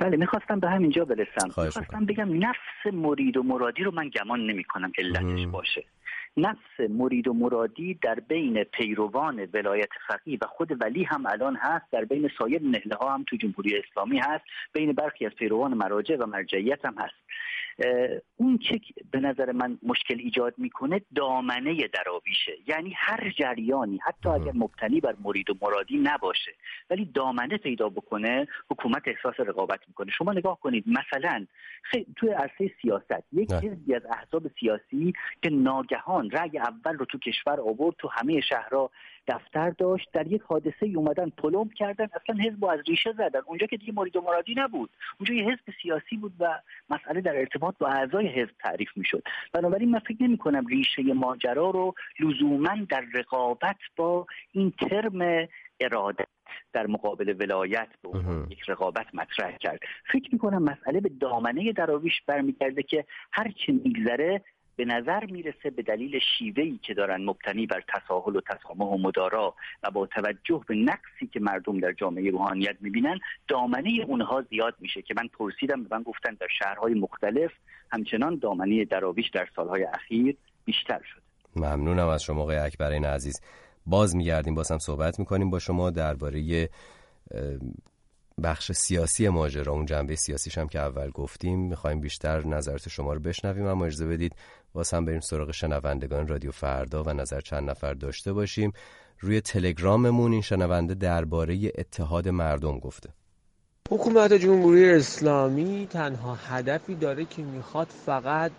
بله 0.01 0.17
می‌خواستم 0.17 0.61
به 0.61 0.71
همینجا 0.71 1.05
برسم. 1.05 1.47
می‌خواستم 1.47 2.07
بگم 2.07 2.47
نفس 2.49 2.95
مرید 2.95 3.37
و 3.37 3.43
مرادی 3.43 3.83
رو 3.83 3.91
من 3.91 4.09
گمان 4.09 4.41
نمی 4.41 4.65
کنم 4.65 4.93
علتش 4.99 5.47
باشه. 5.47 5.85
نفس 6.37 6.91
مرید 6.91 7.29
و 7.29 7.33
مرادی 7.33 7.95
در 7.95 8.21
بین 8.21 8.65
پیروان 8.65 9.49
ولایت 9.55 9.89
فقیه 10.09 10.39
و 10.43 10.47
خود 10.47 10.83
ولی 10.83 11.05
هم 11.05 11.27
الان 11.27 11.57
هست 11.57 11.91
در 11.93 12.05
بین 12.05 12.31
سایر 12.39 12.63
نهله 12.63 12.97
ها 12.97 13.15
هم 13.15 13.25
تو 13.27 13.37
جمهوری 13.37 13.77
اسلامی 13.79 14.19
هست 14.19 14.45
بین 14.73 14.93
برخی 14.93 15.27
از 15.27 15.33
پیروان 15.33 15.75
مراجع 15.75 16.17
و 16.17 16.27
مرجعیت 16.27 16.85
هم 16.85 16.95
هست. 16.99 17.15
اون 18.37 18.59
چه 18.59 18.81
به 19.11 19.21
نظر 19.21 19.53
من 19.53 19.79
مشکل 19.83 20.19
ایجاد 20.19 20.55
می‌کنه 20.59 21.01
دامنه 21.15 21.89
دراویشه 21.89 22.53
یعنی 22.67 22.93
هر 22.97 23.33
جریانی 23.39 23.99
حتی 24.05 24.29
اگر 24.29 24.53
مبتنی 24.55 25.01
بر 25.01 25.15
مرید 25.25 25.51
و 25.51 25.55
مرادی 25.63 25.99
نباشه 25.99 26.51
ولی 26.91 27.05
دامنه 27.05 27.57
پیدا 27.57 27.89
بکنه 27.89 28.47
حکومت 28.71 29.03
احساس 29.07 29.35
رقابت 29.39 29.81
می‌کنه. 29.89 30.11
شما 30.11 30.33
نگاه 30.33 30.61
کنید 30.61 30.85
مثلا 30.87 31.47
توی 32.17 32.31
عرصه 32.31 32.71
سیاست 32.83 33.25
یک 33.33 33.53
حزبی 33.53 33.95
از 33.95 34.03
احزاب 34.07 34.43
سیاسی 34.61 35.13
که 35.43 35.51
ناگهان 35.51 36.31
رأی 36.31 36.59
اول 36.59 36.95
رو 36.99 37.05
تو 37.05 37.19
کشور 37.19 37.61
آورد 37.61 37.97
تو 37.99 38.09
همه 38.09 38.41
شهرها 38.41 38.91
دفتر 39.29 39.71
داشت 39.71 40.09
در 40.13 40.27
یک 40.27 40.43
حادثه 40.43 40.87
اومدن 40.97 41.31
پلمب 41.31 41.73
کردن 41.73 42.05
اصلا 42.05 42.45
حزب 42.45 42.65
از 42.65 42.81
ریشه 42.89 43.13
زدن. 43.13 43.41
اونجا 43.47 43.67
که 43.67 43.77
دیگه 43.77 43.93
مرید 43.93 44.17
و 44.17 44.21
مرادی 44.21 44.55
نبود. 44.57 44.91
اونجا 45.21 45.35
یه 45.35 45.45
حزب 45.53 45.75
سیاسی 45.83 46.17
بود 46.17 46.33
و 46.41 46.61
مسئله 46.91 47.21
در 47.21 47.37
ارتباط 47.37 47.75
با 47.79 47.89
اعضای 47.89 48.27
حزب 48.27 48.53
تعریف 48.59 48.97
می‌شد. 48.97 49.23
بنابراین 49.53 49.91
من 49.91 49.99
فکر 49.99 50.23
نمی 50.23 50.39
کنم 50.39 50.67
ریشه 50.67 51.03
ماجرا 51.03 51.71
رو 51.71 51.95
لزوما 52.21 52.77
در 52.89 53.05
رقابت 53.15 53.77
با 53.97 54.27
این 54.53 54.71
ترم 54.71 55.49
ارادت 55.81 56.27
در 56.73 56.87
مقابل 56.87 57.35
ولایت 57.39 57.89
به 58.03 58.09
یک 58.51 58.69
رقابت 58.69 59.07
مطرح 59.15 59.57
کرد. 59.57 59.81
فکر 60.13 60.29
می‌کنم 60.33 60.63
مسئله 60.63 61.01
به 61.01 61.09
دامنه 61.09 61.73
دراویش 61.73 62.23
برمیگرده 62.27 62.83
که 62.83 63.05
هر 63.33 63.53
چه 63.67 63.73
میگذره 63.73 64.43
به 64.77 64.85
نظر 64.85 65.25
می‌رسه 65.25 65.71
به 65.71 65.83
دلیل 65.83 66.19
شیوهی 66.39 66.81
که 66.83 66.95
دارن 66.95 67.25
مبتنی 67.25 67.67
بر 67.67 67.83
تساهل 67.95 68.37
و 68.37 68.41
تسامح 68.41 68.87
و 68.87 68.99
مدارا 68.99 69.55
و 69.83 69.91
با 69.91 70.07
توجه 70.07 70.65
به 70.69 70.75
نقصی 70.75 71.27
که 71.33 71.41
مردم 71.41 71.81
در 71.81 71.93
جامعه 71.93 72.31
روحانیت 72.31 72.77
می‌بینن 72.81 73.19
دامنه 73.49 73.91
اونها 74.07 74.43
زیاد 74.51 74.75
میشه 74.81 75.03
که 75.03 75.15
من 75.17 75.29
پرسیدم 75.29 75.83
به 75.85 75.97
من 75.97 76.03
گفتن 76.03 76.35
در 76.35 76.49
شهرهای 76.59 76.95
مختلف 76.95 77.51
همچنان 77.93 78.39
دامنه 78.39 78.85
دراویش 78.85 79.31
در 79.31 79.49
سالهای 79.57 79.85
اخیر 79.85 80.37
بیشتر 80.65 81.01
شد 81.15 81.23
ممنونم 81.57 82.09
از 82.09 82.23
شما 82.23 82.43
آقای 82.43 82.57
اکبرین 82.57 83.05
عزیز. 83.05 83.41
باز 83.87 84.17
میگردیم 84.17 84.55
باز 84.55 84.71
هم 84.71 84.79
صحبت 84.79 85.19
می‌کنیم 85.19 85.51
با 85.51 85.59
شما 85.59 85.91
درباره 85.91 86.69
بخش 88.43 88.73
سیاسی 88.73 89.29
ماجرا. 89.29 89.73
اون 89.73 89.87
جنبه 89.87 90.17
سیاسیش 90.17 90.59
هم 90.59 90.69
که 90.69 90.79
اول 90.81 91.11
گفتیم 91.11 91.59
می‌خوایم 91.59 92.01
بیشتر 92.01 92.47
نظرت 92.47 92.89
شما 92.89 93.13
رو 93.13 93.21
بشنویم. 93.21 93.67
اما 93.67 93.87
اجازه 93.87 94.07
بدید 94.07 94.33
باز 94.73 94.91
هم 94.91 95.05
بریم 95.05 95.21
سراغ 95.21 95.51
شنوندگان 95.51 96.29
رادیو 96.29 96.51
فردا 96.51 97.03
و 97.03 97.13
نظر 97.13 97.41
چند 97.41 97.71
نفر 97.71 97.95
داشته 97.95 98.33
باشیم. 98.33 98.73
روی 99.21 99.41
تلگراممون 99.41 100.33
این 100.33 100.43
شنونده 100.43 100.95
درباره 100.95 101.73
اتحاد 101.79 102.29
مردم 102.29 102.79
گفته. 102.79 103.09
حکومت 103.91 104.33
جمهوری 104.33 104.91
اسلامی 104.91 105.87
تنها 105.91 106.35
هدفی 106.35 106.95
داره 106.95 107.25
که 107.25 107.43
می‌خواد 107.43 107.89
فقط 108.07 108.53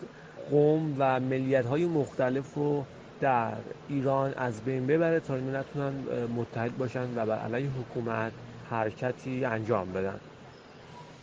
قوم 0.50 0.96
و 0.98 1.20
ملیت 1.20 1.66
های 1.66 1.86
مختلف 1.86 2.54
رو 2.54 2.86
در 3.22 3.54
ایران 3.90 4.34
از 4.34 4.62
بین 4.62 4.88
ببره 4.88 5.20
تا 5.20 5.38
نتونن 5.38 5.94
متحد 6.36 6.78
باشن 6.78 7.08
و 7.16 7.26
بر 7.26 7.40
علیه 7.40 7.70
حکومت 7.70 8.32
حرکتی 8.70 9.46
انجام 9.46 9.94
بدن. 9.94 10.20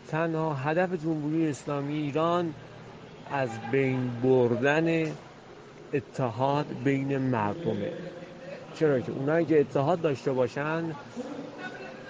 تنها 0.08 0.54
هدف 0.54 0.92
جمهوری 0.92 1.48
اسلامی 1.48 1.94
ایران 1.94 2.54
از 3.32 3.48
بین 3.72 4.10
بردن 4.22 5.12
اتحاد 5.92 6.66
بین 6.84 7.18
مردمه. 7.18 7.92
چرا 8.74 9.00
که 9.00 9.12
اونایی 9.12 9.46
که 9.46 9.60
اتحاد 9.60 10.00
داشته 10.00 10.32
باشن 10.32 10.82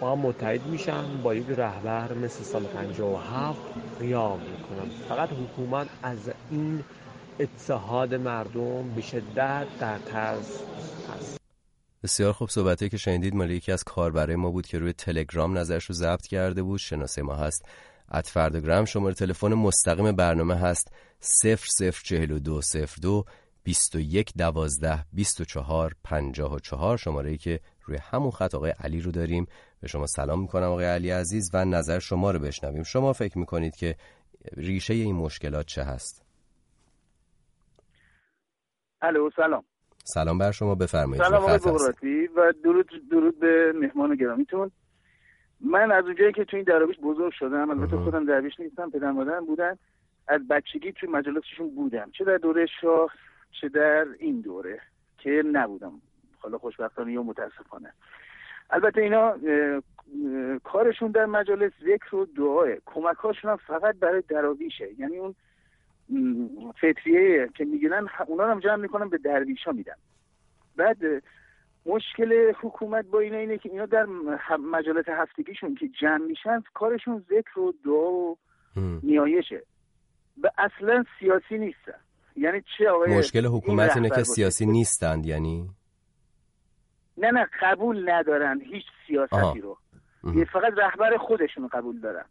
با 0.01 0.12
هم 0.12 0.18
متحد 0.18 0.66
میشن 0.66 1.22
با 1.22 1.35
یک 1.35 1.47
رهبر 1.49 2.12
مثل 2.12 2.45
سال 2.45 2.62
57 2.62 3.61
قیام 4.01 4.39
می‌کنن. 4.41 4.91
فقط 5.09 5.28
حکومت 5.32 5.87
از 6.03 6.30
این 6.51 6.85
اتحاد 7.41 8.14
مردم 8.14 8.95
به 8.97 9.03
شدت 9.03 9.66
در 9.80 9.99
ترس 9.99 10.62
هست. 11.16 11.43
بسیار 12.05 12.32
خوب 12.32 12.48
صحبتی 12.48 12.88
که 12.88 12.96
شنیدید. 12.96 13.34
مال 13.34 13.50
یکی 13.50 13.72
از 13.72 13.84
کاربرای 13.84 14.36
ما 14.36 14.50
بود 14.50 14.66
که 14.66 14.78
روی 14.78 14.92
تلگرام 14.92 15.59
نظرش 15.59 15.84
رو 15.84 15.94
ضبط 15.94 16.26
کرده 16.26 16.62
بود. 16.62 16.78
شناسه 16.78 17.22
ما 17.22 17.34
هست 17.34 17.68
ات 18.12 18.26
فردگرام 18.26 18.84
شماره 18.84 19.14
تلفن 19.14 19.55
مستقیم 19.55 20.12
برنامه 20.12 20.57
هست 20.57 20.92
004202 21.20 23.24
21 23.64 24.32
12 24.36 25.05
24 25.12 25.94
54 26.05 26.98
شماره 26.98 27.30
ای 27.30 27.38
که 27.38 27.61
روی 27.84 27.96
همون 27.96 28.30
خط 28.30 28.55
آقای 28.55 28.70
علی 28.70 29.00
رو 29.00 29.11
داریم. 29.11 29.46
به 29.80 29.88
شما 29.88 30.07
سلام 30.07 30.40
می‌کنم 30.40 30.68
آقای 30.68 30.84
علی 30.84 31.11
عزیز 31.11 31.50
و 31.55 31.64
نظر 31.64 31.98
شما 31.98 32.30
رو 32.30 32.38
بشنویم. 32.38 32.82
شما 32.82 33.12
فکر 33.12 33.38
می‌کنید 33.38 33.76
که 33.76 33.96
ریشه 34.57 34.94
این 34.94 35.16
مشکلات 35.16 35.66
چه 35.66 35.82
هست؟ 35.82 36.24
الو 39.02 39.30
سلام. 39.36 39.64
سلام 40.05 40.38
بر 40.38 40.50
شما 40.50 40.74
بفرمایید. 40.74 41.24
سلام 41.24 41.42
آقای 41.42 42.28
و 42.36 42.52
درود 42.64 42.90
درود 43.11 43.40
به 43.40 43.72
مهمان 43.72 44.14
گرامیتون. 44.14 44.70
من 45.61 45.92
از 45.92 46.05
اونجایی 46.05 46.32
که 46.32 46.44
تو 46.44 46.57
این 46.57 46.64
درویش 46.64 46.96
بزرگ 46.98 47.32
شدم 47.32 47.70
البته 47.70 47.96
خودم 47.96 48.26
درویش 48.26 48.61
نیستم 48.61 48.90
پدر 48.90 49.11
مادرم 49.11 49.46
بودن 49.46 49.78
از 50.28 50.48
بچگی 50.48 50.92
توی 50.92 51.09
مجلسشون 51.09 51.74
بودم. 51.74 52.11
چه 52.18 52.24
در 52.24 52.36
دوره 52.36 52.66
شاه 52.80 53.11
چه 53.61 53.68
در 53.68 54.07
این 54.18 54.40
دوره 54.40 54.80
که 55.18 55.42
نبودم. 55.52 55.92
حالا 56.38 56.59
خوشبختانه 56.59 57.12
یا 57.12 57.22
متاسفانه. 57.22 57.92
البته 58.70 59.00
اینا 59.00 59.34
کارشون 60.64 61.11
در 61.11 61.26
مجالس 61.26 61.72
ذکر 61.84 62.16
و 62.16 62.26
دعاه. 62.26 62.68
کمکاشون 62.86 63.50
هم 63.50 63.57
فقط 63.57 63.96
برای 63.96 64.22
دراویشه 64.28 64.88
یعنی 64.98 65.16
اون 65.18 65.34
فطریه 66.80 67.48
که 67.57 67.64
می‌گیرن 67.64 68.09
اونا 68.26 68.50
هم 68.50 68.61
جمع 68.61 68.76
می‌کنن 68.76 69.09
به 69.09 69.18
درویشا 69.18 69.72
میدن. 69.72 69.96
بعد 70.76 70.98
مشکل 71.86 72.52
حکومت 72.61 73.05
با 73.05 73.20
اینا 73.20 73.36
اینه 73.36 73.59
که 73.59 73.70
اینا 73.70 73.86
در 73.86 74.07
مجالات 74.57 75.09
هفتگیشون 75.09 75.74
که 75.74 75.88
جمع 76.00 76.26
میشن 76.26 76.62
کارشون 76.74 77.24
ذکر 77.30 77.61
و 77.61 77.74
دعا 77.84 78.11
و 78.11 78.36
نیایشه. 79.02 79.62
و 80.42 80.50
اصلا 80.59 81.05
سیاسی 81.18 81.59
نیستن. 81.59 81.98
یعنی 82.36 82.62
چه 82.78 82.88
آقای 82.90 83.18
مشکل 83.18 83.46
حکومت 83.46 83.96
اینه 83.96 84.11
که 84.11 84.22
سیاسی 84.22 84.66
نیستند 84.66 85.26
یعنی؟ 85.26 85.70
نه 87.18 87.30
نه 87.30 87.46
قبول 87.62 88.11
ندارن 88.11 88.61
هیچ 88.61 88.84
سیاستی 89.07 89.61
رو. 89.61 89.78
یه 90.34 90.44
فقط 90.44 90.72
رهبر 90.76 91.16
خودشون 91.16 91.68
قبول 91.68 92.00
دارن. 92.00 92.24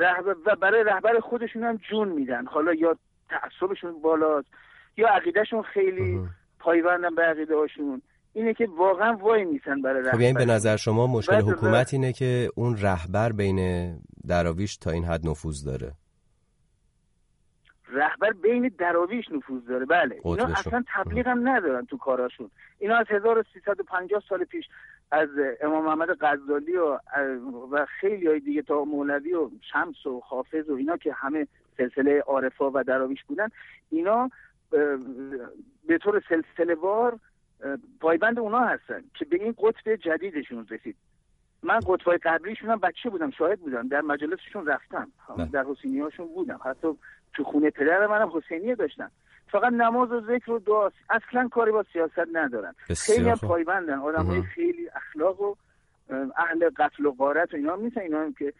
رهبر 0.00 0.36
و 0.46 0.56
برای 0.56 0.84
رهبر 0.84 1.20
خودشون 1.20 1.64
هم 1.64 1.76
جون 1.90 2.08
میدن. 2.08 2.46
حالا 2.46 2.74
یا 2.74 2.96
تعصبشون 3.28 4.02
بالاست 4.02 4.48
یا 4.96 5.08
عقیدهشون 5.08 5.62
خیلی 5.62 6.20
پایبندن 6.58 7.14
به 7.14 7.22
عقیده 7.22 7.56
هاشون. 7.56 8.02
اینه 8.32 8.54
که 8.54 8.68
واقعا 8.76 9.12
وای 9.12 9.44
میسن 9.44 9.82
برای 9.82 10.02
رهبر 10.02 10.12
خب 10.12 10.20
یعنی 10.20 10.34
به 10.34 10.44
نظر 10.44 10.76
شما 10.76 11.06
مشکل 11.06 11.40
حکومت 11.40 11.94
اینه 11.94 12.12
که 12.12 12.48
اون 12.54 12.76
رهبر 12.76 13.32
بین 13.32 13.90
دراویش 14.28 14.76
تا 14.76 14.90
این 14.90 15.04
حد 15.04 15.26
نفوذ 15.26 15.64
داره؟ 15.64 15.92
رهبر 17.88 18.32
بین 18.32 18.70
دراویش 18.78 19.24
نفوذ 19.32 19.64
داره. 19.68 19.86
بله. 19.86 20.20
اینا 20.24 20.46
اصلا 20.46 20.84
تبلیغ 20.94 21.26
هم 21.26 21.48
ندارن 21.48 21.86
تو 21.86 21.96
کاراشون. 21.96 22.50
اینا 22.78 22.96
از 22.96 23.06
1350 23.10 24.22
سال 24.28 24.44
پیش 24.44 24.64
از 25.10 25.28
امام 25.60 25.84
محمد 25.84 26.08
غزالی 26.20 26.76
و 26.76 26.98
و 27.70 27.86
خیلی 28.00 28.26
های 28.26 28.40
دیگه 28.40 28.62
تا 28.62 28.84
مولوی 28.84 29.34
و 29.34 29.50
شمس 29.72 30.06
و 30.06 30.20
حافظ 30.20 30.70
و 30.70 30.74
اینا 30.74 30.96
که 30.96 31.12
همه 31.12 31.46
سلسله 31.76 32.20
عارفا 32.20 32.70
و 32.74 32.82
دراویش 32.82 33.24
بودن 33.24 33.48
اینا 33.90 34.30
به 35.86 35.98
طور 36.00 36.22
سلسله 36.28 36.74
وار 36.74 37.18
پایبند 38.00 38.38
اونا 38.38 38.60
هستن 38.60 39.04
که 39.14 39.24
به 39.24 39.44
این 39.44 39.54
قطب 39.58 39.96
جدیدشون 39.96 40.66
رسید. 40.70 40.96
من 41.62 41.80
قطبای 41.86 42.18
قبلیشون 42.18 42.70
هم 42.70 42.78
بچه 42.78 43.10
بودم 43.10 43.30
شاهد 43.30 43.60
بودم 43.60 43.88
در 43.88 44.00
مجلسشون 44.00 44.66
رفتم. 44.66 45.08
در 45.52 45.64
حسینی 45.64 46.00
هاشون 46.00 46.26
بودم. 46.26 46.60
حتی 46.64 46.88
تو 47.34 47.44
خونه 47.44 47.70
پدر 47.70 48.06
منم 48.06 48.30
حسینیه 48.34 48.74
داشتن. 48.74 49.10
فقط 49.52 49.72
نماز 49.72 50.12
و 50.12 50.20
ذکر 50.20 50.50
و 50.50 50.58
دعا. 50.58 50.90
اصلا 51.10 51.48
کاری 51.48 51.72
با 51.72 51.84
سیاست 51.92 52.28
ندارن. 52.32 52.74
خیلی 52.96 53.28
هم 53.28 53.36
پایبندن. 53.36 53.98
آدم 53.98 54.42
خیلی 54.42 54.88
اخلاق 54.94 55.40
و 55.40 55.54
اهل 56.36 56.70
قتل 56.76 57.06
و 57.06 57.12
غارت 57.12 57.54
و 57.54 57.56
اینا 57.56 57.76
میسن 57.76 58.00
اینا 58.00 58.20
هم 58.20 58.32
که 58.32 58.52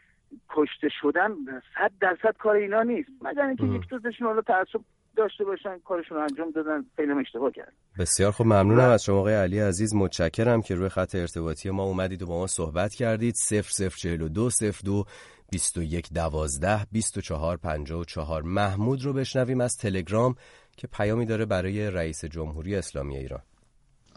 کشته 0.48 0.88
شدن 1.00 1.30
صد 1.74 1.92
درصد 2.00 2.36
کار 2.38 2.56
اینا 2.56 2.82
نیست. 2.82 3.08
مگر 3.22 3.46
اینکه 3.46 3.64
یک 3.64 3.88
دوستشون 3.88 4.26
حالا 4.26 4.40
تعصب 4.40 4.80
داشته 5.16 5.44
باشن 5.44 5.78
کارشون 5.78 6.16
رو 6.16 6.22
انجام 6.22 6.50
دادن. 6.50 6.84
خیلی 6.96 7.12
اشتباه 7.12 7.50
کرد 7.52 7.72
بسیار 7.98 8.32
خوب. 8.32 8.46
ممنونم 8.46 8.88
از 8.90 9.04
شما 9.04 9.18
آقای 9.18 9.34
علی 9.34 9.60
عزیز. 9.60 9.94
متشکرم 9.94 10.62
که 10.62 10.74
روی 10.74 10.88
خط 10.88 11.14
ارتباطی 11.14 11.70
ما 11.70 11.82
اومدید 11.82 12.22
و 12.22 12.26
با 12.26 12.38
ما 12.38 12.46
صحبت 12.46 12.94
کردید. 12.94 13.34
0042 13.34 14.50
02 14.84 15.04
21 15.52 16.12
12 16.14 16.86
24 16.92 17.56
54 17.56 18.42
محمود 18.42 19.04
رو 19.04 19.12
بشنویم 19.12 19.60
از 19.60 19.76
تلگرام. 19.76 20.34
که 20.80 20.86
پیامی 20.86 21.26
داره 21.26 21.44
برای 21.44 21.90
رئیس 21.90 22.24
جمهوری 22.24 22.76
اسلامی 22.76 23.16
ایران. 23.16 23.42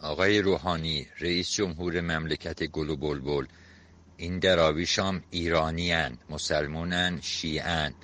آقای 0.00 0.42
روحانی 0.42 1.06
رئیس 1.20 1.52
جمهور 1.52 2.00
مملکت 2.00 2.62
گل 2.62 2.90
و 2.90 2.96
بلبل 2.96 3.46
این 4.16 4.38
دراویشام 4.38 5.22
ایرانیان 5.30 6.18
مسلمونن 6.30 7.18
شیعن 7.22 7.94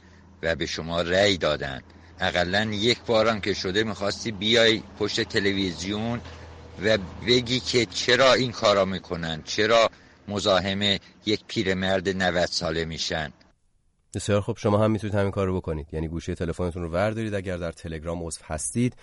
و 0.43 0.57
به 0.57 0.67
شما 0.67 1.03
رأی 1.03 1.37
دادن. 1.37 1.83
اقلا 2.19 2.71
یک 2.73 2.99
بارم 3.07 3.41
که 3.41 3.55
شده 3.55 3.85
می‌خواستی 3.85 4.33
بیای 4.33 4.83
پشت 4.99 5.21
تلویزیون 5.21 6.21
و 6.85 6.99
بگی 7.27 7.61
که 7.61 7.87
چرا 7.87 8.35
این 8.35 8.53
کارا 8.53 8.85
می‌کنن؟ 8.85 9.43
چرا 9.43 9.91
مزاحم 10.29 10.83
یک 11.27 11.45
پیرمرد 11.47 12.09
90 12.09 12.47
ساله 12.47 12.85
میشن؟ 12.85 13.33
بسیار 14.15 14.41
خب 14.41 14.57
شما 14.59 14.79
هم 14.79 14.91
می‌تونید 14.91 15.15
همین 15.15 15.31
کار 15.31 15.47
رو 15.47 15.57
بکنید. 15.57 15.87
یعنی 15.93 16.09
گوشی 16.09 16.35
تلفنتون 16.35 16.83
رو 16.83 16.89
وردارید 16.91 17.35
اگر 17.35 17.57
در 17.57 17.73
تلگرام 17.73 18.23
عضو 18.23 18.41
هستید 18.45 18.97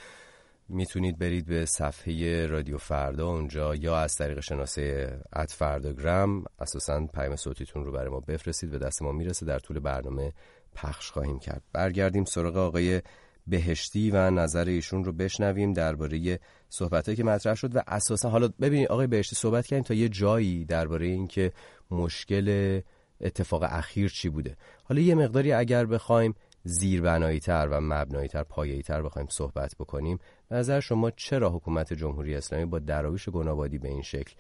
می‌تونید 0.70 1.18
برید 1.18 1.45
به 1.45 1.66
صفحه 1.66 2.47
رادیو 2.47 2.78
فردا 2.78 3.28
اونجا 3.28 3.76
یا 3.76 3.97
از 3.97 4.16
طریق 4.16 4.39
شناسه 4.39 5.20
ات 5.36 5.51
فرداگرام 5.51 6.45
اساسا 6.60 7.08
پیام 7.14 7.36
صوتیتون 7.36 7.86
رو 7.86 7.91
برای 7.91 8.10
ما 8.10 8.20
بفرستید. 8.20 8.72
به 8.72 8.78
دست 8.78 9.01
ما 9.01 9.12
می‌رسه. 9.12 9.45
در 9.45 9.60
طول 9.60 9.80
برنامه 9.80 10.34
پخش 10.76 11.12
خواهیم 11.12 11.39
کرد. 11.39 11.62
برگردیم 11.74 12.26
سراغ 12.26 12.58
آقای 12.58 13.01
بهشتی 13.47 14.12
و 14.12 14.30
نظر 14.30 14.66
ایشون 14.66 15.03
رو 15.03 15.12
بشنویم 15.12 15.74
درباره 15.74 16.39
صحبتهایی 16.70 17.16
که 17.16 17.24
مطرح 17.24 17.55
شد 17.55 17.76
و 17.76 17.82
اساسا 17.88 18.30
حالا 18.30 18.47
ببینید 18.62 18.88
آقای 18.88 19.08
بهشتی 19.08 19.36
صحبت 19.36 19.68
کردیم 19.68 19.84
تا 19.84 19.93
یه 19.93 20.10
جایی 20.10 20.66
درباره 20.66 21.05
اینکه 21.05 21.51
مشکل 21.91 22.80
اتفاق 23.22 23.63
اخیر 23.63 24.09
چی 24.09 24.30
بوده؟ 24.30 24.57
حالا 24.84 25.01
یه 25.01 25.15
مقداری 25.15 25.51
اگر 25.51 25.86
بخوایم 25.86 26.36
زیربنایی 26.63 27.39
تر 27.39 27.68
و 27.72 27.82
مبنایی 27.82 28.28
تر 28.28 28.43
پایه‌ای 28.43 28.82
تر 28.82 29.01
بخوایم 29.01 29.28
صحبت 29.32 29.76
بکنیم 29.80 30.20
نظر 30.51 30.80
شما 30.80 31.11
چرا 31.11 31.49
حکومت 31.49 31.93
جمهوری 31.93 32.36
اسلامی 32.36 32.65
با 32.65 32.80
دراویش 32.80 33.30
گنابادی 33.30 33.78
به 33.78 33.88
این 33.88 34.01
شکل 34.01 34.34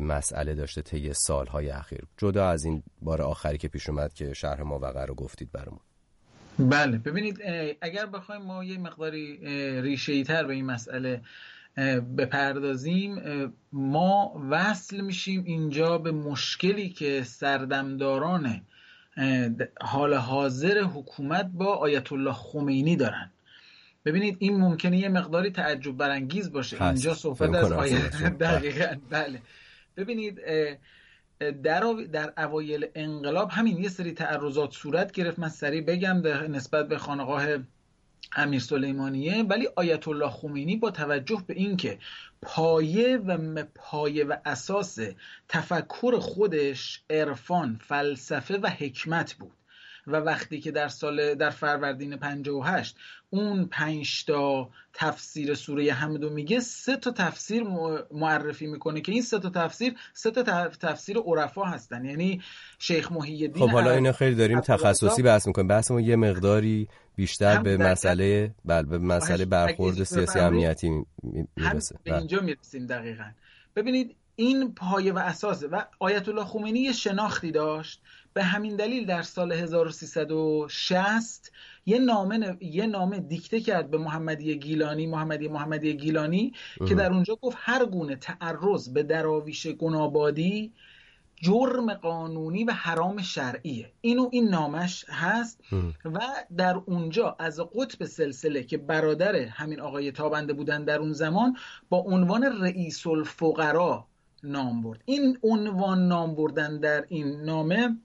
مسئله 0.00 0.54
داشته 0.54 0.82
طی 0.82 1.12
سالهای 1.12 1.70
اخیر؟ 1.70 2.02
جدا 2.16 2.48
از 2.48 2.64
این 2.64 2.82
بار 3.02 3.22
آخری 3.22 3.58
که 3.58 3.68
پیش 3.68 3.88
اومد 3.88 4.14
که 4.14 4.32
شرح 4.32 4.62
ما 4.62 4.78
وقع 4.78 5.04
رو 5.04 5.14
گفتید 5.14 5.52
برامون. 5.52 5.80
بله 6.58 6.98
ببینید 6.98 7.38
اگر 7.80 8.06
بخوایم 8.06 8.42
ما 8.42 8.64
یه 8.64 8.78
مقداری 8.78 9.36
ریشه 9.82 10.24
تر 10.24 10.44
به 10.44 10.54
این 10.54 10.66
مسئله 10.66 11.22
بپردازیم 12.16 13.20
ما 13.72 14.42
وصل 14.50 15.00
میشیم 15.00 15.44
اینجا 15.44 15.98
به 15.98 16.12
مشکلی 16.12 16.88
که 16.88 17.22
سردمداران 17.24 18.62
حال 19.80 20.14
حاضر 20.14 20.82
حکومت 20.82 21.50
با 21.54 21.74
آیت 21.74 22.12
الله 22.12 22.32
خمینی 22.32 22.96
دارن. 22.96 23.30
ببینید 24.04 24.36
این 24.38 24.56
ممکنه 24.56 24.98
یه 24.98 25.08
مقداری 25.08 25.50
تعجب 25.50 25.96
برانگیز 25.96 26.52
باشه. 26.52 26.82
اینجا 26.82 27.14
صحبت 27.14 27.54
از 27.54 27.72
آیت 27.72 28.38
دقیقا. 28.38 28.96
بله. 29.10 29.42
ببینید 29.96 30.40
در, 31.62 31.92
در 32.12 32.32
اوایل 32.38 32.86
انقلاب 32.94 33.50
همین 33.50 33.76
یه 33.76 33.88
سری 33.88 34.12
تعرضات 34.12 34.72
صورت 34.72 35.12
گرفت. 35.12 35.38
من 35.38 35.48
سریع 35.48 35.80
بگم 35.80 36.22
نسبت 36.48 36.88
به 36.88 36.98
خانقاه 36.98 37.46
امیر 38.32 38.60
سلیمانیه 38.60 39.42
ولی 39.42 39.68
آیت 39.76 40.08
الله 40.08 40.30
خمینی 40.30 40.76
با 40.76 40.90
توجه 40.90 41.42
به 41.46 41.54
اینکه 41.54 41.98
پایه 42.42 43.16
و 43.16 43.64
پایه 43.74 44.24
و 44.24 44.36
اساس 44.44 44.98
تفکر 45.48 46.18
خودش 46.18 47.02
عرفان 47.10 47.80
فلسفه 47.88 48.58
و 48.58 48.66
حکمت 48.68 49.34
بود 49.34 49.52
و 50.06 50.16
وقتی 50.16 50.60
که 50.60 50.70
در 50.70 50.88
سال 50.88 51.34
در 51.34 51.50
فروردین 51.50 52.16
58 52.16 52.96
اون 53.30 53.64
پنج 53.64 54.24
تا 54.24 54.70
تفسیر 54.94 55.54
سوره 55.54 55.92
حمدو 55.92 56.30
میگه 56.30 56.60
سه 56.60 56.96
تا 56.96 57.10
تفسیر 57.10 57.62
معرفی 58.12 58.66
می‌کنه 58.66 59.00
که 59.00 59.12
این 59.12 59.22
سه 59.22 59.38
تا 59.38 59.50
تفسیر 59.50 59.94
سه 60.12 60.30
تا 60.30 60.68
تفسیر 60.68 61.18
عرفا 61.18 61.64
هستن. 61.64 62.04
یعنی 62.04 62.42
شیخ 62.78 63.12
محی 63.12 63.46
الدین 63.46 63.66
خب 63.66 63.72
حالا 63.72 63.90
اینا 63.90 64.12
خیلی 64.12 64.34
داریم 64.34 64.60
تخصصی 64.60 65.22
بحث 65.22 65.46
می‌کنیم. 65.46 65.68
بحثمون 65.68 66.04
یه 66.04 66.16
مقداری 66.16 66.88
بیشتر 67.16 67.62
به 67.62 67.76
مسئله 67.76 68.54
بل 68.64 68.82
به 68.82 68.98
مسئله 68.98 69.44
برخورد 69.44 70.02
سیاسی 70.02 70.38
امنیتی 70.38 70.90
می‌رسه. 71.56 71.98
به 72.04 72.18
اینجا 72.18 72.40
می‌رسیم 72.40 72.86
دقیقا. 72.86 73.30
ببینید 73.76 74.16
این 74.36 74.74
پایه 74.74 75.12
و 75.12 75.18
اساسه 75.18 75.68
و 75.68 75.82
آیت 75.98 76.28
الله 76.28 76.44
خمینی 76.44 76.80
یه 76.80 76.92
شناختی 76.92 77.52
داشت. 77.52 78.02
به 78.34 78.42
همین 78.42 78.76
دلیل 78.76 79.06
در 79.06 79.22
سال 79.22 79.52
1360 79.52 81.52
یه 81.86 81.98
نامه 81.98 82.56
یه 82.60 82.86
نامه 82.86 83.20
دیکته 83.20 83.60
کرد 83.60 83.90
به 83.90 83.98
محمدی 83.98 84.58
گیلانی 84.58 85.06
محمدی 85.06 85.48
محمدی 85.48 85.96
گیلانی 85.96 86.52
که 86.88 86.94
در 86.94 87.12
اونجا 87.12 87.36
گفت 87.36 87.56
هر 87.60 87.86
گونه 87.86 88.16
تعرض 88.16 88.88
به 88.88 89.02
دراویش 89.02 89.66
گنابادی 89.66 90.72
جرم 91.42 91.94
قانونی 91.94 92.64
و 92.64 92.72
حرام 92.72 93.22
شرعیه. 93.22 93.92
اینو 94.00 94.28
این 94.32 94.48
نامش 94.48 95.04
هست 95.08 95.60
و 96.04 96.20
در 96.56 96.76
اونجا 96.86 97.36
از 97.38 97.60
قطب 97.60 98.04
سلسله 98.04 98.62
که 98.62 98.78
برادر 98.78 99.36
همین 99.36 99.80
آقای 99.80 100.12
تابنده 100.12 100.52
بودن 100.52 100.84
در 100.84 100.98
اون 100.98 101.12
زمان 101.12 101.56
با 101.88 101.98
عنوان 101.98 102.62
رئیس 102.62 103.06
الفقرا 103.06 104.06
نام 104.42 104.82
برد. 104.82 105.02
این 105.04 105.38
عنوان 105.42 106.08
نام 106.08 106.34
بردن 106.34 106.80
در 106.80 107.04
این 107.08 107.40
نامه 107.40 107.96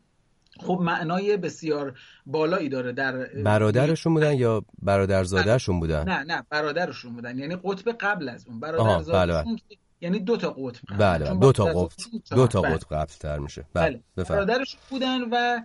خب 0.60 0.80
معنای 0.82 1.38
بسیار 1.38 2.00
بالایی 2.26 2.70
داره 2.70 2.92
در 2.92 3.26
برادرشون 3.44 4.14
بودن 4.14 4.34
یا 4.34 4.66
برادرزادهشون 4.82 5.80
بودن؟ 5.80 6.10
نه 6.10 6.24
نه 6.24 6.44
برادرشون 6.50 7.14
بودن. 7.14 7.40
یعنی 7.40 7.56
قطب 7.56 7.92
قبل 7.92 8.30
از 8.30 8.48
اون. 8.48 8.60
بله 8.60 8.78
بله. 9.04 9.44
یعنی 10.02 10.20
دو 10.20 10.38
تا 10.38 10.50
قطب 10.50 10.82
بله 11.00 11.26
بله. 11.26 11.40
دو 11.40 11.52
تا 11.52 11.66
قطب 11.66 11.92
دو 12.32 12.48
تا 12.48 12.62
قطب 12.62 12.96
قبل 12.96 13.14
تر 13.20 13.40
میشه. 13.40 13.66
بله, 13.74 14.02
بله. 14.16 14.26
برادرشون 14.26 14.80
بودن 14.90 15.22
و 15.32 15.62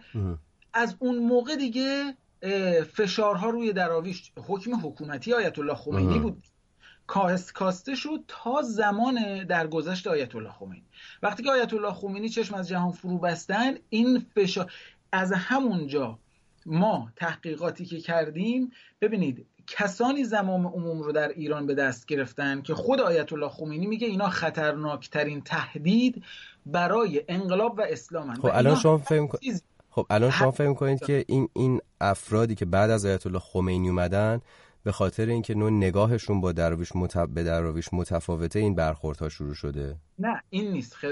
از 0.74 0.96
اون 0.98 1.18
موقع 1.18 1.56
دیگه 1.56 2.14
فشارها 2.92 3.50
روی 3.50 3.72
دراویش 3.72 4.32
حکم 4.46 4.74
حکومتی 4.86 5.34
آیت 5.34 5.58
الله 5.58 5.74
خمینی 5.74 6.18
بود. 6.18 6.42
کاست 7.06 7.52
کاسته 7.52 7.94
شد 7.94 8.24
تا 8.28 8.62
زمان 8.62 9.44
درگذشت 9.44 10.06
آیت 10.06 10.36
الله 10.36 10.52
خمینی. 10.52 10.84
وقتی 11.22 11.42
که 11.42 11.50
آیت 11.50 11.74
الله 11.74 11.92
خمینی 11.92 12.28
چشم 12.28 12.54
از 12.54 12.68
جهان 12.68 12.92
فرو 12.92 13.18
بستن 13.18 13.74
این 13.88 14.26
فشار 14.34 14.72
از 15.12 15.32
همونجا 15.32 16.18
ما 16.66 17.12
تحقیقاتی 17.16 17.84
که 17.84 18.00
کردیم 18.00 18.72
ببینید 19.00 19.46
کسانی 19.66 20.24
زمام 20.24 20.66
عموم 20.66 21.02
رو 21.02 21.12
در 21.12 21.28
ایران 21.28 21.66
به 21.66 21.74
دست 21.74 22.06
گرفتن 22.06 22.62
که 22.62 22.74
خود 22.74 23.00
آیت 23.00 23.32
الله 23.32 23.48
خمینی 23.48 23.86
میگه 23.86 24.06
اینا 24.06 24.28
خطرناکترین 24.28 25.40
تهدید 25.40 26.22
برای 26.66 27.24
انقلاب 27.28 27.78
و 27.78 27.82
اسلام 27.82 28.34
خب 28.34 28.50
الان 28.52 28.76
شما 28.76 28.98
فهم 28.98 29.28
خب 29.90 30.06
الان 30.10 30.30
شما 30.30 30.50
فهم 30.50 30.74
کنید 30.74 31.04
که 31.04 31.24
این 31.28 31.48
این 31.52 31.80
افرادی 32.00 32.54
که 32.54 32.64
بعد 32.64 32.90
از 32.90 33.06
آیت 33.06 33.26
الله 33.26 33.38
خمینی 33.38 33.88
اومدن 33.88 34.40
به 34.84 34.92
خاطر 34.92 35.26
اینکه 35.26 35.54
نوع 35.54 35.70
نگاهشون 35.70 36.40
با 36.40 36.52
دراویش 36.52 36.92
به 37.34 37.42
دراویش 37.42 37.88
متفاوته 37.92 38.58
این 38.58 38.74
برخوردها 38.74 39.28
شروع 39.28 39.54
شده؟ 39.54 39.96
نه 40.18 40.42
این 40.50 40.72
نیست. 40.72 41.06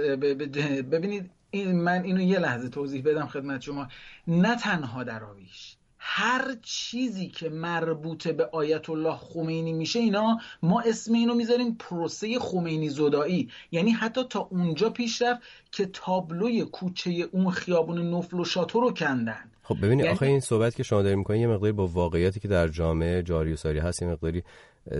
ببینید 0.91 1.31
این 1.51 1.81
من 1.81 2.03
اینو 2.03 2.21
یه 2.21 2.39
لحظه 2.39 2.69
توضیح 2.69 3.03
بدم 3.03 3.27
خدمت 3.27 3.61
شما. 3.61 3.89
نه 4.27 4.57
تنها 4.57 5.05
دراویش 5.05 5.74
هر 6.07 6.57
چیزی 6.63 7.29
که 7.29 7.49
مربوط 7.49 8.29
به 8.29 8.49
آیت 8.53 8.91
الله 8.91 9.17
خمینی 9.17 9.73
میشه 9.73 9.99
اینا 9.99 10.39
ما 10.63 10.81
اسم 10.81 11.13
اینو 11.13 11.35
می‌ذاریم 11.35 11.75
پروسه 11.75 12.39
خمینی 12.39 12.89
زدایی 12.89 13.51
یعنی 13.71 13.91
حتی 13.91 14.21
تا 14.31 14.41
اونجا 14.41 14.91
پیش 14.91 15.23
رفت 15.23 15.43
که 15.73 15.87
تابلوی 15.87 16.65
کوچه 16.65 17.29
اون 17.33 17.51
خیابون 17.51 18.15
نفل 18.15 18.41
و 18.41 18.45
شاتو 18.45 18.81
رو 18.81 18.91
کندن. 18.91 19.51
خب 19.63 19.77
ببینید 19.79 20.05
یعنی... 20.05 20.17
آخه 20.17 20.27
این 20.27 20.41
صحبت 20.41 20.75
که 20.75 20.83
شما 20.83 21.03
دارید 21.03 21.19
می‌کنید 21.19 21.41
یه 21.41 21.47
مقداری 21.47 21.73
با 21.73 21.87
واقعیتی 21.87 22.41
که 22.41 22.49
در 22.49 22.69
جامعه 22.69 23.23
جاری 23.23 23.53
و 23.53 23.57
ساری 23.57 23.79
هست 23.79 24.03
یه 24.03 24.09
مقداری 24.09 24.43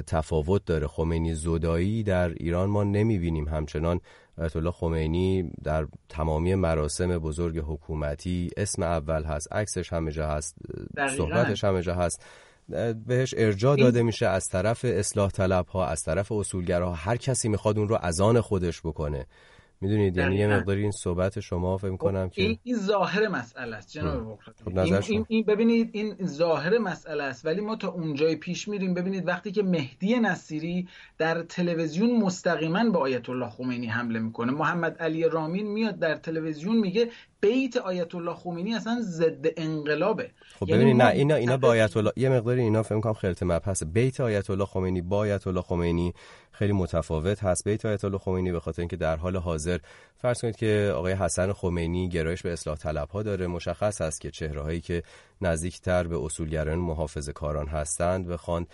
تفاوت 0.07 0.65
داره. 0.65 0.87
خمینی 0.87 1.35
زدایی 1.35 2.03
در 2.03 2.29
ایران 2.29 2.71
ما 2.71 2.85
نمی‌بینیم. 2.85 3.49
همچنان 3.49 4.01
آیت 4.39 4.57
الله 4.57 4.71
خمینی 4.71 5.51
در 5.63 5.87
تمامی 6.09 6.55
مراسم 6.55 7.19
بزرگ 7.19 7.59
حکومتی 7.59 8.51
اسم 8.57 8.83
اول 8.83 9.25
هست 9.25 9.53
عکسش 9.53 9.93
همه 9.93 10.13
جا 10.13 10.29
هست 10.29 10.57
صحبتش 11.17 11.65
همه 11.65 11.83
جا 11.83 11.95
هست. 11.95 12.25
بهش 13.07 13.35
ارجاع 13.39 13.77
داده 13.77 14.03
میشه 14.03 14.27
از 14.27 14.45
طرف 14.45 14.85
اصلاح 14.89 15.31
طلب 15.31 15.67
ها 15.67 15.87
از 15.87 16.03
طرف 16.03 16.33
اصولگرا 16.33 16.93
هر 16.93 17.17
کسی 17.17 17.49
می‌خواد 17.49 17.79
اون 17.79 17.89
رو 17.89 17.99
از 18.03 18.21
آن 18.21 18.41
خودش 18.41 18.81
بکنه. 18.81 19.27
می‌دونید 19.85 20.17
یعنی 20.17 20.37
یه 20.37 20.47
مقداری 20.47 20.83
این 20.83 20.91
صحبت 20.91 21.41
شما 21.41 21.77
فکر 21.77 21.97
کنم 21.97 22.29
که 22.29 22.43
این, 22.43 22.59
این 22.63 22.77
ظاهر 22.77 23.29
مسئله 23.29 23.77
است 23.77 23.91
جناب 23.91 24.39
خب 24.65 24.79
این, 24.79 24.95
این, 25.09 25.27
این 25.29 25.45
ببینید 25.45 25.91
این 25.93 26.27
ظاهر 26.27 26.79
مسئله 26.79 27.23
است 27.23 27.47
ولی 27.47 27.61
ما 27.61 27.77
تا 27.77 27.89
اونجای 27.89 28.37
پیش 28.37 28.69
میریم. 28.69 28.95
ببینید 28.95 29.29
وقتی 29.29 29.53
که 29.53 29.63
مهدی 29.63 30.21
نصیری 30.21 30.89
در 31.19 31.43
تلویزیون 31.43 32.17
مستقیما 32.17 32.91
به 32.91 32.99
آیت 32.99 33.29
الله 33.29 33.51
خمینی 33.51 33.87
حمله 33.87 34.19
می‌کنه 34.19 34.53
محمد 34.53 34.97
علی 34.99 35.25
رامین 35.25 35.67
میاد 35.67 35.99
در 35.99 36.15
تلویزیون 36.15 36.77
میگه 36.77 37.11
بیت 37.41 37.77
آیت 37.77 38.15
الله 38.15 38.35
خمینی 38.35 38.75
اصلا 38.75 39.01
ضد 39.01 39.47
انقلابه. 39.57 40.31
خب 40.61 40.69
یعنی 40.69 40.83
ببینید 40.83 41.03
نه 41.03 41.09
اینا 41.09 41.35
اینا 41.35 41.57
با 41.57 41.69
آیت 41.69 41.97
الله 41.97 42.13
یه 42.17 42.29
مقداری 42.29 42.61
اینا 42.61 42.83
فکر 42.83 43.01
کنم 43.01 43.13
خیلی 43.13 43.35
مبحث. 43.43 43.83
بیت 43.83 44.21
آیت 44.21 44.51
الله 44.51 44.67
خمینی 44.67 45.01
با 45.01 45.17
آیت 45.17 45.47
الله 45.47 45.63
خمینی 45.63 46.15
خیلی 46.55 46.73
متفاوت 46.73 47.45
هست. 47.45 47.69
بیت 47.69 47.87
آیت 47.87 48.05
الله 48.05 48.19
خمینی 48.19 48.53
به 48.53 48.61
خاطر 48.61 48.83
اینکه 48.83 48.97
در 48.97 49.17
حال 49.17 49.37
حاضر 49.37 49.79
فرض 50.17 50.41
کنید 50.41 50.57
که 50.57 50.93
آقای 50.97 51.13
حسن 51.13 51.53
خمینی 51.53 52.09
گرایش 52.09 52.43
به 52.43 52.53
اصلاح 52.53 52.77
طلب 52.77 53.09
ها 53.09 53.23
داره 53.23 53.47
مشخص 53.47 54.01
هست 54.01 54.21
که 54.21 54.31
چهره 54.31 54.63
هایی 54.63 54.81
که 54.81 55.03
نزدیکتر 55.41 56.07
به 56.07 56.25
اصولگرایان 56.25 56.79
محافظه 56.79 57.33
کاران 57.33 57.67
هستند 57.67 58.29
بخوان 58.29 58.67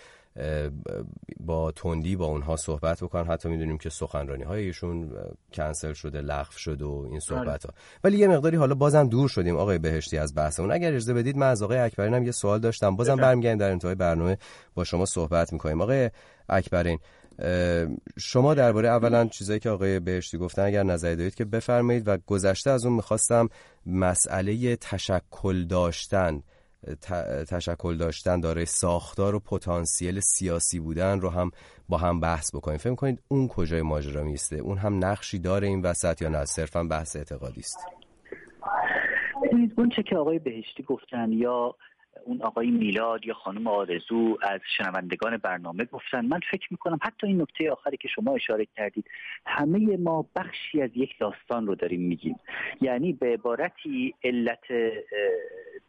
با 1.39 1.71
تندی 1.71 2.15
با 2.15 2.25
اونها 2.25 2.55
صحبت 2.55 3.03
بکنن. 3.03 3.25
حتی 3.25 3.49
می‌دونیم 3.49 3.77
که 3.77 3.89
سخنرانی 3.89 4.43
های 4.43 4.63
ایشون 4.63 5.11
کنسل 5.53 5.93
شده 5.93 6.21
لغو 6.21 6.51
شده 6.57 6.85
و 6.85 7.07
این 7.09 7.19
صحبت 7.19 7.65
ها 7.65 7.73
ولی 8.03 8.17
یه 8.17 8.27
مقداری 8.27 8.57
حالا 8.57 8.75
بازم 8.75 9.07
دور 9.07 9.29
شدیم 9.29 9.57
آقای 9.57 9.77
بهشتی 9.77 10.17
از 10.17 10.35
بحثمون. 10.35 10.71
اگر 10.71 10.89
اجازه 10.89 11.13
بدید 11.13 11.37
من 11.37 11.49
از 11.49 11.63
آقای 11.63 11.77
اکبرین 11.77 12.13
هم 12.13 12.23
یه 12.23 12.31
سوال 12.31 12.59
داشتم. 12.59 12.95
بازم 12.95 13.15
برمیگردیم 13.15 13.57
در 13.57 13.71
انتهای 13.71 13.95
برنامه 13.95 14.37
با 14.75 14.83
شما 14.83 15.05
صحبت 15.05 15.53
می‌کنیم. 15.53 15.81
آقای 15.81 16.09
اکبرین 16.49 16.99
شما 18.19 18.53
درباره 18.53 18.89
اولا 18.89 19.27
چیزایی 19.27 19.59
که 19.59 19.69
آقای 19.69 19.99
بهشتی 19.99 20.37
گفتن 20.37 20.61
اگر 20.61 20.83
نظری 20.83 21.15
دارید 21.15 21.35
که 21.35 21.45
بفرمایید 21.45 22.07
و 22.07 22.17
گذشته 22.25 22.69
از 22.71 22.85
اون 22.85 22.95
می‌خواستم 22.95 23.49
مسئله 23.85 24.75
تشکل 24.75 25.65
داشتن 25.65 26.43
تشکل 27.49 27.97
داشتن 27.97 28.39
داره 28.39 28.65
ساختار 28.65 29.35
و 29.35 29.39
پتانسیل 29.39 30.19
سیاسی 30.19 30.79
بودن 30.79 31.19
رو 31.19 31.29
هم 31.29 31.51
با 31.89 31.97
هم 31.97 32.19
بحث 32.19 32.55
بکنیم. 32.55 32.77
فکر 32.77 32.95
کنید 32.95 33.19
اون 33.27 33.47
کجای 33.47 33.81
ماجرا 33.81 34.23
میسته 34.23 34.55
اون 34.55 34.77
هم 34.77 35.05
نقشی 35.05 35.39
داره 35.39 35.67
این 35.67 35.81
وسط 35.81 36.21
یا 36.21 36.29
نه؟ 36.29 36.45
صرفا 36.45 36.83
بحث 36.83 37.15
اعتقادی 37.15 37.59
است. 37.59 37.77
اون 39.77 39.89
چه 39.95 40.03
که 40.03 40.15
آقای 40.15 40.39
بهشتی 40.39 40.83
گفتن 40.83 41.31
یا 41.31 41.75
اون 42.25 42.41
آقای 42.41 42.71
میلاد 42.71 43.25
یا 43.25 43.33
خانم 43.33 43.67
آرزو 43.67 44.37
از 44.41 44.59
شنوندگان 44.77 45.37
برنامه 45.37 45.85
گفتن. 45.85 46.25
من 46.25 46.39
فکر 46.51 46.67
می‌کنم 46.71 46.99
حتی 47.01 47.27
این 47.27 47.41
نکته 47.41 47.71
آخری 47.71 47.97
که 47.97 48.07
شما 48.07 48.35
اشاره 48.35 48.67
کردید 48.77 49.05
همه 49.45 49.97
ما 49.97 50.25
بخشی 50.35 50.81
از 50.81 50.89
یک 50.95 51.19
داستان 51.19 51.67
رو 51.67 51.75
داریم 51.75 52.01
میگیم. 52.01 52.35
یعنی 52.81 53.13
به 53.13 53.33
عبارتی 53.33 54.13
علت 54.23 54.63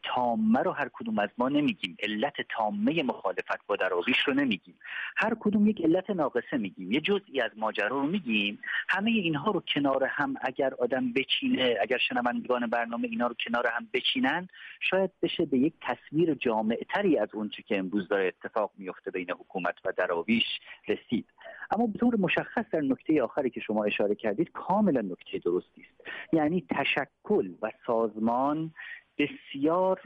تامه 0.03 0.61
رو 0.61 0.73
هر 0.73 0.91
کدوم 0.93 1.19
از 1.19 1.29
ما 1.39 1.49
نمیگیم. 1.49 1.97
علت 2.03 2.35
تامه 2.49 3.03
مخالفت 3.03 3.67
با 3.67 3.77
دراویش 3.77 4.19
رو 4.27 4.35
نمیگیم. 4.35 4.75
هر 5.17 5.37
کدوم 5.41 5.67
یک 5.67 5.85
علت 5.85 6.11
ناقصه 6.11 6.57
میگیم. 6.57 6.93
یه 6.93 7.01
جزئی 7.01 7.41
از 7.41 7.51
ماجرا 7.57 7.89
رو 7.89 8.03
میگیم. 8.03 8.59
همه 8.89 9.11
اینها 9.11 9.51
رو 9.51 9.63
کنار 9.75 10.05
هم 10.05 10.35
اگر 10.41 10.75
آدم 10.75 11.13
بچینه 11.13 11.77
اگر 11.81 11.99
شنوندگان 11.99 12.67
برنامه 12.67 13.09
اینا 13.09 13.27
رو 13.27 13.35
کنار 13.47 13.67
هم 13.67 13.89
بچینن 13.93 14.49
شاید 14.81 15.11
بشه 15.23 15.47
به 15.47 15.59
یک 15.59 15.73
تصویر 15.81 16.35
جامع 16.35 16.79
تری 16.95 17.19
از 17.19 17.29
اونچه 17.33 17.63
که 17.63 17.79
امروز 17.79 18.09
داره 18.09 18.27
اتفاق 18.27 18.71
میفته 18.79 19.11
بین 19.11 19.31
حکومت 19.31 19.75
و 19.85 19.93
دراویش 19.97 20.61
رسید. 20.89 21.27
اما 21.71 21.87
به 21.87 21.99
طور 21.99 22.17
مشخص 22.17 22.65
در 22.73 22.81
نکته 22.81 23.23
آخری 23.23 23.51
که 23.51 23.61
شما 23.61 23.85
اشاره 23.85 24.15
کردید 24.15 24.53
کاملا 24.53 25.01
نکته 25.01 25.39
درستی 25.39 25.83
است. 25.83 26.09
یعنی 26.33 26.67
تشکل 26.71 27.55
و 27.63 27.71
سازمان 27.87 28.73
بسیار 29.19 30.01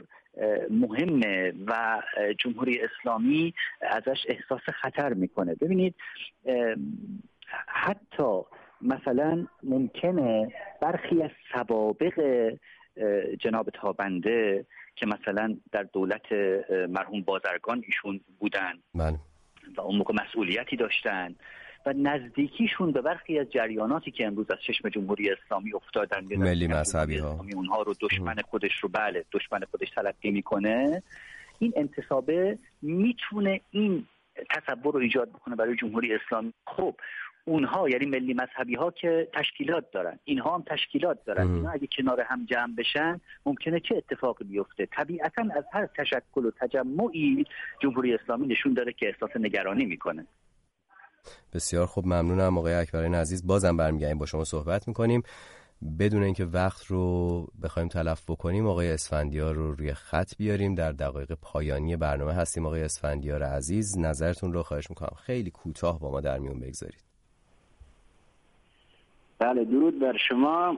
مهمه 0.69 1.53
و 1.67 2.01
جمهوری 2.39 2.79
اسلامی 2.79 3.53
ازش 3.81 4.17
احساس 4.27 4.61
خطر 4.81 5.13
می‌کنه 5.13 5.55
ببینید 5.55 5.95
حتی 7.67 8.41
مثلا 8.81 9.47
ممکنه 9.63 10.53
برخی 10.81 11.23
از 11.23 11.31
سوابق 11.51 12.49
جناب 13.39 13.69
تابنده 13.69 14.65
که 14.95 15.05
مثلا 15.05 15.57
در 15.71 15.83
دولت 15.83 16.31
مرحوم 16.89 17.21
بازرگان 17.21 17.83
ایشون 17.85 18.21
بودن 18.39 18.73
بله. 18.95 19.19
و 19.77 19.81
اون 19.81 19.97
موقع 19.97 20.13
مسئولیتی 20.13 20.75
داشتن 20.75 21.35
و 21.87 21.93
نزدیکیشون 21.93 22.91
به 22.91 23.01
برخی 23.01 23.39
از 23.39 23.49
جریاناتی 23.49 24.11
که 24.11 24.27
امروز 24.27 24.51
از 24.51 24.57
چشم 24.67 24.89
جمهوری 24.89 25.29
اسلامی 25.29 25.73
افتادن 25.73 26.37
ملی 26.37 26.67
مذهبی 26.67 27.17
ها. 27.17 27.45
اونها 27.55 27.81
رو 27.81 27.93
دشمن 28.01 28.35
خودش 28.49 28.71
رو 28.81 28.89
بله 28.89 29.25
دشمن 29.31 29.59
خودش 29.71 29.89
تلقی 29.89 30.31
می‌کنه. 30.31 31.03
این 31.59 31.73
انتصابه 31.75 32.57
می‌تونه 32.81 33.61
این 33.71 34.07
تصور 34.49 34.93
رو 34.93 34.99
ایجاد 34.99 35.29
بکنه 35.29 35.55
برای 35.55 35.75
جمهوری 35.75 36.13
اسلامی. 36.13 36.53
خب 36.67 36.95
اونها 37.45 37.89
یعنی 37.89 38.05
ملی 38.05 38.33
مذهبی 38.33 38.75
ها 38.75 38.91
که 38.91 39.27
تشکیلات 39.33 39.91
دارن 39.91 40.19
اینها 40.23 40.55
هم 40.55 40.63
تشکیلات 40.67 41.25
دارن. 41.25 41.47
اینا 41.47 41.71
اگه 41.71 41.87
کنار 41.97 42.21
هم 42.21 42.45
جمع 42.45 42.75
بشن 42.75 43.21
ممکنه 43.45 43.79
چه 43.79 43.95
اتفاقی 43.95 44.45
بیفته؟ 44.45 44.85
طبیعتا 44.85 45.41
از 45.55 45.63
هر 45.73 45.85
تشکل 45.85 46.45
و 46.45 46.51
تجمعی 46.51 47.45
جمهوری 47.81 48.13
اسلامی 48.13 48.47
نشون 48.47 48.73
داره 48.73 48.93
که 48.93 49.07
احساس 49.07 49.29
نگرانی 49.35 49.85
می‌کنه. 49.85 50.25
بسیار 51.53 51.85
خوب 51.85 52.05
ممنونم. 52.05 52.57
آقای 52.57 52.73
اکبرین 52.73 53.15
عزیز 53.15 53.47
بازم 53.47 53.77
برمیگردیم 53.77 54.17
با 54.17 54.25
شما 54.25 54.43
صحبت 54.43 54.87
می‌کنیم. 54.87 55.23
بدون 55.99 56.23
اینکه 56.23 56.45
وقت 56.45 56.85
رو 56.85 57.47
بخوایم 57.63 57.87
تلف 57.87 58.29
بکنیم 58.29 58.67
آقای 58.67 58.91
اسفندیار 58.91 59.55
رو 59.55 59.71
روی 59.71 59.93
خط 59.93 60.37
بیاریم. 60.37 60.75
در 60.75 60.91
دقایق 60.91 61.33
پایانی 61.41 61.95
برنامه 61.95 62.33
هستیم. 62.33 62.65
آقای 62.65 62.83
اسفندیار 62.83 63.43
عزیز 63.43 63.97
نظرتون 63.97 64.53
رو 64.53 64.63
خواهش 64.63 64.89
می‌کنم 64.89 65.15
خیلی 65.25 65.51
کوتاه 65.51 65.99
با 65.99 66.11
ما 66.11 66.21
در 66.21 66.39
میون 66.39 66.59
بگذارید. 66.59 67.03
بله 69.39 69.65
درود 69.65 69.99
بر 69.99 70.17
شما. 70.29 70.77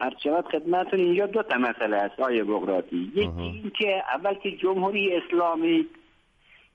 هرچند 0.00 0.44
خدمتون 0.52 1.00
اینجا 1.00 1.26
دو 1.26 1.42
تا 1.42 1.58
مسئله 1.58 1.96
است. 1.96 2.20
آیه 2.20 2.44
بغراتی 2.44 3.12
یکی 3.14 3.40
این 3.40 3.72
که 3.78 4.02
اول 4.14 4.34
که 4.34 4.56
جمهوری 4.62 5.10
اسلامی 5.16 5.86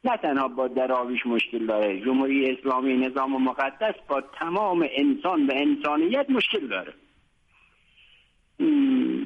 نه 0.03 0.17
تنها 0.17 0.47
با 0.47 0.67
دراویش 0.67 1.25
مشکل 1.25 1.65
داره 1.65 1.99
جمهوری 1.99 2.51
اسلامی 2.51 2.97
نظام 2.97 3.43
مقدس 3.43 3.95
با 4.07 4.21
تمام 4.21 4.85
انسان 4.97 5.47
و 5.47 5.51
انسانیت 5.55 6.29
مشکل 6.29 6.67
داره. 6.67 6.93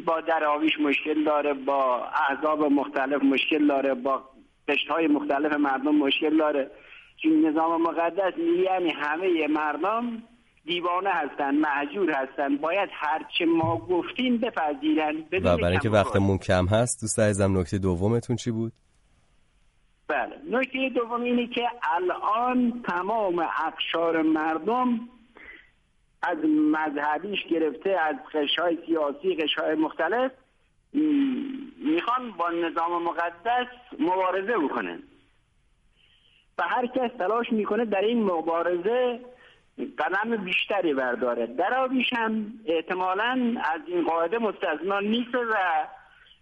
با 0.05 0.21
دراویش 0.21 0.79
مشکل 0.79 1.23
داره 1.23 1.53
با 1.53 2.05
احزاب 2.29 2.63
مختلف 2.63 3.23
مشکل 3.23 3.67
داره 3.67 3.93
با 3.93 4.23
قشت 4.67 4.87
های 4.87 5.07
مختلف 5.07 5.53
مردم 5.53 5.95
مشکل 5.95 6.37
داره. 6.37 6.71
چون 7.17 7.45
نظام 7.45 7.81
مقدس 7.81 8.33
یعنی 8.63 8.89
همه 8.89 9.47
مردم 9.47 10.23
دیوانه 10.65 11.09
هستن 11.09 11.55
معجور 11.55 12.11
هستن 12.11 12.57
باید 12.57 12.89
هرچه 12.91 13.45
ما 13.45 13.77
گفتیم 13.77 14.37
بپذیرن 14.37 15.15
و 15.31 15.57
برای 15.57 15.71
اینکه 15.71 15.89
وقتمون 15.89 16.37
کم 16.37 16.65
هست 16.65 17.01
دوست 17.01 17.19
عزیزم 17.19 17.57
نکته 17.57 17.77
دومتون 17.77 18.35
چی 18.35 18.51
بود؟ 18.51 18.73
بله. 20.13 20.59
نکته 20.59 20.89
دوم 20.89 21.21
اینه 21.21 21.47
که 21.47 21.69
الان 21.95 22.83
تمام 22.87 23.39
اقشار 23.39 24.21
مردم 24.21 24.99
از 26.21 26.37
مذهبیش 26.45 27.43
گرفته 27.43 27.89
از 27.89 28.15
قشای 28.33 28.77
سیاسی 28.85 29.35
قشای 29.35 29.75
مختلف 29.75 30.31
می‌خوان 31.77 32.31
با 32.31 32.49
نظام 32.49 33.03
مقدس 33.03 33.67
مبارزه 33.99 34.57
بکنن. 34.57 35.03
و 36.57 36.63
هر 36.63 36.87
کس 36.87 37.11
تلاش 37.17 37.51
می‌کنه 37.51 37.85
در 37.85 38.01
این 38.01 38.23
مبارزه 38.23 39.19
قدم 39.97 40.37
بیشتری 40.37 40.93
برداره. 40.93 41.45
دراویش 41.45 42.13
هم 42.13 42.53
احتمالا 42.65 43.55
از 43.73 43.81
این 43.87 44.03
قاعده 44.03 44.37
مستثنا 44.37 44.99
نیست 44.99 45.35
و 45.35 45.55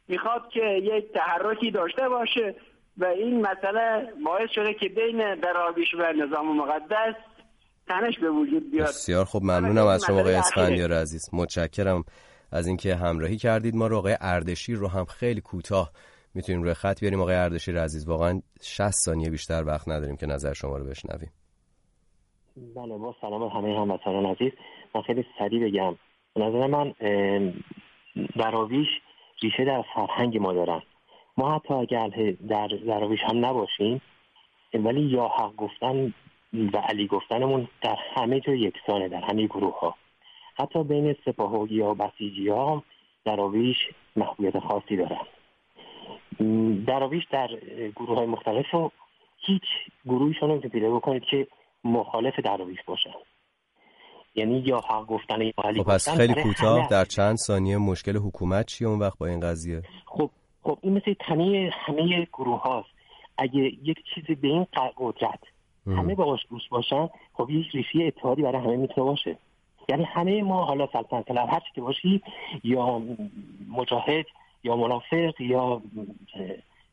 می‌خواد 0.07 0.49
که 0.49 0.65
یک 0.65 1.11
تحرکی 1.13 1.71
داشته 1.71 2.09
باشه. 2.09 2.55
و 2.97 3.05
این 3.05 3.41
مسئله 3.41 4.13
باعث 4.25 4.49
شده 4.55 4.73
که 4.73 4.89
بین 4.89 5.35
دراویش 5.35 5.93
و 5.93 6.13
نظام 6.13 6.57
مقدس 6.57 7.15
تنش 7.87 8.19
به 8.19 8.29
وجود 8.29 8.71
بیاد. 8.71 8.87
بسیار 8.87 9.25
خب 9.25 9.39
ممنونم 9.43 9.87
از 9.87 10.03
شما 10.07 10.19
آقای 10.19 10.35
اسفندیار 10.35 10.93
عزیز. 10.93 11.29
متشکرم 11.33 12.03
از 12.51 12.67
اینکه 12.67 12.95
همراهی 12.95 13.37
کردید. 13.37 13.75
ما 13.75 13.87
رو 13.87 13.97
آقای 13.97 14.17
اردشیر 14.21 14.77
رو 14.77 14.87
هم 14.87 15.05
خیلی 15.05 15.41
کوتاه 15.41 15.91
می‌تونیم 16.35 16.63
روی 16.63 16.73
خط 16.73 16.99
بیاریم. 16.99 17.21
آقای 17.21 17.35
اردشیر 17.35 17.79
عزیز 17.79 18.07
واقعا 18.07 18.41
60 18.61 18.89
ثانیه 18.91 19.29
بیشتر 19.29 19.63
وقت 19.67 19.89
نداریم 19.89 20.15
که 20.15 20.25
نظر 20.25 20.53
شما 20.53 20.77
رو 20.77 20.85
بشنویم. 20.85 21.31
بله 22.75 22.97
با 22.97 23.15
سلام 23.21 23.47
همه 23.47 23.79
هموطنان 23.79 24.25
عزیز. 24.25 24.51
من 24.95 25.01
خیلی 25.01 25.25
سریع 25.39 25.67
بگم. 25.67 25.97
به 26.35 26.41
نظر 26.41 26.67
من 26.67 26.93
دراویش 28.39 28.87
ریشه 29.41 29.65
در 29.65 29.83
فرهنگ 29.95 30.37
ما 30.37 30.53
دارن. 30.53 30.81
ما 31.41 31.55
حتی 31.55 31.73
اگر 31.73 32.07
در 32.49 32.67
دراویش 32.67 33.19
هم 33.23 33.45
نباشیم 33.45 34.01
ولی 34.73 35.01
یا 35.01 35.27
حق 35.27 35.55
گفتن 35.55 36.13
و 36.73 36.77
علی 36.77 37.07
گفتنمون 37.07 37.67
در 37.81 37.97
همه 38.15 38.39
جا 38.39 38.53
یکسانه 38.53 39.09
در 39.09 39.21
همه 39.21 39.45
گروه 39.45 39.79
ها 39.79 39.95
حتی 40.55 40.83
بین 40.83 41.15
سپاهی 41.25 41.75
یا 41.75 41.93
بسیجی 41.93 42.49
ها 42.49 42.83
دراویش 43.25 43.77
محبوبیت 44.15 44.59
خاصی 44.59 44.97
دارن 44.97 45.25
دراویش 46.85 47.23
در 47.31 47.47
گروه 47.95 48.17
های 48.17 48.27
مختلف 48.27 48.65
رو 48.71 48.91
هیچ 49.37 49.63
گروهیشون 50.05 50.49
رو 50.49 50.59
پیدا 50.59 50.95
بکنید 50.95 51.23
که 51.31 51.47
مخالف 51.83 52.39
دراویش 52.39 52.79
باشن 52.85 53.13
یعنی 54.35 54.59
یا 54.59 54.77
حق 54.77 55.05
گفتن 55.05 55.41
یا 55.41 55.51
علی 55.63 55.83
خب 55.83 55.93
پس 55.93 56.09
خیلی 56.09 56.33
کوتاه 56.43 56.87
در 56.87 57.05
چند 57.05 57.35
ثانیه 57.35 57.77
مشکل 57.77 58.17
حکومت 58.17 58.65
چیه 58.65 58.87
اون 58.87 58.99
وقت 58.99 59.17
با 59.17 59.27
این 59.27 59.39
قضیه؟ 59.39 59.81
خب 60.05 60.29
خب 60.63 60.77
این 60.81 60.93
مثل 60.93 61.13
همه 61.21 61.71
همه 61.73 62.27
گروه 62.33 62.61
هاست 62.61 62.89
اگه 63.37 63.61
یک 63.61 63.97
چیزی 64.15 64.35
به 64.35 64.47
این 64.47 64.67
قدرت 64.97 65.39
همه 65.87 66.15
باش 66.15 66.45
گوش 66.45 66.69
باشن 66.69 67.09
خب 67.33 67.49
یک 67.49 67.67
ریشه 67.71 68.03
اتحادی 68.03 68.41
برای 68.41 68.61
همه 68.61 68.75
می‌تونه 68.75 69.07
باشه. 69.07 69.37
یعنی 69.89 70.03
همه 70.03 70.43
ما 70.43 70.65
حالا 70.65 70.87
سلطنت 70.93 71.25
طلب 71.25 71.49
هر 71.49 71.61
که 71.75 71.81
باشی 71.81 72.21
یا 72.63 73.01
مجاهد 73.69 74.25
یا 74.63 74.75
منافق 74.75 75.41
یا 75.41 75.81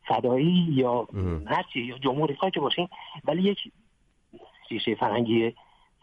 فدایی 0.09 0.67
یا 0.71 1.09
هر 1.47 1.65
چی 1.73 1.81
یا 1.81 1.99
جمهوری 1.99 2.35
خواهی 2.35 2.53
که 2.53 2.61
باشیم 2.61 2.89
ولی 3.25 3.43
یک 3.43 3.59
ریشه 4.71 4.95
فرهنگی 4.95 5.55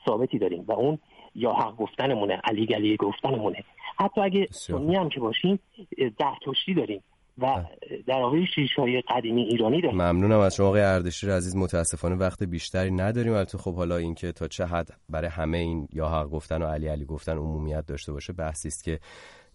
ثابتی 0.05 0.39
داریم 0.39 0.66
و 0.68 0.72
اون 0.72 0.99
یا 1.36 1.53
حق 1.53 1.76
گفتنمونه 1.76 2.41
علی 2.43 2.66
گلی 2.66 2.97
گفتنمونه. 2.97 3.63
حتی 3.99 4.22
اگه 4.22 4.47
سنی 4.51 4.95
هم 4.95 5.09
که 5.09 5.20
باشیم 5.20 5.59
ده 5.97 6.74
داریم. 6.76 7.03
و 7.38 7.66
در 8.08 8.18
واقع 8.22 8.46
های 8.78 9.04
قدیمی 9.10 9.42
ایرانی 9.42 9.82
داریم. 9.82 10.02
ممنونم 10.02 10.40
از 10.40 10.56
شما 10.56 10.68
آقای 10.68 10.82
اردشیر 10.82 11.32
عزیز. 11.32 11.56
متاسفانه 11.56 12.16
وقت 12.16 12.44
بیشتری 12.44 12.92
نداریم. 12.92 13.34
البته 13.34 13.58
خب 13.58 13.76
حالا 13.76 13.98
اینکه 13.98 14.32
تا 14.32 14.48
چه 14.48 14.66
حد 14.66 14.90
برای 15.10 15.30
همه 15.30 15.58
این 15.58 15.88
یا 15.94 16.10
حق 16.10 16.30
گفتن 16.30 16.62
و 16.62 16.66
علی 16.66 16.88
علی 16.88 17.06
گفتن 17.06 17.38
عمومیت 17.38 17.86
داشته 17.86 18.12
باشه 18.12 18.34
بحثی 18.34 18.68
است 18.68 18.84
که 18.84 19.00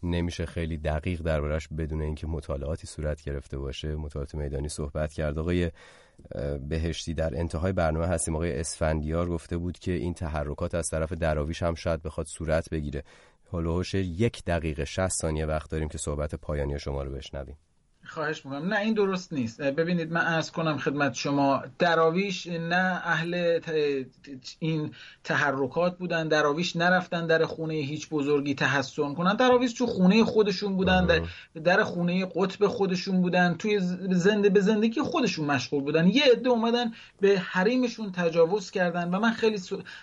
نمیشه 0.02 0.46
خیلی 0.46 0.76
دقیق 0.76 1.22
دربارش 1.22 1.68
بدون 1.68 2.00
اینکه 2.02 2.26
مطالعاتی 2.26 2.86
صورت 2.86 3.22
گرفته 3.22 3.58
باشه. 3.58 3.94
مطالعات 3.96 4.34
میدانی 4.34 4.68
صحبت 4.68 5.12
کرد. 5.12 5.38
آقای 5.38 5.70
بهشتی 6.68 7.14
در 7.14 7.38
انتهای 7.38 7.72
برنامه 7.72 8.06
هستیم. 8.06 8.36
آقای 8.36 8.60
اسفندیار 8.60 9.28
گفته 9.28 9.56
بود 9.56 9.78
که 9.78 9.92
این 9.92 10.14
تحرکات 10.14 10.74
از 10.74 10.88
طرف 10.88 11.12
دراویش 11.12 11.62
هم 11.62 11.74
شاید 11.74 12.02
بخواد 12.02 12.26
صورت 12.26 12.70
بگیره. 12.70 13.02
هلوهوش 13.52 13.94
یک 13.94 14.44
دقیقه 14.44 14.84
60 14.84 15.08
ثانیه 15.08 15.46
وقت 15.46 15.70
داریم 15.70 15.88
که 15.88 15.98
صحبت 15.98 16.34
پایانی 16.34 16.78
شما 16.78 17.02
رو 17.02 17.12
بشنویم. 17.12 17.56
خواهش 18.10 18.46
می‌کنم. 18.46 18.68
نه 18.68 18.80
این 18.80 18.94
درست 18.94 19.32
نیست. 19.32 19.60
ببینید 19.62 20.12
من 20.12 20.26
ارز 20.26 20.50
کنم 20.50 20.78
خدمت 20.78 21.14
شما 21.14 21.62
دراویش 21.78 22.46
نه 22.46 23.00
اهل 23.04 23.60
این 24.58 24.94
تحرکات 25.24 25.98
بودن 25.98 26.28
دراویش 26.28 26.76
نرفتن 26.76 27.26
در 27.26 27.44
خونه 27.44 27.74
هیچ 27.74 28.08
بزرگی 28.08 28.54
تحسن 28.54 29.14
کنن. 29.14 29.36
دراویش 29.36 29.72
تو 29.72 29.86
خونه 29.86 30.24
خودشون 30.24 30.76
بودن 30.76 31.06
در, 31.06 31.22
در 31.64 31.82
خونه 31.84 32.26
قطب 32.26 32.66
خودشون 32.66 33.22
بودن 33.22 33.54
توی 33.54 33.78
زنده 34.10 34.48
به 34.48 34.60
زندگی 34.60 35.00
خودشون 35.00 35.46
مشغول 35.46 35.82
بودن. 35.82 36.06
یه 36.08 36.22
عده 36.32 36.50
اومدن 36.50 36.92
به 37.20 37.38
حریمشون 37.38 38.12
تجاوز 38.12 38.70
کردن 38.70 39.10
و 39.10 39.20
من 39.20 39.32
خیلی 39.32 39.58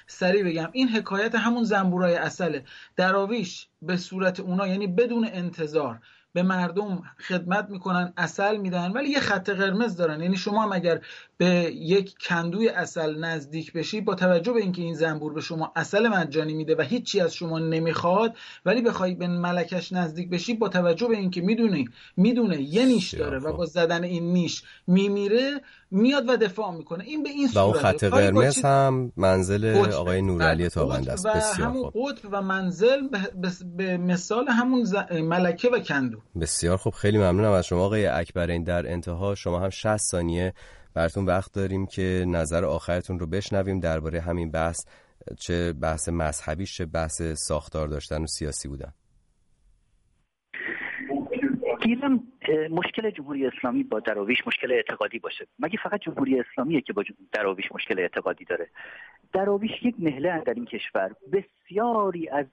سریع 0.08 0.44
بگم 0.44 0.70
این 0.72 0.90
حکایت 0.90 1.36
همون 1.36 1.64
زنبورای 1.64 2.16
اصله. 2.16 2.64
دراویش 2.96 3.68
به 3.82 3.98
صورت 3.98 4.40
اونا 4.40 4.68
یعنی 4.68 4.88
بدون 4.88 5.30
انتظار 5.34 6.00
به 6.38 6.44
مردم 6.44 7.04
خدمت 7.28 7.70
می‌کنن 7.70 8.14
اصل 8.18 8.58
میدن 8.58 8.92
ولی 8.92 9.10
یه 9.10 9.20
خط 9.20 9.50
قرمز 9.50 9.96
دارن. 9.98 10.22
یعنی 10.22 10.38
شما 10.38 10.64
هم 10.64 10.74
اگر 10.74 11.02
به 11.38 11.72
یک 11.76 12.16
کندوی 12.28 12.70
اصل 12.70 13.20
نزدیک 13.20 13.74
بشی 13.74 14.02
با 14.02 14.16
توجه 14.16 14.54
به 14.54 14.60
اینکه 14.60 14.82
این 14.82 14.96
زنبور 14.96 15.34
به 15.34 15.42
شما 15.42 15.72
اصل 15.76 16.08
مجانی 16.08 16.54
میده 16.54 16.76
و 16.76 16.82
هیچی 16.82 17.22
از 17.22 17.34
شما 17.34 17.60
نمی‌خواد 17.60 18.36
ولی 18.66 18.82
بخوای 18.82 19.16
به 19.16 19.28
ملکش 19.28 19.94
نزدیک 19.94 20.30
بشی 20.30 20.54
با 20.54 20.70
توجه 20.70 21.08
به 21.08 21.18
اینکه 21.18 21.42
می‌دونی 21.42 21.90
می‌دونه 22.18 22.62
یه 22.62 22.86
نیش 22.86 23.14
داره 23.14 23.40
و 23.40 23.58
با 23.58 23.66
زدن 23.66 24.04
این 24.04 24.34
نیش 24.34 24.64
میمیره 24.88 25.62
میاد 25.92 26.30
و 26.30 26.38
دفاع 26.38 26.72
می‌کنه. 26.72 27.04
این 27.04 27.24
به 27.24 27.30
این 27.30 27.48
صورت 27.48 27.58
و 27.58 27.68
اون 27.68 27.74
خط 27.74 28.04
قرمز 28.04 28.66
هم 28.66 29.12
منزل 29.18 29.86
آقای 29.94 30.22
نورعلی 30.22 30.58
بله، 30.58 30.70
تابنده 30.70 31.12
است. 31.12 31.28
بسیار 31.28 31.68
همون 31.68 31.90
قطب 31.90 32.30
و 32.32 32.42
منزل 32.42 33.08
به 33.78 33.98
مثال 33.98 34.48
همون 34.48 34.88
ملکه 35.12 35.70
و 35.70 35.80
کندو. 35.80 36.18
بسیار 36.42 36.78
خوب. 36.78 36.94
خیلی 36.94 37.18
ممنونم 37.18 37.52
از 37.52 37.66
شما 37.66 37.86
آقای 37.86 38.06
اکبرین. 38.06 38.64
در 38.64 38.92
انتها 38.92 39.36
شما 39.36 39.60
هم 39.60 39.70
60 39.70 39.98
ثانیه 39.98 40.54
براتون 40.98 41.26
وقت 41.26 41.54
داریم 41.54 41.86
که 41.86 42.26
نظر 42.28 42.66
آخرتون 42.66 43.20
رو 43.20 43.28
بشنویم 43.28 43.80
درباره 43.80 44.22
همین 44.22 44.52
بحث 44.52 44.86
چه 45.40 45.74
بحث 45.74 46.10
مذهبی 46.10 46.66
چه 46.66 46.86
بحث 46.86 47.22
ساختار 47.22 47.88
داشتن 47.88 48.24
و 48.24 48.28
سیاسی 48.28 48.68
بودن. 48.68 48.94
گیرم 51.84 52.24
مشکل 52.72 53.10
جمهوری 53.10 53.48
اسلامی 53.48 53.84
با 53.84 54.00
دراویش 54.00 54.38
مشکل 54.48 54.72
اعتقادی 54.72 55.20
باشه. 55.20 55.48
مگه 55.60 55.80
فقط 55.84 56.00
جمهوری 56.00 56.40
اسلامیه 56.40 56.82
که 56.82 56.94
با 56.94 57.04
دراویش 57.32 57.66
مشکل 57.72 58.00
اعتقادی 58.00 58.46
داره؟ 58.46 58.68
دراویش 59.34 59.72
یک 59.84 59.96
مهله 60.00 60.42
در 60.46 60.54
این 60.54 60.66
کشور 60.66 61.16
بسیاری 61.34 62.30
از 62.30 62.46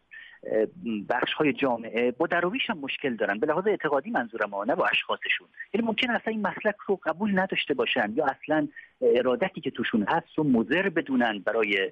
بخش 1.09 1.33
های 1.33 1.53
جامعه 1.53 2.11
با 2.11 2.27
دراویش 2.27 2.71
هم 2.71 2.79
مشکل 2.79 3.17
دارن. 3.17 3.39
به 3.39 3.47
لحاظ 3.47 3.67
اعتقادی 3.67 4.11
منظورم 4.11 4.55
نه 4.67 4.75
با 4.75 4.87
اشخاصشون. 4.87 5.49
یعنی 5.75 5.87
ممکن 5.87 6.11
اصلا 6.11 6.31
این 6.33 6.47
مسلک 6.47 6.77
رو 6.87 7.01
قبول 7.07 7.39
نداشته 7.39 7.75
باشن 7.75 8.13
یا 8.17 8.25
اصلا 8.25 8.69
ارادتی 9.01 9.61
که 9.61 9.71
توشون 9.71 10.07
هست 10.09 10.39
و 10.39 10.45
مضر 10.45 10.89
بدونن 10.89 11.39
برای 11.39 11.91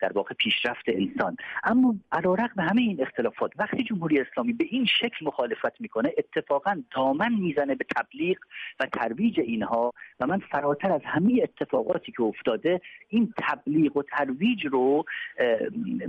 در 0.00 0.12
واقع 0.12 0.34
پیشرفت 0.34 0.84
انسان. 0.86 1.36
اما 1.64 1.94
علیرغم 2.12 2.60
همه 2.60 2.82
این 2.82 3.02
اختلافات 3.02 3.52
وقتی 3.58 3.84
جمهوری 3.84 4.20
اسلامی 4.20 4.52
به 4.52 4.64
این 4.70 4.86
شکل 5.00 5.26
مخالفت 5.26 5.80
می‌کنه 5.80 6.12
اتفاقا 6.18 6.82
دامن 6.96 7.32
می‌زنه 7.32 7.74
به 7.74 7.84
تبلیغ 7.96 8.38
و 8.80 8.86
ترویج 8.86 9.40
اینها 9.40 9.92
و 10.20 10.26
من 10.26 10.38
فراتر 10.38 10.92
از 10.92 11.02
همه 11.04 11.40
اتفاقاتی 11.42 12.12
که 12.12 12.22
افتاده 12.22 12.80
این 13.08 13.34
تبلیغ 13.38 13.96
و 13.96 14.02
ترویج 14.02 14.66
رو 14.66 15.04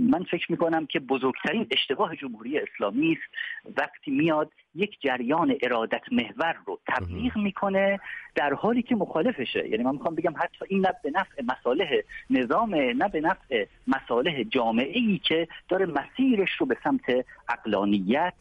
من 0.00 0.24
فکر 0.30 0.52
می‌کنم 0.52 0.86
که 0.86 1.00
بزرگترین 1.00 1.66
اشتباه 1.78 2.16
جمهوری 2.16 2.58
اسلامی 2.58 3.12
است. 3.12 3.34
وقتی 3.78 4.10
میاد 4.10 4.52
یک 4.74 5.00
جریان 5.00 5.54
ارادت 5.62 6.02
محور 6.12 6.56
رو 6.66 6.80
تبلیغ 6.86 7.36
می‌کنه 7.36 8.00
در 8.34 8.54
حالی 8.54 8.82
که 8.82 8.96
مخالفشه. 8.96 9.68
یعنی 9.68 9.84
من 9.84 9.92
می‌خوام 9.92 10.14
بگم 10.14 10.34
حتی 10.36 10.64
این 10.68 10.80
نه 10.80 10.92
به 11.04 11.10
نفع 11.10 11.42
مصالح 11.42 11.90
نظام 12.30 12.74
نه 12.74 13.08
به 13.08 13.20
نفع 13.20 13.66
مصالح 13.86 14.42
جامعه 14.42 14.98
ای 14.98 15.20
که 15.24 15.48
داره 15.68 15.86
مسیرش 15.86 16.50
رو 16.58 16.66
به 16.66 16.76
سمت 16.84 17.26
اقلانیت 17.48 18.34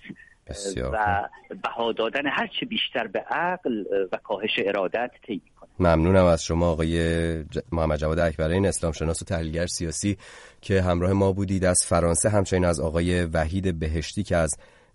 و 0.93 1.29
بها 1.63 1.91
دادن 1.91 2.27
هرچه 2.27 2.65
بیشتر 2.65 3.07
به 3.07 3.19
عقل 3.19 3.83
و 4.11 4.17
کاهش 4.17 4.59
ارادت 4.65 5.11
طی 5.27 5.41
ممنونم 5.79 6.25
از 6.25 6.43
شما 6.43 6.69
آقای 6.69 6.99
محمد 7.71 7.99
جواد 7.99 8.19
اکبرین 8.19 8.65
اسلام 8.65 8.91
شناس 8.91 9.21
و 9.21 9.25
تحلیلگر 9.25 9.65
سیاسی 9.65 10.17
که 10.61 10.81
همراه 10.81 11.13
ما 11.13 11.31
بودید 11.31 11.65
از 11.65 11.77
فرانسه 11.85 12.29
همچنین 12.29 12.65
از 12.65 12.79
آقای 12.79 13.25
وحید 13.25 13.79
بهشتی 13.79 14.23
که 14.23 14.35
از 14.35 14.51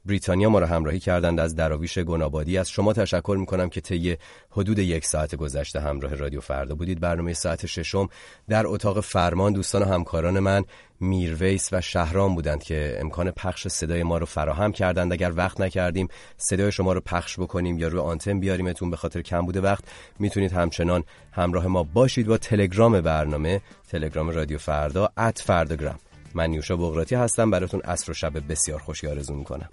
بریتانیا 0.07 0.49
ما 0.49 0.59
را 0.59 0.67
همراهی 0.67 1.01
کردند 1.01 1.41
از 1.41 1.57
دراویش 1.57 1.99
گنابادی. 1.99 2.59
از 2.59 2.71
شما 2.71 2.93
تشکر 2.93 3.37
می‌کنم 3.41 3.69
که 3.69 3.81
طی 3.81 4.17
حدود 4.51 4.79
یک 4.79 5.05
ساعت 5.05 5.35
گذشته 5.35 5.81
همراه 5.81 6.15
رادیو 6.15 6.41
فردا 6.41 6.75
بودید. 6.75 7.01
برنامه 7.01 7.33
ساعت 7.33 7.67
ششم 7.67 8.09
در 8.49 8.67
اتاق 8.67 9.01
فرمان 9.01 9.53
دوستان 9.53 9.83
و 9.83 9.85
همکاران 9.85 10.39
من 10.39 10.65
میرویس 11.01 11.69
و 11.73 11.81
شهرام 11.81 12.35
بودند 12.35 12.63
که 12.63 12.97
امکان 13.01 13.31
پخش 13.31 13.69
صدای 13.69 14.03
ما 14.03 14.19
رو 14.19 14.27
فراهم 14.27 14.73
کردند. 14.73 15.13
اگر 15.13 15.33
وقت 15.37 15.61
نکردیم 15.61 16.09
صدای 16.37 16.73
شما 16.73 16.93
رو 16.93 17.01
پخش 17.01 17.41
بکنیم 17.41 17.79
یا 17.79 17.89
روی 17.89 18.01
آنتن 18.01 18.41
بیاریمتون 18.41 18.91
به 18.91 18.97
خاطر 18.97 19.23
کم 19.23 19.47
بوده 19.47 19.61
وقت 19.61 19.85
می‌تونید 20.19 20.53
همچنان 20.53 21.05
همراه 21.33 21.67
ما 21.67 21.83
باشید 21.83 22.27
با 22.27 22.39
تلگرام 22.39 23.01
برنامه 23.01 23.61
تلگرام 23.91 24.31
رادیو 24.31 24.59
فردا 24.59 25.09
ات 25.19 25.39
فرداگرام 25.39 25.99
من 26.35 26.51
نیوشا 26.51 26.77
بغراتی 26.77 27.15
هستم. 27.15 27.51
براتون 27.51 27.81
عصر 27.81 28.11
و 28.11 28.15
شب 28.15 28.49
بسیار 28.53 28.79
خوشی 28.79 29.07
آرزو 29.07 29.35
می‌کنم. 29.35 29.69